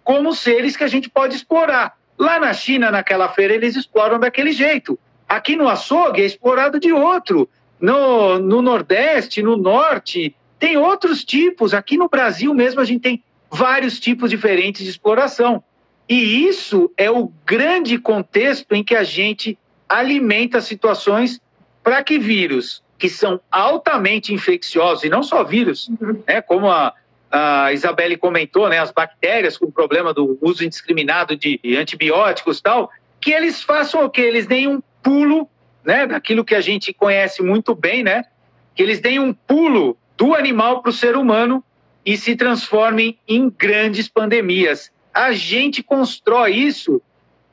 como 0.05 0.35
seres 0.35 0.77
que 0.77 0.85
a 0.85 0.87
gente 0.87 1.09
pode 1.09 1.35
explorar. 1.35 1.97
Lá 2.19 2.39
na 2.39 2.53
China, 2.53 2.91
naquela 2.91 3.31
feira, 3.31 3.55
eles 3.55 3.75
exploram 3.75 4.21
daquele 4.21 4.53
jeito. 4.53 4.99
Aqui 5.27 5.57
no 5.57 5.67
açougue 5.67 6.21
é 6.21 6.27
explorado 6.27 6.79
de 6.79 6.93
outro. 6.93 7.49
No, 7.81 8.39
no 8.39 8.61
Nordeste, 8.61 9.43
no 9.43 9.57
Norte, 9.57 10.37
tem 10.59 10.77
outros 10.77 11.25
tipos. 11.25 11.73
Aqui 11.73 11.97
no 11.97 12.07
Brasil 12.07 12.53
mesmo, 12.53 12.83
a 12.83 12.85
gente 12.85 13.01
tem 13.01 13.25
vários 13.51 13.99
tipos 13.99 14.29
diferentes 14.29 14.85
de 14.85 14.91
exploração. 14.91 15.65
E 16.09 16.47
isso 16.47 16.91
é 16.97 17.11
o 17.11 17.33
grande 17.47 17.99
contexto 17.99 18.75
em 18.75 18.83
que 18.85 18.95
a 18.95 19.05
gente 19.05 19.59
alimenta 19.89 20.61
situações 20.61 21.41
para 21.83 22.03
que 22.03 22.19
vírus 22.19 22.83
que 23.03 23.09
são 23.09 23.41
altamente 23.51 24.33
infecciosos, 24.33 25.03
e 25.03 25.09
não 25.09 25.25
só 25.25 25.43
vírus, 25.43 25.89
uhum. 26.01 26.23
né, 26.25 26.41
como 26.41 26.71
a, 26.71 26.95
a 27.29 27.73
Isabelle 27.73 28.17
comentou, 28.17 28.69
né, 28.69 28.79
as 28.79 28.93
bactérias 28.93 29.59
com 29.59 29.67
o 29.67 29.73
problema 29.73 30.15
do 30.15 30.39
uso 30.41 30.65
indiscriminado 30.65 31.37
de 31.37 31.59
antibióticos 31.77 32.61
e 32.61 32.63
tal, 32.63 32.93
que 33.21 33.33
eles 33.33 33.61
façam 33.61 34.05
o 34.05 34.09
quê? 34.09 34.21
Eles 34.21 34.47
deem 34.47 34.69
um 34.69 34.81
pulo, 35.03 35.51
né, 35.85 36.07
daquilo 36.07 36.45
que 36.45 36.55
a 36.55 36.61
gente 36.61 36.93
conhece 36.93 37.43
muito 37.43 37.75
bem, 37.75 38.05
né, 38.05 38.25
que 38.73 38.85
eles 38.85 39.01
deem 39.01 39.19
um 39.19 39.35
pulo 39.35 39.99
do 40.17 40.33
animal 40.33 40.81
para 40.81 40.91
o 40.91 40.93
ser 40.93 41.17
humano 41.17 41.65
e 42.07 42.17
se 42.17 42.37
transformem 42.37 43.19
em 43.27 43.51
grandes 43.51 44.07
pandemias. 44.07 44.92
A 45.13 45.33
gente 45.33 45.83
constrói 45.83 46.53
isso 46.53 47.03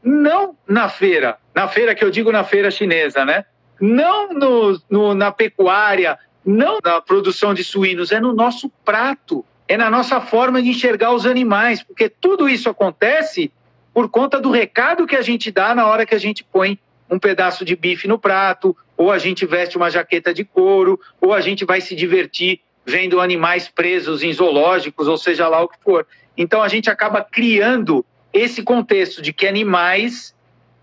não 0.04 0.56
na 0.68 0.88
feira, 0.88 1.38
na 1.54 1.68
feira 1.68 1.94
que 1.94 2.04
eu 2.04 2.10
digo 2.10 2.32
na 2.32 2.44
feira 2.44 2.72
chinesa, 2.72 3.26
né? 3.26 3.46
Não 3.80 4.34
no, 4.34 4.82
no, 4.90 5.14
na 5.14 5.32
pecuária, 5.32 6.18
não 6.46 6.80
na 6.84 7.02
produção 7.02 7.54
de 7.54 7.64
suínos, 7.64 8.12
é 8.12 8.20
no 8.20 8.34
nosso 8.34 8.70
prato, 8.84 9.46
é 9.68 9.78
na 9.78 9.90
nossa 9.90 10.20
forma 10.22 10.62
de 10.62 10.70
enxergar 10.70 11.14
os 11.14 11.26
animais, 11.26 11.84
porque 11.84 12.10
tudo 12.10 12.50
isso 12.50 12.70
acontece 12.70 13.52
por 13.94 14.10
conta 14.10 14.40
do 14.40 14.52
recado 14.52 15.06
que 15.06 15.16
a 15.16 15.22
gente 15.22 15.52
dá 15.52 15.76
na 15.76 15.86
hora 15.86 16.06
que 16.06 16.16
a 16.16 16.20
gente 16.20 16.44
põe 16.44 16.80
um 17.10 17.20
pedaço 17.20 17.66
de 17.66 17.76
bife 17.76 18.08
no 18.08 18.20
prato, 18.20 18.76
ou 18.96 19.12
a 19.12 19.18
gente 19.18 19.46
veste 19.46 19.78
uma 19.78 19.90
jaqueta 19.90 20.34
de 20.34 20.44
couro, 20.44 21.00
ou 21.20 21.34
a 21.34 21.42
gente 21.42 21.66
vai 21.66 21.82
se 21.82 21.96
divertir 21.96 22.62
vendo 22.86 23.20
animais 23.20 23.68
presos 23.68 24.24
em 24.24 24.32
zoológicos, 24.32 25.08
ou 25.08 25.18
seja 25.18 25.48
lá 25.48 25.62
o 25.62 25.68
que 25.68 25.78
for. 25.84 26.06
Então 26.40 26.64
a 26.64 26.70
gente 26.70 26.90
acaba 26.90 27.22
criando 27.22 28.06
esse 28.32 28.64
contexto 28.64 29.22
de 29.22 29.34
que 29.34 29.46
animais 29.46 30.34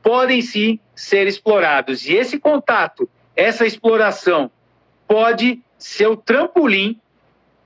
podem 0.03 0.43
sim 0.43 0.79
ser 0.95 1.27
explorados. 1.27 2.07
E 2.07 2.13
esse 2.13 2.39
contato, 2.39 3.09
essa 3.35 3.65
exploração, 3.67 4.51
pode 5.09 5.63
ser 5.79 6.09
o 6.09 6.17
trampolim 6.17 7.01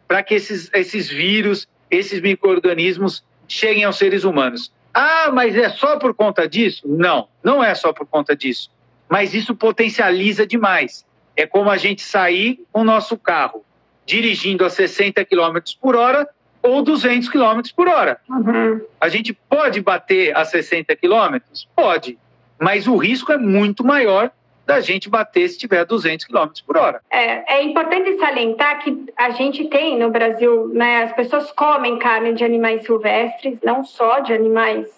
para 0.06 0.22
que 0.22 0.34
esses, 0.34 0.70
esses 0.72 1.08
vírus, 1.08 1.66
esses 1.90 2.20
micro-organismos 2.20 3.24
cheguem 3.48 3.82
aos 3.82 3.98
seres 3.98 4.22
humanos. 4.22 4.72
Ah, 4.94 5.30
mas 5.32 5.56
é 5.56 5.68
só 5.68 5.98
por 5.98 6.14
conta 6.14 6.48
disso? 6.48 6.86
Não, 6.86 7.28
não 7.42 7.62
é 7.62 7.74
só 7.74 7.92
por 7.92 8.06
conta 8.06 8.36
disso. 8.36 8.70
Mas 9.08 9.34
isso 9.34 9.52
potencializa 9.52 10.46
demais. 10.46 11.04
É 11.34 11.44
como 11.44 11.68
a 11.68 11.76
gente 11.76 12.02
sair 12.02 12.64
com 12.70 12.82
o 12.82 12.84
nosso 12.84 13.18
carro 13.18 13.64
dirigindo 14.06 14.64
a 14.64 14.70
60 14.70 15.24
km 15.24 15.58
por 15.80 15.96
hora 15.96 16.28
ou 16.62 16.82
200 16.82 17.28
km 17.28 17.60
por 17.74 17.88
hora. 17.88 18.18
Uhum. 18.28 18.80
A 19.00 19.08
gente 19.08 19.32
pode 19.32 19.80
bater 19.80 20.36
a 20.36 20.44
60 20.44 20.94
km? 20.96 21.36
Pode, 21.74 22.18
mas 22.58 22.86
o 22.86 22.96
risco 22.96 23.32
é 23.32 23.38
muito 23.38 23.84
maior 23.84 24.30
da 24.66 24.80
gente 24.80 25.08
bater 25.08 25.48
se 25.48 25.58
tiver 25.58 25.84
200 25.84 26.26
km 26.26 26.46
por 26.64 26.76
hora. 26.76 27.00
É, 27.10 27.56
é 27.56 27.62
importante 27.64 28.16
salientar 28.18 28.78
que 28.84 29.06
a 29.16 29.30
gente 29.30 29.64
tem 29.68 29.98
no 29.98 30.10
Brasil, 30.10 30.68
né, 30.68 31.04
as 31.04 31.12
pessoas 31.12 31.50
comem 31.50 31.98
carne 31.98 32.34
de 32.34 32.44
animais 32.44 32.84
silvestres, 32.84 33.58
não 33.64 33.82
só 33.82 34.20
de 34.20 34.32
animais 34.32 34.88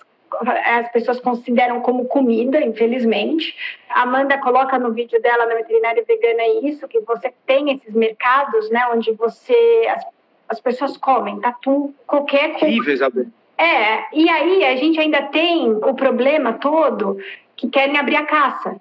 as 0.40 0.90
pessoas 0.90 1.20
consideram 1.20 1.80
como 1.80 2.06
comida, 2.06 2.58
infelizmente. 2.60 3.54
A 3.90 4.02
Amanda 4.02 4.38
coloca 4.38 4.78
no 4.78 4.92
vídeo 4.92 5.20
dela 5.20 5.46
na 5.46 5.54
veterinária 5.54 6.02
vegana 6.06 6.42
isso, 6.62 6.88
que 6.88 7.00
você 7.00 7.32
tem 7.46 7.70
esses 7.70 7.94
mercados, 7.94 8.70
né, 8.70 8.80
onde 8.92 9.12
você 9.12 9.54
as, 9.88 10.04
as 10.48 10.60
pessoas 10.60 10.96
comem 10.96 11.40
tatu, 11.40 11.94
qualquer 12.06 12.52
coisa. 12.52 12.66
Incrível, 12.68 12.94
Isabel. 12.94 13.26
É, 13.56 14.04
e 14.12 14.28
aí 14.28 14.64
a 14.64 14.76
gente 14.76 14.98
ainda 14.98 15.22
tem 15.22 15.70
o 15.70 15.94
problema 15.94 16.54
todo 16.54 17.18
que 17.56 17.68
querem 17.68 17.96
abrir 17.96 18.16
a 18.16 18.26
caça, 18.26 18.80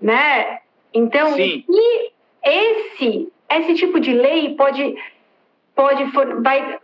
né? 0.00 0.58
Então, 0.92 1.32
Sim. 1.34 1.64
e 1.68 2.10
esse 2.42 3.32
esse 3.48 3.74
tipo 3.74 3.98
de 3.98 4.12
lei 4.12 4.54
pode 4.54 4.96
pode 5.78 6.02
vai 6.42 6.76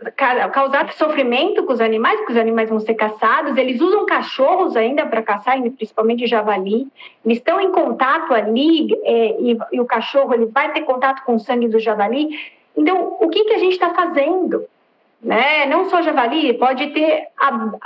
causar 0.52 0.92
sofrimento 0.92 1.64
com 1.64 1.72
os 1.72 1.80
animais, 1.80 2.16
porque 2.18 2.34
os 2.34 2.38
animais 2.38 2.70
vão 2.70 2.78
ser 2.78 2.94
caçados. 2.94 3.56
Eles 3.56 3.80
usam 3.80 4.06
cachorros 4.06 4.76
ainda 4.76 5.04
para 5.04 5.20
caçar, 5.20 5.60
principalmente 5.60 6.28
javali. 6.28 6.86
Eles 7.24 7.38
estão 7.38 7.60
em 7.60 7.72
contato 7.72 8.32
ali 8.32 8.96
é, 9.02 9.40
e, 9.40 9.58
e, 9.72 9.80
o 9.80 9.84
cachorro 9.84 10.32
ele 10.32 10.46
vai 10.46 10.72
ter 10.72 10.82
contato 10.82 11.24
com 11.24 11.34
o 11.34 11.40
sangue 11.40 11.66
do 11.66 11.80
javali. 11.80 12.28
Então, 12.76 13.16
o 13.20 13.28
que, 13.28 13.44
que 13.44 13.52
a 13.52 13.58
gente 13.58 13.72
está 13.72 13.94
fazendo? 13.94 14.66
Né? 15.22 15.66
Não 15.66 15.88
só 15.88 16.02
javali, 16.02 16.52
pode 16.54 16.88
ter. 16.88 17.28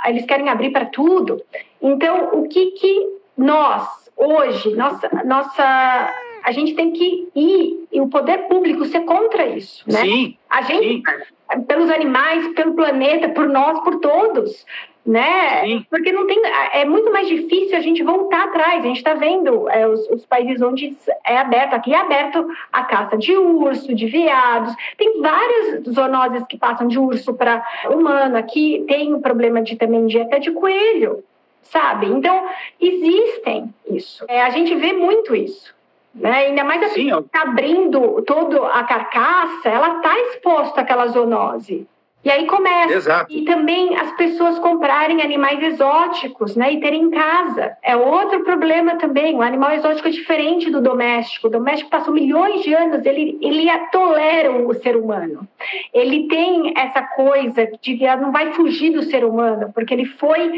Eles 0.05 0.25
querem 0.25 0.49
abrir 0.49 0.71
para 0.71 0.85
tudo. 0.85 1.41
Então, 1.81 2.29
o 2.33 2.47
que, 2.47 2.71
que 2.71 3.19
nós, 3.37 4.11
hoje, 4.17 4.75
nossa, 4.75 5.09
nossa 5.23 6.13
a 6.43 6.51
gente 6.51 6.73
tem 6.73 6.91
que 6.91 7.29
ir 7.35 7.87
e 7.91 8.01
o 8.01 8.07
poder 8.07 8.47
público 8.47 8.85
ser 8.85 9.01
contra 9.01 9.47
isso, 9.47 9.83
né? 9.87 10.01
Sim. 10.01 10.37
A 10.49 10.61
gente, 10.61 11.03
sim. 11.03 11.61
pelos 11.67 11.89
animais, 11.89 12.47
pelo 12.53 12.73
planeta, 12.73 13.29
por 13.29 13.47
nós, 13.47 13.79
por 13.81 13.99
todos, 13.99 14.65
né? 15.05 15.61
Sim. 15.63 15.85
Porque 15.89 16.11
não 16.11 16.27
tem, 16.27 16.39
é 16.73 16.85
muito 16.85 17.11
mais 17.11 17.27
difícil 17.27 17.75
a 17.77 17.81
gente 17.81 18.03
voltar 18.03 18.45
atrás. 18.45 18.83
A 18.83 18.87
gente 18.87 18.97
está 18.97 19.13
vendo 19.13 19.69
é, 19.69 19.87
os, 19.87 20.07
os, 20.09 20.25
países 20.25 20.61
onde 20.61 20.95
é 21.25 21.37
aberto, 21.37 21.73
aqui 21.73 21.93
é 21.93 21.97
aberto 21.97 22.47
a 22.71 22.83
caça 22.83 23.17
de 23.17 23.35
urso, 23.35 23.93
de 23.95 24.05
veados. 24.07 24.73
Tem 24.97 25.21
várias 25.21 25.83
zoonoses 25.89 26.43
que 26.47 26.57
passam 26.57 26.87
de 26.87 26.99
urso 26.99 27.33
para 27.33 27.65
humano. 27.89 28.37
Aqui 28.37 28.83
tem 28.87 29.13
o 29.13 29.21
problema 29.21 29.61
de 29.61 29.75
também 29.75 30.05
dieta 30.05 30.39
de 30.39 30.51
coelho, 30.51 31.23
sabe? 31.63 32.07
Então 32.07 32.47
existem 32.79 33.73
isso. 33.89 34.25
É, 34.27 34.41
a 34.41 34.49
gente 34.49 34.75
vê 34.75 34.93
muito 34.93 35.35
isso. 35.35 35.73
Né? 36.13 36.47
Ainda 36.47 36.63
mais 36.63 36.83
a 36.83 36.87
Sim, 36.89 37.17
está 37.19 37.43
abrindo 37.43 38.21
toda 38.23 38.67
a 38.67 38.83
carcaça, 38.83 39.69
ela 39.69 39.97
está 39.97 40.19
exposta 40.19 40.81
àquela 40.81 41.07
zoonose. 41.07 41.87
E 42.23 42.29
aí 42.29 42.45
começa. 42.47 42.93
Exato. 42.93 43.31
E 43.31 43.45
também 43.45 43.95
as 43.97 44.11
pessoas 44.17 44.59
comprarem 44.59 45.21
animais 45.21 45.61
exóticos, 45.63 46.55
né? 46.55 46.73
E 46.73 46.79
terem 46.81 47.03
em 47.03 47.09
casa. 47.09 47.77
É 47.81 47.95
outro 47.95 48.43
problema 48.43 48.97
também. 48.97 49.35
O 49.35 49.41
animal 49.41 49.71
exótico 49.71 50.07
é 50.09 50.11
diferente 50.11 50.69
do 50.69 50.81
doméstico. 50.81 51.47
O 51.47 51.51
doméstico 51.51 51.89
passou 51.89 52.13
milhões 52.13 52.61
de 52.61 52.73
anos, 52.73 53.05
ele, 53.05 53.37
ele 53.41 53.69
tolera 53.91 54.51
o 54.51 54.73
ser 54.73 54.97
humano. 54.97 55.47
Ele 55.93 56.27
tem 56.27 56.73
essa 56.75 57.01
coisa 57.01 57.69
de 57.81 57.97
que 57.97 58.15
não 58.17 58.31
vai 58.31 58.51
fugir 58.51 58.91
do 58.91 59.03
ser 59.03 59.23
humano, 59.23 59.71
porque 59.73 59.93
ele 59.93 60.05
foi 60.05 60.51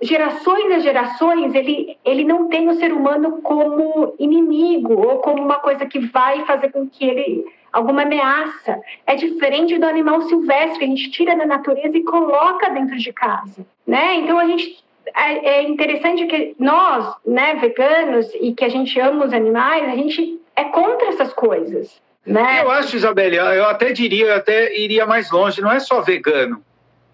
gerações 0.00 0.72
a 0.72 0.78
gerações, 0.80 1.54
ele, 1.54 1.96
ele 2.04 2.24
não 2.24 2.48
tem 2.48 2.68
o 2.68 2.74
ser 2.74 2.92
humano 2.92 3.40
como 3.42 4.14
inimigo 4.18 4.92
ou 4.92 5.18
como 5.18 5.42
uma 5.42 5.56
coisa 5.56 5.86
que 5.86 5.98
vai 5.98 6.44
fazer 6.44 6.70
com 6.70 6.86
que 6.86 7.04
ele 7.04 7.44
alguma 7.76 8.02
ameaça. 8.02 8.80
É 9.06 9.14
diferente 9.14 9.78
do 9.78 9.86
animal 9.86 10.22
silvestre 10.22 10.78
que 10.78 10.84
a 10.84 10.88
gente 10.88 11.10
tira 11.10 11.36
da 11.36 11.46
natureza 11.46 11.96
e 11.96 12.02
coloca 12.02 12.70
dentro 12.70 12.96
de 12.96 13.12
casa, 13.12 13.66
né? 13.86 14.16
Então 14.16 14.38
a 14.38 14.46
gente 14.46 14.82
é, 15.14 15.58
é 15.58 15.62
interessante 15.62 16.26
que 16.26 16.56
nós, 16.58 17.14
né, 17.26 17.54
veganos 17.56 18.28
e 18.40 18.52
que 18.52 18.64
a 18.64 18.68
gente 18.68 18.98
ama 18.98 19.26
os 19.26 19.32
animais, 19.32 19.88
a 19.88 19.96
gente 19.96 20.40
é 20.54 20.64
contra 20.64 21.08
essas 21.08 21.32
coisas, 21.32 22.00
né? 22.24 22.62
Eu 22.62 22.70
acho, 22.70 22.96
Isabelle, 22.96 23.36
eu 23.36 23.66
até 23.66 23.92
diria, 23.92 24.26
eu 24.26 24.34
até 24.34 24.76
iria 24.76 25.06
mais 25.06 25.30
longe, 25.30 25.60
não 25.60 25.70
é 25.70 25.80
só 25.80 26.00
vegano 26.00 26.62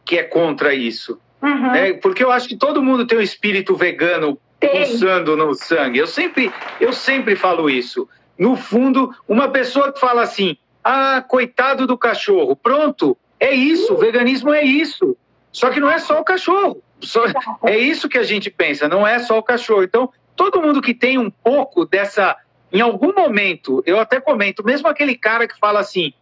que 0.04 0.18
é 0.18 0.22
contra 0.22 0.74
isso 0.74 1.18
Uhum. 1.42 1.72
Né? 1.72 1.92
Porque 1.94 2.22
eu 2.22 2.30
acho 2.30 2.48
que 2.48 2.56
todo 2.56 2.82
mundo 2.82 3.04
tem 3.04 3.18
um 3.18 3.22
espírito 3.22 3.74
vegano 3.74 4.38
tem. 4.60 4.70
pulsando 4.70 5.36
no 5.36 5.52
sangue. 5.54 5.98
Eu 5.98 6.06
sempre, 6.06 6.52
eu 6.80 6.92
sempre 6.92 7.34
falo 7.34 7.68
isso. 7.68 8.08
No 8.38 8.56
fundo, 8.56 9.14
uma 9.28 9.48
pessoa 9.48 9.92
que 9.92 10.00
fala 10.00 10.22
assim: 10.22 10.56
ah, 10.82 11.22
coitado 11.26 11.86
do 11.86 11.96
cachorro, 11.96 12.56
pronto, 12.56 13.16
é 13.38 13.52
isso, 13.52 13.94
o 13.94 13.98
veganismo 13.98 14.52
é 14.52 14.62
isso. 14.62 15.16
Só 15.52 15.70
que 15.70 15.80
não 15.80 15.90
é 15.90 15.98
só 15.98 16.20
o 16.20 16.24
cachorro. 16.24 16.82
Só, 17.00 17.24
é 17.64 17.76
isso 17.76 18.08
que 18.08 18.18
a 18.18 18.22
gente 18.22 18.50
pensa, 18.50 18.88
não 18.88 19.06
é 19.06 19.18
só 19.18 19.38
o 19.38 19.42
cachorro. 19.42 19.82
Então, 19.82 20.10
todo 20.36 20.62
mundo 20.62 20.80
que 20.80 20.94
tem 20.94 21.18
um 21.18 21.30
pouco 21.30 21.84
dessa. 21.84 22.36
Em 22.72 22.80
algum 22.80 23.12
momento, 23.12 23.82
eu 23.84 24.00
até 24.00 24.18
comento, 24.18 24.64
mesmo 24.64 24.88
aquele 24.88 25.14
cara 25.14 25.46
que 25.46 25.58
fala 25.58 25.80
assim: 25.80 26.14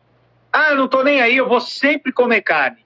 ah, 0.53 0.71
eu 0.71 0.77
não 0.77 0.89
tô 0.89 1.03
nem 1.03 1.21
aí, 1.21 1.37
eu 1.37 1.49
vou 1.49 1.61
sempre 1.61 2.13
comer 2.13 2.43
carne. 2.43 2.85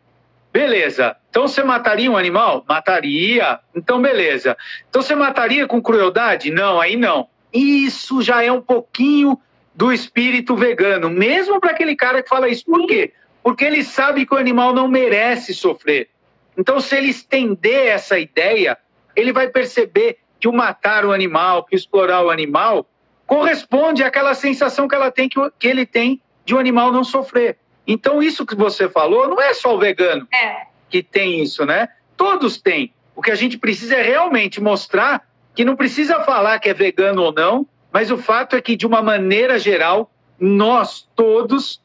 Beleza. 0.53 1.17
Então 1.31 1.49
você 1.49 1.65
mataria 1.65 2.11
um 2.11 2.17
animal? 2.17 2.65
Mataria. 2.69 3.59
Então 3.75 4.01
beleza. 4.01 4.57
Então 4.89 5.03
você 5.03 5.15
mataria 5.15 5.67
com 5.67 5.83
crueldade? 5.83 6.51
Não, 6.51 6.81
aí 6.81 6.95
não. 6.95 7.29
Isso 7.55 8.21
já 8.21 8.43
é 8.43 8.51
um 8.51 8.61
pouquinho 8.61 9.41
do 9.73 9.93
espírito 9.93 10.57
vegano, 10.57 11.09
mesmo 11.09 11.61
para 11.61 11.71
aquele 11.71 11.95
cara 11.95 12.23
que 12.23 12.29
fala 12.29 12.49
isso. 12.49 12.65
Por 12.65 12.85
quê? 12.87 13.13
Porque 13.43 13.65
ele 13.65 13.85
sabe 13.85 14.27
que 14.27 14.35
o 14.35 14.39
animal 14.39 14.75
não 14.75 14.89
merece 14.89 15.55
sofrer. 15.55 16.09
Então, 16.57 16.81
se 16.81 16.97
ele 16.97 17.09
estender 17.09 17.87
essa 17.87 18.19
ideia, 18.19 18.77
ele 19.15 19.33
vai 19.33 19.49
perceber 19.49 20.19
que 20.41 20.49
o 20.49 20.53
matar 20.53 21.05
o 21.05 21.13
animal, 21.13 21.65
que 21.65 21.75
o 21.75 21.77
explorar 21.77 22.25
o 22.25 22.31
animal, 22.31 22.89
corresponde 23.27 24.03
àquela 24.03 24.35
sensação 24.35 24.87
que, 24.87 24.95
ela 24.95 25.11
tem, 25.11 25.29
que, 25.29 25.39
que 25.59 25.69
ele 25.69 25.87
tem 25.87 26.21
de 26.45 26.55
o 26.55 26.57
um 26.57 26.61
animal 26.61 26.93
não 26.93 27.05
sofrer. 27.05 27.59
Então, 27.87 28.23
isso 28.23 28.47
que 28.47 28.55
você 28.55 28.89
falou 28.89 29.29
não 29.29 29.41
é 29.41 29.53
só 29.55 29.75
o 29.75 29.79
vegano 29.79 30.27
é. 30.33 30.67
que 30.89 31.03
tem 31.03 31.43
isso, 31.43 31.65
né? 31.65 31.89
Todos 32.17 32.61
têm. 32.61 32.93
O 33.15 33.23
que 33.23 33.31
a 33.31 33.35
gente 33.35 33.59
precisa 33.59 33.97
é 33.97 34.03
realmente 34.03 34.61
mostrar 34.61 35.23
que 35.55 35.65
não 35.65 35.77
precisa 35.77 36.21
falar 36.21 36.59
que 36.59 36.69
é 36.69 36.75
vegano 36.75 37.23
ou 37.23 37.33
não, 37.33 37.67
mas 37.93 38.11
o 38.11 38.19
fato 38.19 38.57
é 38.57 38.61
que, 38.61 38.77
de 38.77 38.87
uma 38.87 39.01
maneira 39.01 39.59
geral, 39.59 40.11
nós 40.39 41.09
todos 41.15 41.81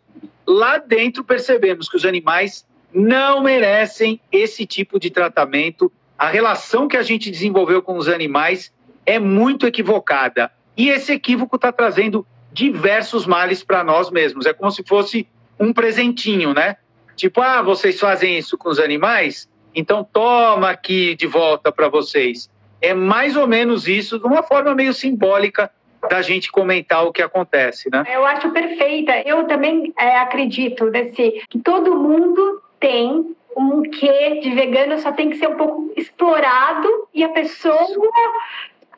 lá 0.46 0.78
dentro 0.80 1.24
percebemos 1.24 1.88
que 1.88 1.96
os 1.96 2.06
animais 2.06 2.66
não 2.92 3.44
merecem 3.44 4.20
esse 4.32 4.66
tipo 4.66 5.00
de 5.00 5.12
tratamento. 5.12 5.92
A 6.18 6.28
relação 6.28 6.88
que 6.88 6.98
a 6.98 7.04
gente 7.04 7.30
desenvolveu 7.30 7.82
com 7.82 7.96
os 7.96 8.08
animais 8.08 8.74
é 9.06 9.20
muito 9.20 9.68
equivocada. 9.68 10.52
E 10.76 10.90
esse 10.90 11.12
equívoco 11.12 11.56
está 11.56 11.72
trazendo 11.72 12.26
diversos 12.52 13.28
males 13.28 13.64
para 13.64 13.84
nós 13.84 14.10
mesmos. 14.10 14.48
É 14.48 14.54
como 14.54 14.72
se 14.72 14.84
fosse 14.84 15.28
um 15.60 15.72
presentinho, 15.72 16.54
né? 16.54 16.78
Tipo, 17.16 17.42
ah, 17.42 17.62
vocês 17.62 18.00
fazem 18.00 18.38
isso 18.38 18.58
com 18.58 18.70
os 18.70 18.80
animais? 18.80 19.48
Então 19.76 20.04
toma 20.04 20.70
aqui 20.70 21.16
de 21.16 21.28
volta 21.28 21.72
para 21.72 21.88
vocês. 21.88 22.50
É 22.82 22.94
mais 22.94 23.36
ou 23.36 23.48
menos 23.48 23.88
isso, 23.88 24.20
de 24.20 24.26
uma 24.26 24.44
forma 24.44 24.74
meio 24.74 24.94
simbólica 24.94 25.70
da 26.10 26.22
gente 26.22 26.52
comentar 26.52 27.06
o 27.06 27.12
que 27.12 27.22
acontece, 27.22 27.90
né? 27.92 28.06
Eu 28.10 28.26
acho 28.26 28.50
perfeita. 28.52 29.22
Eu 29.26 29.46
também 29.46 29.94
é, 29.98 30.18
acredito 30.18 30.86
nesse 30.86 31.44
que 31.50 31.60
todo 31.60 31.96
mundo 31.96 32.62
tem 32.80 33.36
um 33.58 33.82
quê 33.82 34.40
de 34.42 34.52
vegano, 34.52 34.98
só 35.00 35.12
tem 35.12 35.30
que 35.30 35.38
ser 35.38 35.50
um 35.50 35.58
pouco 35.58 35.92
explorado 35.98 36.88
e 37.14 37.24
a 37.24 37.30
pessoa 37.30 37.78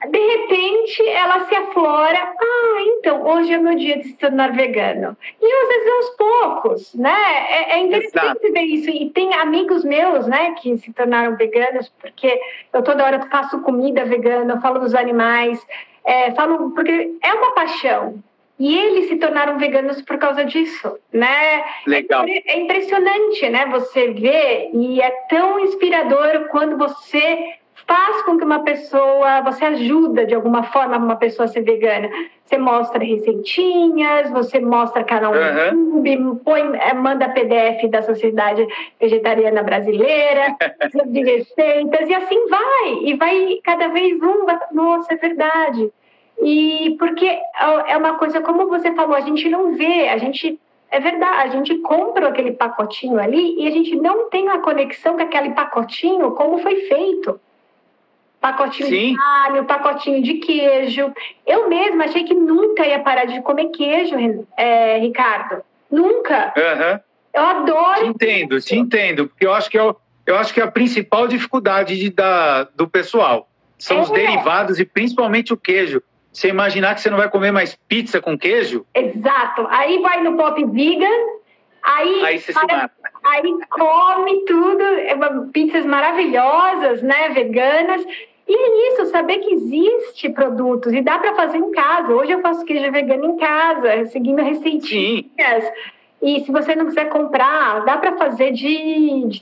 de 0.10 0.20
repente 0.20 1.08
ela 1.10 1.46
se 1.46 1.56
aflora. 1.56 2.18
Ah, 2.18 2.78
então 2.98 3.24
hoje 3.26 3.54
é 3.54 3.58
meu 3.58 3.76
dia 3.76 3.98
de 4.00 4.06
se 4.06 4.14
tornar 4.16 4.52
vegano. 4.52 5.16
E 5.42 5.54
às 5.54 5.68
vezes 5.68 5.92
aos 5.92 6.10
poucos, 6.12 6.96
né? 6.96 7.16
É, 7.50 7.74
é 7.74 7.80
interessante 7.80 8.16
Exato. 8.16 8.54
ver 8.54 8.64
isso. 8.64 8.90
E 8.90 9.10
tem 9.12 9.34
amigos 9.36 9.84
meus, 9.84 10.26
né, 10.26 10.56
que 10.62 10.78
se 10.78 10.92
tornaram 10.94 11.36
veganos, 11.36 11.92
porque 12.02 12.40
eu 12.74 12.82
toda 12.82 13.06
hora 13.06 13.28
faço 13.30 13.62
comida 13.62 14.06
vegana, 14.06 14.60
falo 14.60 14.80
dos 14.80 14.96
animais, 14.96 15.66
é, 16.04 16.32
falo 16.32 16.72
porque 16.72 17.12
é 17.22 17.34
uma 17.34 17.52
paixão. 17.52 18.22
E 18.60 18.78
eles 18.78 19.08
se 19.10 19.16
tornaram 19.16 19.58
veganos 19.58 20.04
por 20.04 20.20
causa 20.20 20.46
disso, 20.46 20.96
né? 21.12 21.64
Legal. 21.88 22.26
É, 22.28 22.44
é 22.46 22.60
impressionante, 22.60 23.50
né? 23.50 23.66
Você 23.72 24.10
vê 24.10 24.70
e 24.72 25.02
é 25.02 25.10
tão 25.30 25.60
inspirador 25.62 26.48
quando 26.52 26.78
você 26.78 27.56
com 28.32 28.38
que 28.38 28.46
uma 28.46 28.60
pessoa, 28.60 29.42
você 29.42 29.66
ajuda 29.66 30.26
de 30.26 30.34
alguma 30.34 30.64
forma 30.64 30.98
uma 30.98 31.16
pessoa 31.16 31.46
a 31.46 31.48
ser 31.48 31.62
vegana. 31.62 32.10
Você 32.46 32.58
mostra 32.58 33.04
receitinhas, 33.04 34.30
você 34.30 34.60
mostra 34.60 35.04
canal 35.04 35.34
no 35.34 35.42
YouTube, 35.42 36.40
põe, 36.44 36.62
é, 36.78 36.94
manda 36.94 37.30
PDF 37.30 37.90
da 37.90 38.02
Sociedade 38.02 38.66
Vegetariana 39.00 39.64
Brasileira, 39.64 40.56
de 41.08 41.24
receitas, 41.24 42.10
e 42.10 42.14
assim 42.14 42.48
vai. 42.48 43.04
E 43.04 43.16
vai 43.16 43.60
cada 43.64 43.90
vez 43.90 44.22
um, 44.22 44.46
nossa, 44.72 45.14
é 45.14 45.18
verdade. 45.18 45.92
E 46.42 46.96
porque 46.98 47.38
é 47.88 47.98
uma 47.98 48.16
coisa, 48.16 48.42
como 48.42 48.68
você 48.68 48.94
falou, 48.94 49.16
a 49.16 49.22
gente 49.22 49.48
não 49.50 49.74
vê, 49.74 50.08
a 50.10 50.18
gente 50.18 50.60
é 50.90 51.00
verdade, 51.00 51.56
a 51.56 51.58
gente 51.58 51.76
compra 51.80 52.28
aquele 52.28 52.52
pacotinho 52.52 53.20
ali 53.20 53.62
e 53.62 53.68
a 53.68 53.72
gente 53.72 53.96
não 53.96 54.30
tem 54.30 54.50
a 54.50 54.60
conexão 54.60 55.16
com 55.16 55.22
aquele 55.22 55.52
pacotinho, 55.52 56.32
como 56.32 56.58
foi 56.60 56.76
feito 56.88 57.40
pacotinho 58.42 58.90
Sim. 58.90 59.14
de 59.14 59.22
alho, 59.22 59.66
pacotinho 59.66 60.22
de 60.24 60.34
queijo. 60.34 61.14
Eu 61.46 61.70
mesma 61.70 62.06
achei 62.06 62.24
que 62.24 62.34
nunca 62.34 62.86
ia 62.86 63.00
parar 63.00 63.26
de 63.26 63.40
comer 63.42 63.68
queijo, 63.68 64.16
é, 64.58 64.98
Ricardo. 64.98 65.64
Nunca. 65.90 66.52
Uhum. 66.58 67.00
Eu 67.34 67.44
adoro. 67.44 68.02
Te 68.02 68.08
entendo, 68.08 68.58
isso. 68.58 68.68
te 68.68 68.76
entendo, 68.76 69.28
porque 69.28 69.46
eu 69.46 69.54
acho 69.54 69.70
que 69.70 69.78
é, 69.78 69.96
eu 70.26 70.38
acho 70.38 70.54
que 70.54 70.60
é 70.60 70.64
a 70.64 70.72
principal 70.72 71.28
dificuldade 71.28 71.98
de, 71.98 72.10
da, 72.10 72.64
do 72.76 72.90
pessoal. 72.90 73.48
São 73.78 73.98
é. 73.98 74.02
os 74.02 74.10
derivados 74.10 74.80
e 74.80 74.86
principalmente 74.86 75.54
o 75.54 75.58
queijo. 75.58 76.02
Você 76.34 76.48
imaginar 76.48 76.96
que 76.96 77.02
você 77.02 77.10
não 77.10 77.18
vai 77.18 77.30
comer 77.30 77.52
mais 77.52 77.78
pizza 77.88 78.22
com 78.22 78.38
queijo? 78.38 78.86
Exato. 78.94 79.68
Aí 79.70 80.02
vai 80.02 80.24
no 80.24 80.38
pop 80.38 80.66
vegan, 80.66 81.06
aí, 81.84 82.26
aí 82.26 82.42
para. 82.54 82.90
Aí 83.24 83.42
come 83.70 84.46
tudo, 84.46 84.82
é 84.82 85.16
pizzas 85.54 85.86
maravilhosas, 85.86 87.04
né, 87.04 87.30
veganas. 87.30 88.04
E 88.52 88.54
é 88.54 88.90
isso, 88.90 89.06
saber 89.06 89.40
que 89.40 89.54
existe 89.54 90.28
produtos 90.30 90.92
e 90.92 91.02
dá 91.02 91.18
para 91.18 91.34
fazer 91.36 91.58
em 91.58 91.72
casa. 91.72 92.14
Hoje 92.14 92.34
eu 92.34 92.42
faço 92.42 92.66
queijo 92.66 92.92
vegano 92.92 93.28
em 93.28 93.38
casa, 93.38 94.08
seguindo 94.08 94.42
receitinhas. 94.42 95.64
Sim. 95.64 95.72
E 96.22 96.42
se 96.42 96.52
você 96.52 96.76
não 96.76 96.88
quiser 96.88 97.08
comprar, 97.08 97.86
dá 97.86 97.96
para 97.96 98.18
fazer 98.18 98.52
de, 98.52 99.26
de 99.30 99.42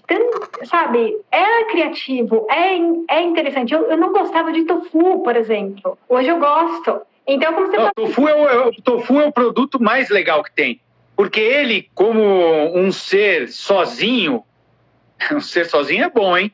sabe? 0.66 1.18
É 1.32 1.64
criativo, 1.72 2.46
é, 2.52 3.16
é 3.16 3.24
interessante. 3.24 3.74
Eu, 3.74 3.90
eu 3.90 3.98
não 3.98 4.14
gostava 4.14 4.52
de 4.52 4.64
tofu, 4.66 5.24
por 5.24 5.36
exemplo. 5.36 5.98
Hoje 6.08 6.28
eu 6.28 6.38
gosto. 6.38 7.02
Então, 7.26 7.52
como 7.54 7.66
você 7.66 7.78
não, 7.78 7.90
tofu, 7.96 8.28
é 8.28 8.36
o, 8.36 8.48
é 8.48 8.68
o, 8.68 8.72
tofu 8.74 9.20
é 9.20 9.26
o 9.26 9.32
produto 9.32 9.82
mais 9.82 10.12
legal 10.12 10.44
que 10.44 10.52
tem. 10.52 10.80
Porque 11.16 11.40
ele, 11.40 11.90
como 11.96 12.22
um 12.78 12.92
ser 12.92 13.48
sozinho, 13.50 14.44
ser 15.42 15.66
sozinho 15.66 16.04
é 16.04 16.10
bom, 16.10 16.38
hein? 16.38 16.52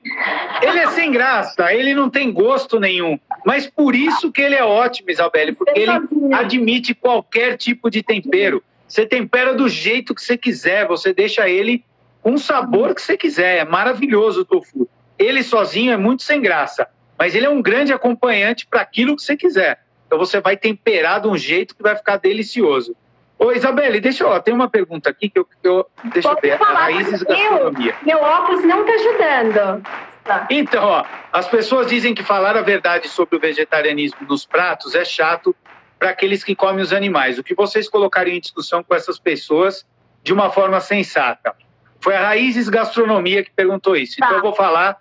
Ele 0.61 0.80
é 0.80 0.88
sem 0.91 1.11
graça, 1.11 1.74
ele 1.74 1.93
não 1.93 2.09
tem 2.09 2.32
gosto 2.32 2.80
nenhum. 2.80 3.20
Mas 3.45 3.68
por 3.68 3.95
isso 3.95 4.32
que 4.32 4.41
ele 4.41 4.55
é 4.55 4.63
ótimo, 4.63 5.11
Isabelle, 5.11 5.53
porque 5.53 5.80
ele 5.80 5.91
admite 6.34 6.93
qualquer 6.93 7.57
tipo 7.57 7.89
de 7.89 8.01
tempero. 8.01 8.63
Você 8.88 9.05
tempera 9.05 9.53
do 9.53 9.68
jeito 9.68 10.13
que 10.13 10.22
você 10.22 10.38
quiser, 10.38 10.88
você 10.88 11.13
deixa 11.13 11.49
ele 11.49 11.84
com 12.22 12.34
o 12.34 12.39
sabor 12.39 12.93
que 12.95 13.01
você 13.01 13.18
quiser. 13.18 13.57
É 13.57 13.66
maravilhoso 13.66 14.41
o 14.41 14.45
tofu. 14.45 14.88
Ele 15.18 15.43
sozinho 15.43 15.93
é 15.93 15.97
muito 15.97 16.24
sem 16.24 16.41
graça, 16.41 16.88
mas 17.18 17.36
ele 17.36 17.45
é 17.45 17.49
um 17.49 17.61
grande 17.61 17.93
acompanhante 17.93 18.68
para 18.68 18.82
aquilo 18.82 19.16
que 19.16 19.22
você 19.22 19.38
quiser. 19.38 19.80
Então 20.05 20.20
você 20.20 20.39
vai 20.39 20.57
temperar 20.57 21.22
de 21.22 21.28
um 21.28 21.38
jeito 21.38 21.76
que 21.76 21.82
vai 21.82 21.95
ficar 21.95 22.18
delicioso. 22.18 22.95
Ô, 23.38 23.52
Isabelle, 23.52 24.00
deixa 24.00 24.24
eu. 24.24 24.40
Tem 24.42 24.54
uma 24.54 24.70
pergunta 24.70 25.10
aqui 25.10 25.30
que 25.30 25.40
eu. 25.40 25.48
eu 25.64 25.88
deixa 26.06 26.30
eu 26.30 26.38
ver. 26.42 26.58
Falar, 26.58 26.80
Raízes 26.80 27.22
gastronomia. 27.24 27.96
Meu 28.04 28.20
óculos 28.20 28.64
não 28.64 28.82
está 28.86 28.94
ajudando. 28.94 29.84
Tá. 30.24 30.48
Então, 30.50 30.84
ó, 30.84 31.06
as 31.32 31.48
pessoas 31.48 31.88
dizem 31.88 32.16
que 32.16 32.24
falar 32.24 32.58
a 32.58 32.62
verdade 32.62 33.08
sobre 33.08 33.36
o 33.36 33.40
vegetarianismo 33.40 34.26
nos 34.28 34.46
pratos 34.46 34.96
é 34.96 35.06
chato 35.06 35.56
para 36.00 36.10
aqueles 36.10 36.44
que 36.44 36.56
comem 36.56 36.82
os 36.82 36.94
animais. 36.94 37.38
O 37.38 37.44
que 37.44 37.54
vocês 37.54 37.88
colocariam 37.88 38.36
em 38.36 38.40
discussão 38.40 38.84
com 38.84 38.96
essas 38.96 39.20
pessoas 39.20 39.86
de 40.24 40.34
uma 40.34 40.50
forma 40.50 40.80
sensata? 40.80 41.54
Foi 42.00 42.16
a 42.16 42.22
Raízes 42.22 42.70
Gastronomia 42.70 43.44
que 43.44 43.52
perguntou 43.52 43.96
isso. 43.96 44.18
Tá. 44.18 44.26
Então 44.26 44.38
eu 44.38 44.44
vou 44.44 44.54
falar 44.54 44.98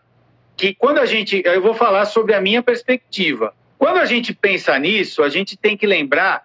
que 0.57 0.75
quando 0.75 0.99
a 0.99 1.07
gente, 1.07 1.43
eu 1.45 1.63
vou 1.63 1.75
falar 1.75 2.05
sobre 2.05 2.35
a 2.35 2.41
minha 2.41 2.63
perspectiva. 2.63 3.55
Quando 3.79 3.99
a 3.99 4.05
gente 4.05 4.33
pensa 4.33 4.79
nisso, 4.79 5.23
a 5.23 5.29
gente 5.29 5.57
tem 5.57 5.77
que 5.77 5.87
lembrar 5.87 6.43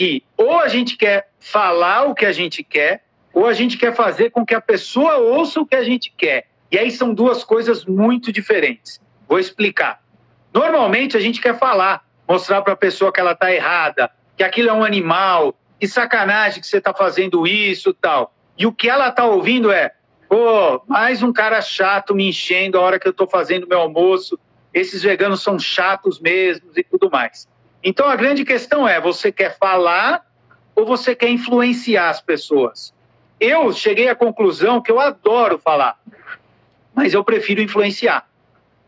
que 0.00 0.24
ou 0.34 0.58
a 0.58 0.66
gente 0.66 0.96
quer 0.96 1.28
falar 1.38 2.04
o 2.04 2.14
que 2.14 2.24
a 2.24 2.32
gente 2.32 2.64
quer, 2.64 3.04
ou 3.34 3.46
a 3.46 3.52
gente 3.52 3.76
quer 3.76 3.94
fazer 3.94 4.30
com 4.30 4.46
que 4.46 4.54
a 4.54 4.60
pessoa 4.60 5.18
ouça 5.18 5.60
o 5.60 5.66
que 5.66 5.76
a 5.76 5.84
gente 5.84 6.10
quer. 6.16 6.46
E 6.72 6.78
aí 6.78 6.90
são 6.90 7.12
duas 7.12 7.44
coisas 7.44 7.84
muito 7.84 8.32
diferentes. 8.32 8.98
Vou 9.28 9.38
explicar. 9.38 10.02
Normalmente 10.54 11.18
a 11.18 11.20
gente 11.20 11.38
quer 11.38 11.58
falar, 11.58 12.02
mostrar 12.26 12.62
para 12.62 12.72
a 12.72 12.76
pessoa 12.76 13.12
que 13.12 13.20
ela 13.20 13.32
está 13.32 13.52
errada, 13.52 14.10
que 14.38 14.42
aquilo 14.42 14.70
é 14.70 14.72
um 14.72 14.82
animal, 14.82 15.54
que 15.78 15.86
sacanagem 15.86 16.62
que 16.62 16.66
você 16.66 16.78
está 16.78 16.94
fazendo 16.94 17.46
isso 17.46 17.92
tal. 17.92 18.34
E 18.56 18.66
o 18.66 18.72
que 18.72 18.88
ela 18.88 19.08
está 19.08 19.26
ouvindo 19.26 19.70
é: 19.70 19.92
pô, 20.30 20.82
mais 20.88 21.22
um 21.22 21.30
cara 21.30 21.60
chato 21.60 22.14
me 22.14 22.26
enchendo 22.26 22.78
a 22.78 22.80
hora 22.80 22.98
que 22.98 23.06
eu 23.06 23.12
estou 23.12 23.28
fazendo 23.28 23.68
meu 23.68 23.80
almoço, 23.80 24.38
esses 24.72 25.02
veganos 25.02 25.42
são 25.42 25.58
chatos 25.58 26.18
mesmo 26.18 26.70
e 26.74 26.82
tudo 26.82 27.10
mais. 27.10 27.46
Então 27.82 28.08
a 28.08 28.16
grande 28.16 28.44
questão 28.44 28.86
é: 28.86 29.00
você 29.00 29.32
quer 29.32 29.56
falar 29.58 30.24
ou 30.74 30.84
você 30.84 31.14
quer 31.14 31.30
influenciar 31.30 32.10
as 32.10 32.20
pessoas? 32.20 32.92
Eu 33.38 33.72
cheguei 33.72 34.08
à 34.08 34.14
conclusão 34.14 34.80
que 34.80 34.92
eu 34.92 35.00
adoro 35.00 35.58
falar, 35.58 35.98
mas 36.94 37.14
eu 37.14 37.24
prefiro 37.24 37.62
influenciar. 37.62 38.28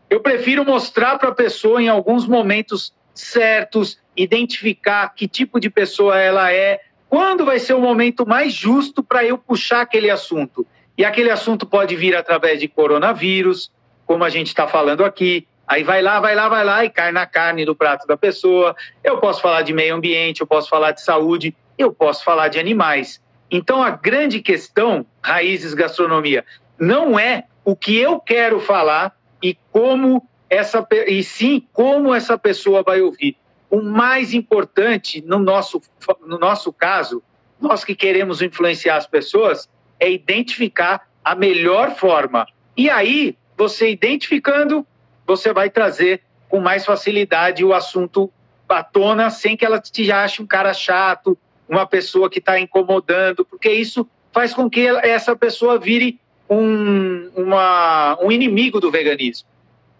Eu 0.09 0.19
prefiro 0.19 0.63
mostrar 0.63 1.17
para 1.17 1.29
a 1.29 1.35
pessoa 1.35 1.81
em 1.81 1.87
alguns 1.87 2.27
momentos 2.27 2.93
certos, 3.15 3.97
identificar 4.15 5.09
que 5.09 5.27
tipo 5.27 5.59
de 5.59 5.69
pessoa 5.69 6.19
ela 6.19 6.51
é, 6.51 6.81
quando 7.09 7.45
vai 7.45 7.59
ser 7.59 7.73
o 7.73 7.81
momento 7.81 8.27
mais 8.27 8.53
justo 8.53 9.03
para 9.03 9.23
eu 9.23 9.37
puxar 9.37 9.81
aquele 9.81 10.09
assunto. 10.09 10.65
E 10.97 11.03
aquele 11.03 11.31
assunto 11.31 11.65
pode 11.65 11.95
vir 11.95 12.15
através 12.15 12.59
de 12.59 12.67
coronavírus, 12.67 13.71
como 14.05 14.23
a 14.23 14.29
gente 14.29 14.47
está 14.47 14.67
falando 14.67 15.03
aqui. 15.03 15.47
Aí 15.67 15.83
vai 15.83 16.01
lá, 16.01 16.19
vai 16.19 16.35
lá, 16.35 16.49
vai 16.49 16.63
lá 16.63 16.85
e 16.85 16.89
cai 16.89 17.11
na 17.11 17.25
carne 17.25 17.65
do 17.65 17.75
prato 17.75 18.05
da 18.05 18.17
pessoa. 18.17 18.75
Eu 19.03 19.19
posso 19.19 19.41
falar 19.41 19.61
de 19.61 19.73
meio 19.73 19.95
ambiente, 19.95 20.41
eu 20.41 20.47
posso 20.47 20.69
falar 20.69 20.91
de 20.91 21.01
saúde. 21.01 21.55
eu 21.75 21.91
posso 21.91 22.23
falar 22.23 22.49
de 22.49 22.59
animais. 22.59 23.19
Então, 23.49 23.81
a 23.81 23.89
grande 23.89 24.41
questão, 24.41 25.05
Raízes 25.23 25.73
Gastronomia, 25.73 26.45
não 26.79 27.17
é 27.17 27.45
o 27.65 27.75
que 27.75 27.97
eu 27.97 28.19
quero 28.19 28.59
falar 28.59 29.15
e 29.41 29.57
como 29.71 30.27
essa 30.49 30.85
e 31.07 31.23
sim 31.23 31.67
como 31.73 32.13
essa 32.13 32.37
pessoa 32.37 32.83
vai 32.83 33.01
ouvir. 33.01 33.35
O 33.69 33.81
mais 33.81 34.33
importante 34.33 35.21
no 35.25 35.39
nosso 35.39 35.81
no 36.25 36.37
nosso 36.37 36.71
caso, 36.71 37.23
nós 37.59 37.83
que 37.83 37.95
queremos 37.95 38.41
influenciar 38.41 38.97
as 38.97 39.07
pessoas, 39.07 39.69
é 39.99 40.11
identificar 40.11 41.07
a 41.23 41.33
melhor 41.33 41.95
forma. 41.95 42.45
E 42.75 42.89
aí, 42.89 43.37
você 43.57 43.89
identificando, 43.89 44.85
você 45.25 45.53
vai 45.53 45.69
trazer 45.69 46.21
com 46.49 46.59
mais 46.59 46.85
facilidade 46.85 47.63
o 47.63 47.73
assunto 47.73 48.31
à 48.69 48.83
tona, 48.83 49.29
sem 49.29 49.55
que 49.55 49.65
ela 49.65 49.79
te 49.79 50.11
ache 50.11 50.41
um 50.41 50.47
cara 50.47 50.73
chato, 50.73 51.37
uma 51.67 51.85
pessoa 51.85 52.29
que 52.29 52.39
está 52.39 52.59
incomodando, 52.59 53.45
porque 53.45 53.71
isso 53.71 54.07
faz 54.31 54.53
com 54.53 54.69
que 54.69 54.87
essa 54.87 55.35
pessoa 55.35 55.77
vire 55.77 56.19
um, 56.49 57.29
uma, 57.35 58.17
um 58.21 58.31
inimigo 58.31 58.79
do 58.79 58.91
veganismo. 58.91 59.47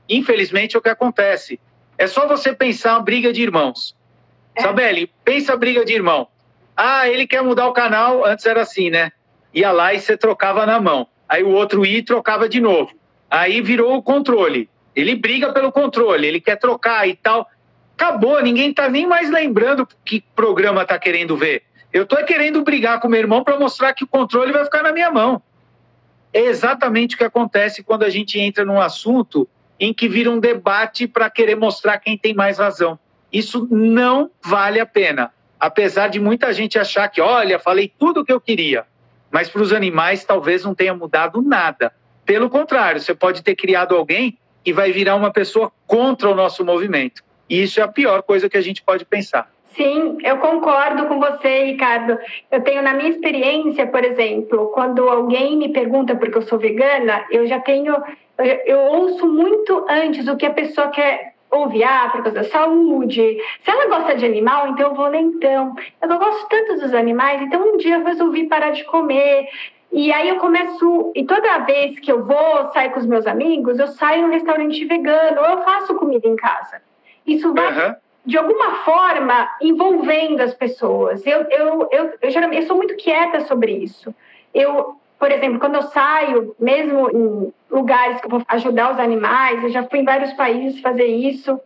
Infelizmente 0.09 0.75
é 0.75 0.79
o 0.79 0.81
que 0.81 0.89
acontece. 0.89 1.59
É 1.97 2.07
só 2.07 2.27
você 2.27 2.53
pensar 2.53 2.93
uma 2.93 3.01
briga 3.01 3.31
de 3.31 3.41
irmãos. 3.41 3.95
É. 4.55 4.61
Sabeli, 4.61 5.09
pensa 5.23 5.55
briga 5.55 5.85
de 5.85 5.93
irmão. 5.93 6.27
Ah, 6.75 7.07
ele 7.07 7.27
quer 7.27 7.41
mudar 7.43 7.67
o 7.67 7.73
canal, 7.73 8.25
antes 8.25 8.45
era 8.45 8.61
assim, 8.61 8.89
né? 8.89 9.11
Ia 9.53 9.71
lá 9.71 9.93
e 9.93 9.99
você 9.99 10.17
trocava 10.17 10.65
na 10.65 10.81
mão. 10.81 11.07
Aí 11.29 11.43
o 11.43 11.49
outro 11.49 11.85
ia 11.85 11.99
e 11.99 12.03
trocava 12.03 12.49
de 12.49 12.59
novo. 12.59 12.91
Aí 13.29 13.61
virou 13.61 13.95
o 13.95 14.03
controle. 14.03 14.69
Ele 14.95 15.15
briga 15.15 15.51
pelo 15.51 15.71
controle, 15.71 16.27
ele 16.27 16.39
quer 16.39 16.57
trocar 16.57 17.07
e 17.07 17.15
tal. 17.15 17.47
Acabou, 17.95 18.41
ninguém 18.41 18.69
está 18.69 18.89
nem 18.89 19.07
mais 19.07 19.29
lembrando 19.29 19.87
que 20.03 20.21
programa 20.35 20.83
está 20.83 20.97
querendo 20.97 21.37
ver. 21.37 21.63
Eu 21.91 22.03
estou 22.03 22.23
querendo 22.23 22.63
brigar 22.63 22.99
com 22.99 23.07
meu 23.07 23.19
irmão 23.19 23.43
para 23.43 23.59
mostrar 23.59 23.93
que 23.93 24.03
o 24.03 24.07
controle 24.07 24.51
vai 24.51 24.63
ficar 24.65 24.81
na 24.83 24.91
minha 24.91 25.11
mão. 25.11 25.41
É 26.33 26.41
exatamente 26.41 27.13
o 27.15 27.17
que 27.17 27.23
acontece 27.23 27.83
quando 27.83 28.03
a 28.03 28.09
gente 28.09 28.39
entra 28.39 28.65
num 28.65 28.81
assunto 28.81 29.47
em 29.79 29.93
que 29.93 30.07
vira 30.07 30.31
um 30.31 30.39
debate 30.39 31.07
para 31.07 31.29
querer 31.29 31.55
mostrar 31.55 31.99
quem 31.99 32.17
tem 32.17 32.33
mais 32.33 32.57
razão. 32.57 32.97
Isso 33.31 33.67
não 33.69 34.31
vale 34.43 34.79
a 34.79 34.85
pena. 34.85 35.31
Apesar 35.59 36.07
de 36.07 36.19
muita 36.19 36.51
gente 36.51 36.79
achar 36.79 37.07
que, 37.07 37.21
olha, 37.21 37.59
falei 37.59 37.91
tudo 37.97 38.21
o 38.21 38.25
que 38.25 38.33
eu 38.33 38.41
queria, 38.41 38.85
mas 39.31 39.49
para 39.49 39.61
os 39.61 39.71
animais 39.71 40.25
talvez 40.25 40.63
não 40.63 40.75
tenha 40.75 40.93
mudado 40.93 41.41
nada. 41.41 41.93
Pelo 42.25 42.49
contrário, 42.49 42.99
você 42.99 43.13
pode 43.13 43.43
ter 43.43 43.55
criado 43.55 43.95
alguém 43.95 44.37
e 44.65 44.71
vai 44.71 44.91
virar 44.91 45.15
uma 45.15 45.31
pessoa 45.31 45.71
contra 45.85 46.29
o 46.29 46.35
nosso 46.35 46.63
movimento. 46.63 47.23
E 47.49 47.61
isso 47.61 47.79
é 47.79 47.83
a 47.83 47.87
pior 47.87 48.23
coisa 48.23 48.49
que 48.49 48.57
a 48.57 48.61
gente 48.61 48.81
pode 48.81 49.05
pensar. 49.05 49.51
Sim, 49.75 50.17
eu 50.23 50.37
concordo 50.37 51.07
com 51.07 51.19
você, 51.19 51.65
Ricardo. 51.65 52.17
Eu 52.51 52.61
tenho 52.61 52.81
na 52.83 52.93
minha 52.93 53.09
experiência, 53.09 53.87
por 53.87 54.03
exemplo, 54.03 54.71
quando 54.73 55.09
alguém 55.09 55.57
me 55.57 55.69
pergunta 55.69 56.15
porque 56.15 56.37
eu 56.37 56.43
sou 56.43 56.59
vegana, 56.59 57.25
eu 57.31 57.47
já 57.47 57.59
tenho, 57.59 57.95
eu, 58.37 58.59
eu 58.65 58.79
ouço 58.79 59.27
muito 59.27 59.85
antes 59.89 60.27
o 60.27 60.37
que 60.37 60.45
a 60.45 60.53
pessoa 60.53 60.89
quer 60.89 61.33
ouvir, 61.49 61.83
ah, 61.83 62.09
por 62.11 62.23
causa 62.23 62.39
da 62.39 62.43
saúde. 62.43 63.37
Se 63.63 63.71
ela 63.71 63.87
gosta 63.87 64.15
de 64.15 64.25
animal, 64.25 64.69
então 64.69 64.89
eu 64.89 64.95
vou 64.95 65.07
ler 65.07 65.21
então. 65.21 65.75
Eu 66.01 66.19
gosto 66.19 66.47
tanto 66.49 66.79
dos 66.79 66.93
animais, 66.93 67.41
então 67.41 67.73
um 67.73 67.77
dia 67.77 67.95
eu 67.95 68.05
resolvi 68.05 68.47
parar 68.47 68.71
de 68.71 68.83
comer. 68.83 69.47
E 69.93 70.11
aí 70.11 70.27
eu 70.27 70.37
começo, 70.37 71.11
e 71.15 71.23
toda 71.23 71.59
vez 71.59 71.99
que 71.99 72.11
eu 72.11 72.25
vou 72.25 72.71
sair 72.73 72.89
com 72.89 72.99
os 72.99 73.05
meus 73.05 73.27
amigos, 73.27 73.77
eu 73.77 73.87
saio 73.89 74.23
num 74.23 74.33
restaurante 74.33 74.83
vegano, 74.85 75.39
ou 75.39 75.45
eu 75.45 75.61
faço 75.61 75.93
comida 75.93 76.27
em 76.27 76.35
casa. 76.35 76.81
Isso 77.27 77.53
vai, 77.53 77.89
uhum. 77.89 77.95
de 78.25 78.35
alguma 78.35 78.71
forma, 78.77 79.47
envolvendo 79.61 80.41
as 80.41 80.55
pessoas. 80.55 81.23
Eu, 81.27 81.41
eu, 81.43 81.87
eu, 81.91 82.13
eu, 82.19 82.31
geralmente, 82.31 82.61
eu 82.61 82.67
sou 82.67 82.75
muito 82.75 82.95
quieta 82.95 83.41
sobre 83.41 83.71
isso. 83.71 84.13
Eu, 84.51 84.95
por 85.19 85.31
exemplo, 85.31 85.59
quando 85.59 85.75
eu 85.75 85.83
saio, 85.83 86.55
mesmo 86.59 87.11
em 87.11 87.53
lugares 87.69 88.19
que 88.19 88.25
eu 88.25 88.31
vou 88.31 88.41
ajudar 88.47 88.93
os 88.93 88.99
animais, 88.99 89.63
eu 89.63 89.69
já 89.69 89.83
fui 89.83 89.99
em 89.99 90.05
vários 90.05 90.33
países 90.33 90.81
fazer 90.81 91.05
isso, 91.05 91.59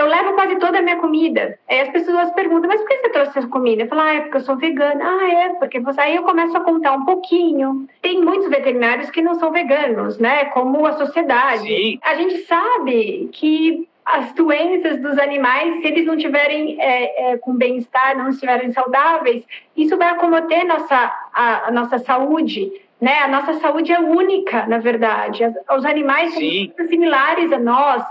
eu 0.00 0.06
levo 0.06 0.32
quase 0.34 0.56
toda 0.56 0.78
a 0.78 0.82
minha 0.82 0.96
comida. 0.96 1.58
Aí 1.68 1.80
as 1.80 1.90
pessoas 1.90 2.30
perguntam, 2.32 2.68
mas 2.68 2.80
por 2.80 2.88
que 2.88 2.96
você 2.98 3.08
trouxe 3.10 3.38
essa 3.38 3.48
comida? 3.48 3.82
Eu 3.82 3.88
falo, 3.88 4.00
ah, 4.00 4.14
é 4.14 4.20
porque 4.20 4.36
eu 4.38 4.42
sou 4.42 4.56
vegana. 4.56 5.04
Ah, 5.04 5.28
é, 5.32 5.48
porque 5.50 5.80
você... 5.80 6.00
Aí 6.00 6.16
eu 6.16 6.22
começo 6.22 6.56
a 6.56 6.60
contar 6.60 6.92
um 6.92 7.04
pouquinho. 7.04 7.86
Tem 8.00 8.20
muitos 8.22 8.48
veterinários 8.48 9.10
que 9.10 9.22
não 9.22 9.34
são 9.34 9.52
veganos, 9.52 10.18
né? 10.18 10.46
Como 10.46 10.86
a 10.86 10.92
sociedade. 10.92 11.68
Sim. 11.68 11.98
A 12.02 12.14
gente 12.14 12.38
sabe 12.44 13.28
que 13.32 13.88
as 14.04 14.32
doenças 14.32 15.00
dos 15.00 15.18
animais, 15.18 15.80
se 15.80 15.86
eles 15.86 16.06
não 16.06 16.16
tiverem 16.16 16.80
é, 16.80 17.32
é, 17.32 17.38
com 17.38 17.54
bem-estar, 17.54 18.16
não 18.16 18.30
estiverem 18.30 18.72
saudáveis, 18.72 19.44
isso 19.76 19.96
vai 19.96 20.08
acometer 20.08 20.64
nossa, 20.64 20.96
a, 21.32 21.68
a, 21.68 21.70
nossa 21.70 21.98
saúde, 21.98 22.72
né? 23.00 23.18
A 23.18 23.28
nossa 23.28 23.54
saúde 23.54 23.92
é 23.92 24.00
única, 24.00 24.66
na 24.66 24.78
verdade. 24.78 25.44
Os 25.76 25.84
animais 25.84 26.34
Sim. 26.34 26.72
são 26.76 26.86
similares 26.86 27.52
a 27.52 27.58
nós, 27.58 28.02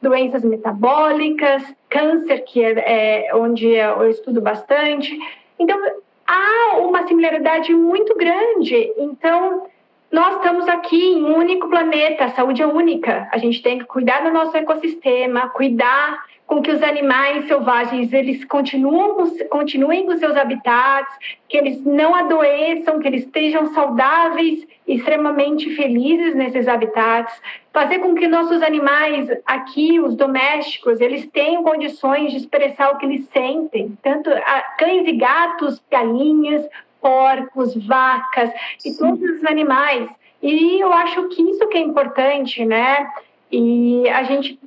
doenças 0.00 0.44
metabólicas, 0.44 1.62
câncer, 1.88 2.44
que 2.44 2.62
é, 2.62 3.28
é 3.28 3.34
onde 3.34 3.66
eu 3.66 4.08
estudo 4.08 4.40
bastante. 4.40 5.18
Então, 5.58 5.78
há 6.26 6.78
uma 6.78 7.06
similaridade 7.06 7.72
muito 7.74 8.14
grande. 8.16 8.92
Então, 8.98 9.66
nós 10.10 10.36
estamos 10.36 10.68
aqui 10.68 11.14
em 11.14 11.24
um 11.24 11.36
único 11.36 11.68
planeta, 11.68 12.24
a 12.24 12.30
saúde 12.30 12.62
é 12.62 12.66
única. 12.66 13.28
A 13.32 13.38
gente 13.38 13.62
tem 13.62 13.78
que 13.78 13.84
cuidar 13.84 14.22
do 14.22 14.32
nosso 14.32 14.56
ecossistema, 14.56 15.48
cuidar 15.48 16.24
com 16.46 16.62
que 16.62 16.70
os 16.70 16.82
animais 16.82 17.46
selvagens 17.48 18.12
eles 18.12 18.44
continuem, 18.44 19.14
continuem 19.50 20.06
com 20.06 20.16
seus 20.16 20.36
habitats, 20.36 21.12
que 21.48 21.56
eles 21.56 21.84
não 21.84 22.14
adoeçam, 22.14 23.00
que 23.00 23.08
eles 23.08 23.24
estejam 23.24 23.66
saudáveis, 23.74 24.66
extremamente 24.86 25.74
felizes 25.74 26.34
nesses 26.36 26.68
habitats, 26.68 27.40
fazer 27.72 27.98
com 27.98 28.14
que 28.14 28.28
nossos 28.28 28.62
animais 28.62 29.28
aqui, 29.44 29.98
os 29.98 30.14
domésticos, 30.14 31.00
eles 31.00 31.26
tenham 31.26 31.64
condições 31.64 32.30
de 32.30 32.38
expressar 32.38 32.92
o 32.92 32.98
que 32.98 33.06
eles 33.06 33.26
sentem, 33.32 33.98
tanto 34.02 34.30
cães 34.78 35.06
e 35.06 35.12
gatos, 35.12 35.82
galinhas, 35.90 36.64
porcos, 37.00 37.76
vacas 37.86 38.50
e 38.84 38.96
todos 38.96 39.20
os 39.20 39.44
animais. 39.44 40.08
E 40.42 40.80
eu 40.80 40.92
acho 40.92 41.28
que 41.28 41.42
isso 41.42 41.66
que 41.68 41.78
é 41.78 41.80
importante, 41.80 42.64
né? 42.64 43.10
E 43.50 44.08
a 44.08 44.24
gente 44.24 44.58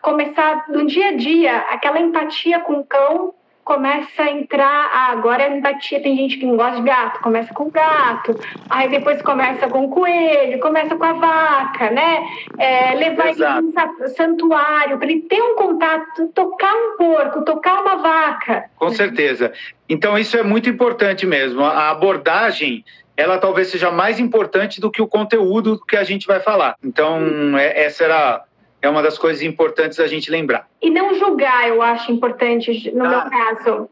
começar 0.00 0.64
no 0.68 0.86
dia 0.86 1.08
a 1.08 1.16
dia, 1.16 1.58
aquela 1.70 2.00
empatia 2.00 2.60
com 2.60 2.80
o 2.80 2.84
cão 2.84 3.34
começa 3.66 4.22
a 4.22 4.30
entrar. 4.30 4.90
Ah, 4.92 5.10
agora 5.10 5.44
a 5.44 5.56
empatia, 5.56 6.00
tem 6.00 6.16
gente 6.16 6.38
que 6.38 6.46
não 6.46 6.56
gosta 6.56 6.76
de 6.76 6.82
gato, 6.82 7.20
começa 7.20 7.52
com 7.52 7.64
o 7.64 7.70
gato, 7.70 8.38
aí 8.70 8.88
depois 8.88 9.20
começa 9.20 9.68
com 9.68 9.86
o 9.86 9.90
coelho, 9.90 10.60
começa 10.60 10.94
com 10.94 11.04
a 11.04 11.12
vaca, 11.12 11.90
né? 11.90 12.24
É, 12.56 12.94
levar 12.94 13.30
Exato. 13.30 13.58
ele 13.58 13.98
no 14.00 14.08
santuário, 14.10 14.98
para 14.98 15.10
ele 15.10 15.22
ter 15.22 15.42
um 15.42 15.56
contato, 15.56 16.28
tocar 16.28 16.72
um 16.72 16.96
porco, 16.96 17.44
tocar 17.44 17.82
uma 17.82 17.96
vaca. 17.96 18.70
Com 18.76 18.90
certeza. 18.90 19.52
Então, 19.88 20.16
isso 20.16 20.36
é 20.36 20.44
muito 20.44 20.70
importante 20.70 21.26
mesmo. 21.26 21.62
A 21.64 21.90
abordagem 21.90 22.84
ela 23.16 23.38
talvez 23.38 23.68
seja 23.68 23.90
mais 23.90 24.20
importante 24.20 24.80
do 24.80 24.90
que 24.90 25.00
o 25.00 25.06
conteúdo 25.06 25.80
que 25.86 25.96
a 25.96 26.04
gente 26.04 26.26
vai 26.26 26.40
falar. 26.40 26.76
Então, 26.84 27.56
é, 27.56 27.84
essa 27.84 28.04
era 28.04 28.44
é 28.82 28.88
uma 28.88 29.02
das 29.02 29.18
coisas 29.18 29.42
importantes 29.42 29.98
a 29.98 30.06
gente 30.06 30.30
lembrar. 30.30 30.68
E 30.82 30.90
não 30.90 31.14
julgar, 31.14 31.68
eu 31.68 31.80
acho 31.80 32.12
importante 32.12 32.92
no 32.94 33.04
ah. 33.04 33.08
meu 33.08 33.30
caso. 33.30 33.90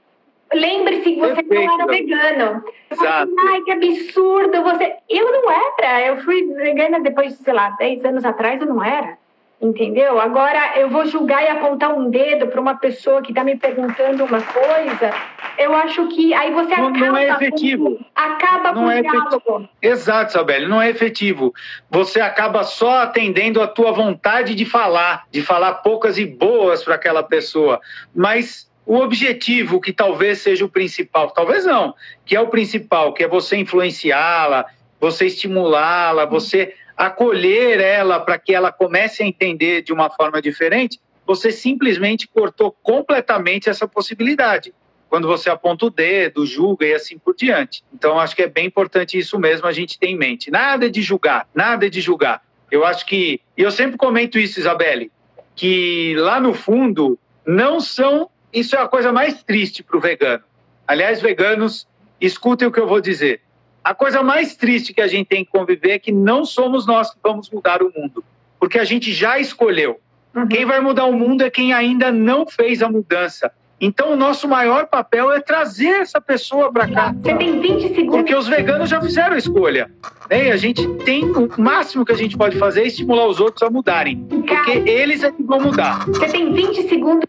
Lembre-se 0.52 1.02
que 1.02 1.18
você 1.18 1.42
Perfeito. 1.42 1.54
não 1.54 1.74
era 1.74 1.86
vegano. 1.86 2.64
Exato. 2.90 3.32
Ai, 3.48 3.60
que 3.62 3.72
absurdo 3.72 4.62
você. 4.62 4.94
Eu 5.08 5.32
não 5.32 5.50
era. 5.50 6.06
Eu 6.06 6.18
fui 6.18 6.46
vegana 6.54 7.00
depois, 7.00 7.34
sei 7.34 7.54
lá, 7.54 7.70
10 7.70 8.04
anos 8.04 8.24
atrás, 8.24 8.60
eu 8.60 8.66
não 8.68 8.84
era 8.84 9.18
entendeu? 9.60 10.20
Agora 10.20 10.78
eu 10.78 10.90
vou 10.90 11.06
julgar 11.06 11.42
e 11.42 11.48
apontar 11.48 11.94
um 11.94 12.10
dedo 12.10 12.48
para 12.48 12.60
uma 12.60 12.76
pessoa 12.76 13.22
que 13.22 13.30
está 13.30 13.42
me 13.42 13.56
perguntando 13.56 14.24
uma 14.24 14.40
coisa. 14.42 15.12
Eu 15.58 15.74
acho 15.74 16.08
que 16.08 16.34
aí 16.34 16.52
você 16.52 16.76
não, 16.76 16.88
acaba 16.88 17.06
não 17.06 17.16
é 17.16 17.28
efetivo. 17.30 17.96
Com, 17.96 18.04
acaba 18.14 18.72
não 18.72 18.82
com 18.82 18.90
é 18.90 19.00
o 19.00 19.02
diálogo. 19.02 19.34
Efetivo. 19.36 19.68
Exato, 19.80 20.32
Sabelle, 20.32 20.66
não 20.66 20.82
é 20.82 20.90
efetivo. 20.90 21.54
Você 21.90 22.20
acaba 22.20 22.62
só 22.62 23.02
atendendo 23.02 23.62
a 23.62 23.66
tua 23.66 23.92
vontade 23.92 24.54
de 24.54 24.64
falar, 24.64 25.24
de 25.30 25.42
falar 25.42 25.74
poucas 25.74 26.18
e 26.18 26.26
boas 26.26 26.82
para 26.82 26.94
aquela 26.96 27.22
pessoa, 27.22 27.80
mas 28.14 28.70
o 28.86 28.98
objetivo 28.98 29.80
que 29.80 29.92
talvez 29.92 30.38
seja 30.40 30.64
o 30.64 30.68
principal, 30.68 31.30
talvez 31.30 31.64
não, 31.64 31.94
que 32.26 32.36
é 32.36 32.40
o 32.40 32.48
principal, 32.48 33.14
que 33.14 33.24
é 33.24 33.28
você 33.28 33.56
influenciá-la, 33.56 34.66
você 35.00 35.26
estimulá-la, 35.26 36.26
você 36.26 36.74
acolher 36.96 37.80
ela 37.80 38.20
para 38.20 38.38
que 38.38 38.54
ela 38.54 38.70
comece 38.70 39.22
a 39.22 39.26
entender 39.26 39.82
de 39.82 39.92
uma 39.92 40.10
forma 40.10 40.40
diferente, 40.40 41.00
você 41.26 41.50
simplesmente 41.50 42.28
cortou 42.28 42.70
completamente 42.82 43.68
essa 43.68 43.88
possibilidade. 43.88 44.72
Quando 45.08 45.28
você 45.28 45.48
aponta 45.48 45.86
o 45.86 45.90
dedo, 45.90 46.44
julga 46.44 46.86
e 46.86 46.94
assim 46.94 47.18
por 47.18 47.34
diante. 47.34 47.84
Então, 47.92 48.18
acho 48.18 48.34
que 48.34 48.42
é 48.42 48.48
bem 48.48 48.66
importante 48.66 49.16
isso 49.16 49.38
mesmo 49.38 49.66
a 49.66 49.72
gente 49.72 49.98
ter 49.98 50.08
em 50.08 50.16
mente. 50.16 50.50
Nada 50.50 50.90
de 50.90 51.02
julgar, 51.02 51.48
nada 51.54 51.88
de 51.88 52.00
julgar. 52.00 52.42
Eu 52.70 52.84
acho 52.84 53.06
que, 53.06 53.40
e 53.56 53.62
eu 53.62 53.70
sempre 53.70 53.96
comento 53.96 54.38
isso, 54.38 54.58
Isabelle, 54.58 55.12
que 55.54 56.14
lá 56.16 56.40
no 56.40 56.52
fundo 56.52 57.18
não 57.46 57.78
são. 57.80 58.28
Isso 58.52 58.74
é 58.74 58.80
a 58.80 58.88
coisa 58.88 59.12
mais 59.12 59.42
triste 59.42 59.82
para 59.82 59.96
o 59.96 60.00
vegano. 60.00 60.42
Aliás, 60.86 61.20
veganos, 61.20 61.86
escutem 62.20 62.66
o 62.66 62.72
que 62.72 62.80
eu 62.80 62.86
vou 62.86 63.00
dizer. 63.00 63.40
A 63.84 63.94
coisa 63.94 64.22
mais 64.22 64.56
triste 64.56 64.94
que 64.94 65.02
a 65.02 65.06
gente 65.06 65.26
tem 65.26 65.44
que 65.44 65.50
conviver 65.50 65.90
é 65.90 65.98
que 65.98 66.10
não 66.10 66.46
somos 66.46 66.86
nós 66.86 67.10
que 67.10 67.18
vamos 67.22 67.50
mudar 67.50 67.82
o 67.82 67.92
mundo, 67.94 68.24
porque 68.58 68.78
a 68.78 68.84
gente 68.84 69.12
já 69.12 69.38
escolheu. 69.38 70.00
Uhum. 70.34 70.48
Quem 70.48 70.64
vai 70.64 70.80
mudar 70.80 71.04
o 71.04 71.12
mundo 71.12 71.42
é 71.42 71.50
quem 71.50 71.74
ainda 71.74 72.10
não 72.10 72.46
fez 72.46 72.82
a 72.82 72.88
mudança. 72.88 73.52
Então, 73.78 74.14
o 74.14 74.16
nosso 74.16 74.48
maior 74.48 74.86
papel 74.86 75.30
é 75.32 75.40
trazer 75.40 76.00
essa 76.00 76.18
pessoa 76.18 76.72
para 76.72 76.88
cá. 76.88 77.12
Você 77.12 77.34
tem 77.34 77.60
20 77.60 77.94
segundos. 77.94 78.16
Porque 78.16 78.34
os 78.34 78.48
veganos 78.48 78.88
já 78.88 78.98
fizeram 79.02 79.34
a 79.34 79.38
escolha. 79.38 79.90
Né? 80.30 80.46
E 80.46 80.50
a 80.52 80.56
gente 80.56 80.88
tem 81.04 81.24
o 81.24 81.50
máximo 81.60 82.04
que 82.04 82.12
a 82.12 82.16
gente 82.16 82.38
pode 82.38 82.56
fazer 82.56 82.82
é 82.82 82.86
estimular 82.86 83.26
os 83.26 83.38
outros 83.38 83.62
a 83.62 83.68
mudarem. 83.68 84.24
Porque 84.24 84.88
eles 84.88 85.22
é 85.22 85.30
que 85.30 85.42
vão 85.42 85.60
mudar. 85.60 86.06
Você 86.06 86.26
tem 86.28 86.50
20 86.54 86.88
segundos. 86.88 87.28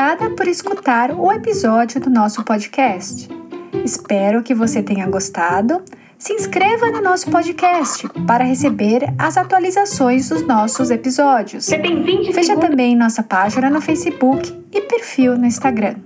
Obrigada 0.00 0.30
por 0.34 0.48
escutar 0.48 1.10
o 1.10 1.30
episódio 1.30 2.00
do 2.00 2.08
nosso 2.08 2.42
podcast. 2.42 3.28
Espero 3.84 4.42
que 4.42 4.54
você 4.54 4.82
tenha 4.82 5.06
gostado. 5.06 5.82
Se 6.18 6.32
inscreva 6.32 6.90
no 6.90 7.02
nosso 7.02 7.30
podcast 7.30 8.08
para 8.26 8.42
receber 8.42 9.12
as 9.18 9.36
atualizações 9.36 10.30
dos 10.30 10.40
nossos 10.40 10.90
episódios. 10.90 11.66
Você 11.66 11.78
tem 11.78 12.02
20 12.02 12.32
Veja 12.32 12.42
segundos. 12.44 12.70
também 12.70 12.96
nossa 12.96 13.22
página 13.22 13.68
no 13.68 13.82
Facebook 13.82 14.50
e 14.72 14.80
perfil 14.80 15.36
no 15.36 15.44
Instagram. 15.44 15.96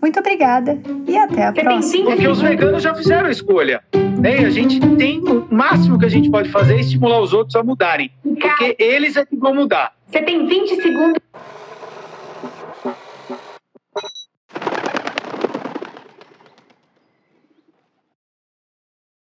Muito 0.00 0.18
obrigada 0.18 0.80
e 1.06 1.14
até 1.14 1.44
a 1.44 1.52
Você 1.52 1.60
próxima. 1.60 1.92
20 1.92 2.04
Porque 2.06 2.28
os 2.28 2.38
segundos. 2.38 2.40
veganos 2.40 2.82
já 2.82 2.94
fizeram 2.94 3.26
a 3.26 3.30
escolha. 3.30 3.82
Né? 4.18 4.40
E 4.40 4.44
a 4.46 4.50
gente 4.50 4.80
tem 4.96 5.20
o 5.20 5.46
máximo 5.50 5.98
que 5.98 6.06
a 6.06 6.10
gente 6.10 6.30
pode 6.30 6.48
fazer 6.48 6.76
é 6.76 6.80
estimular 6.80 7.20
os 7.20 7.34
outros 7.34 7.54
a 7.56 7.62
mudarem. 7.62 8.10
Porque 8.22 8.74
eles 8.78 9.16
é 9.16 9.26
que 9.26 9.36
vão 9.36 9.54
mudar. 9.54 9.92
Você 10.10 10.22
tem 10.22 10.46
20 10.46 10.76
segundos. 10.80 11.20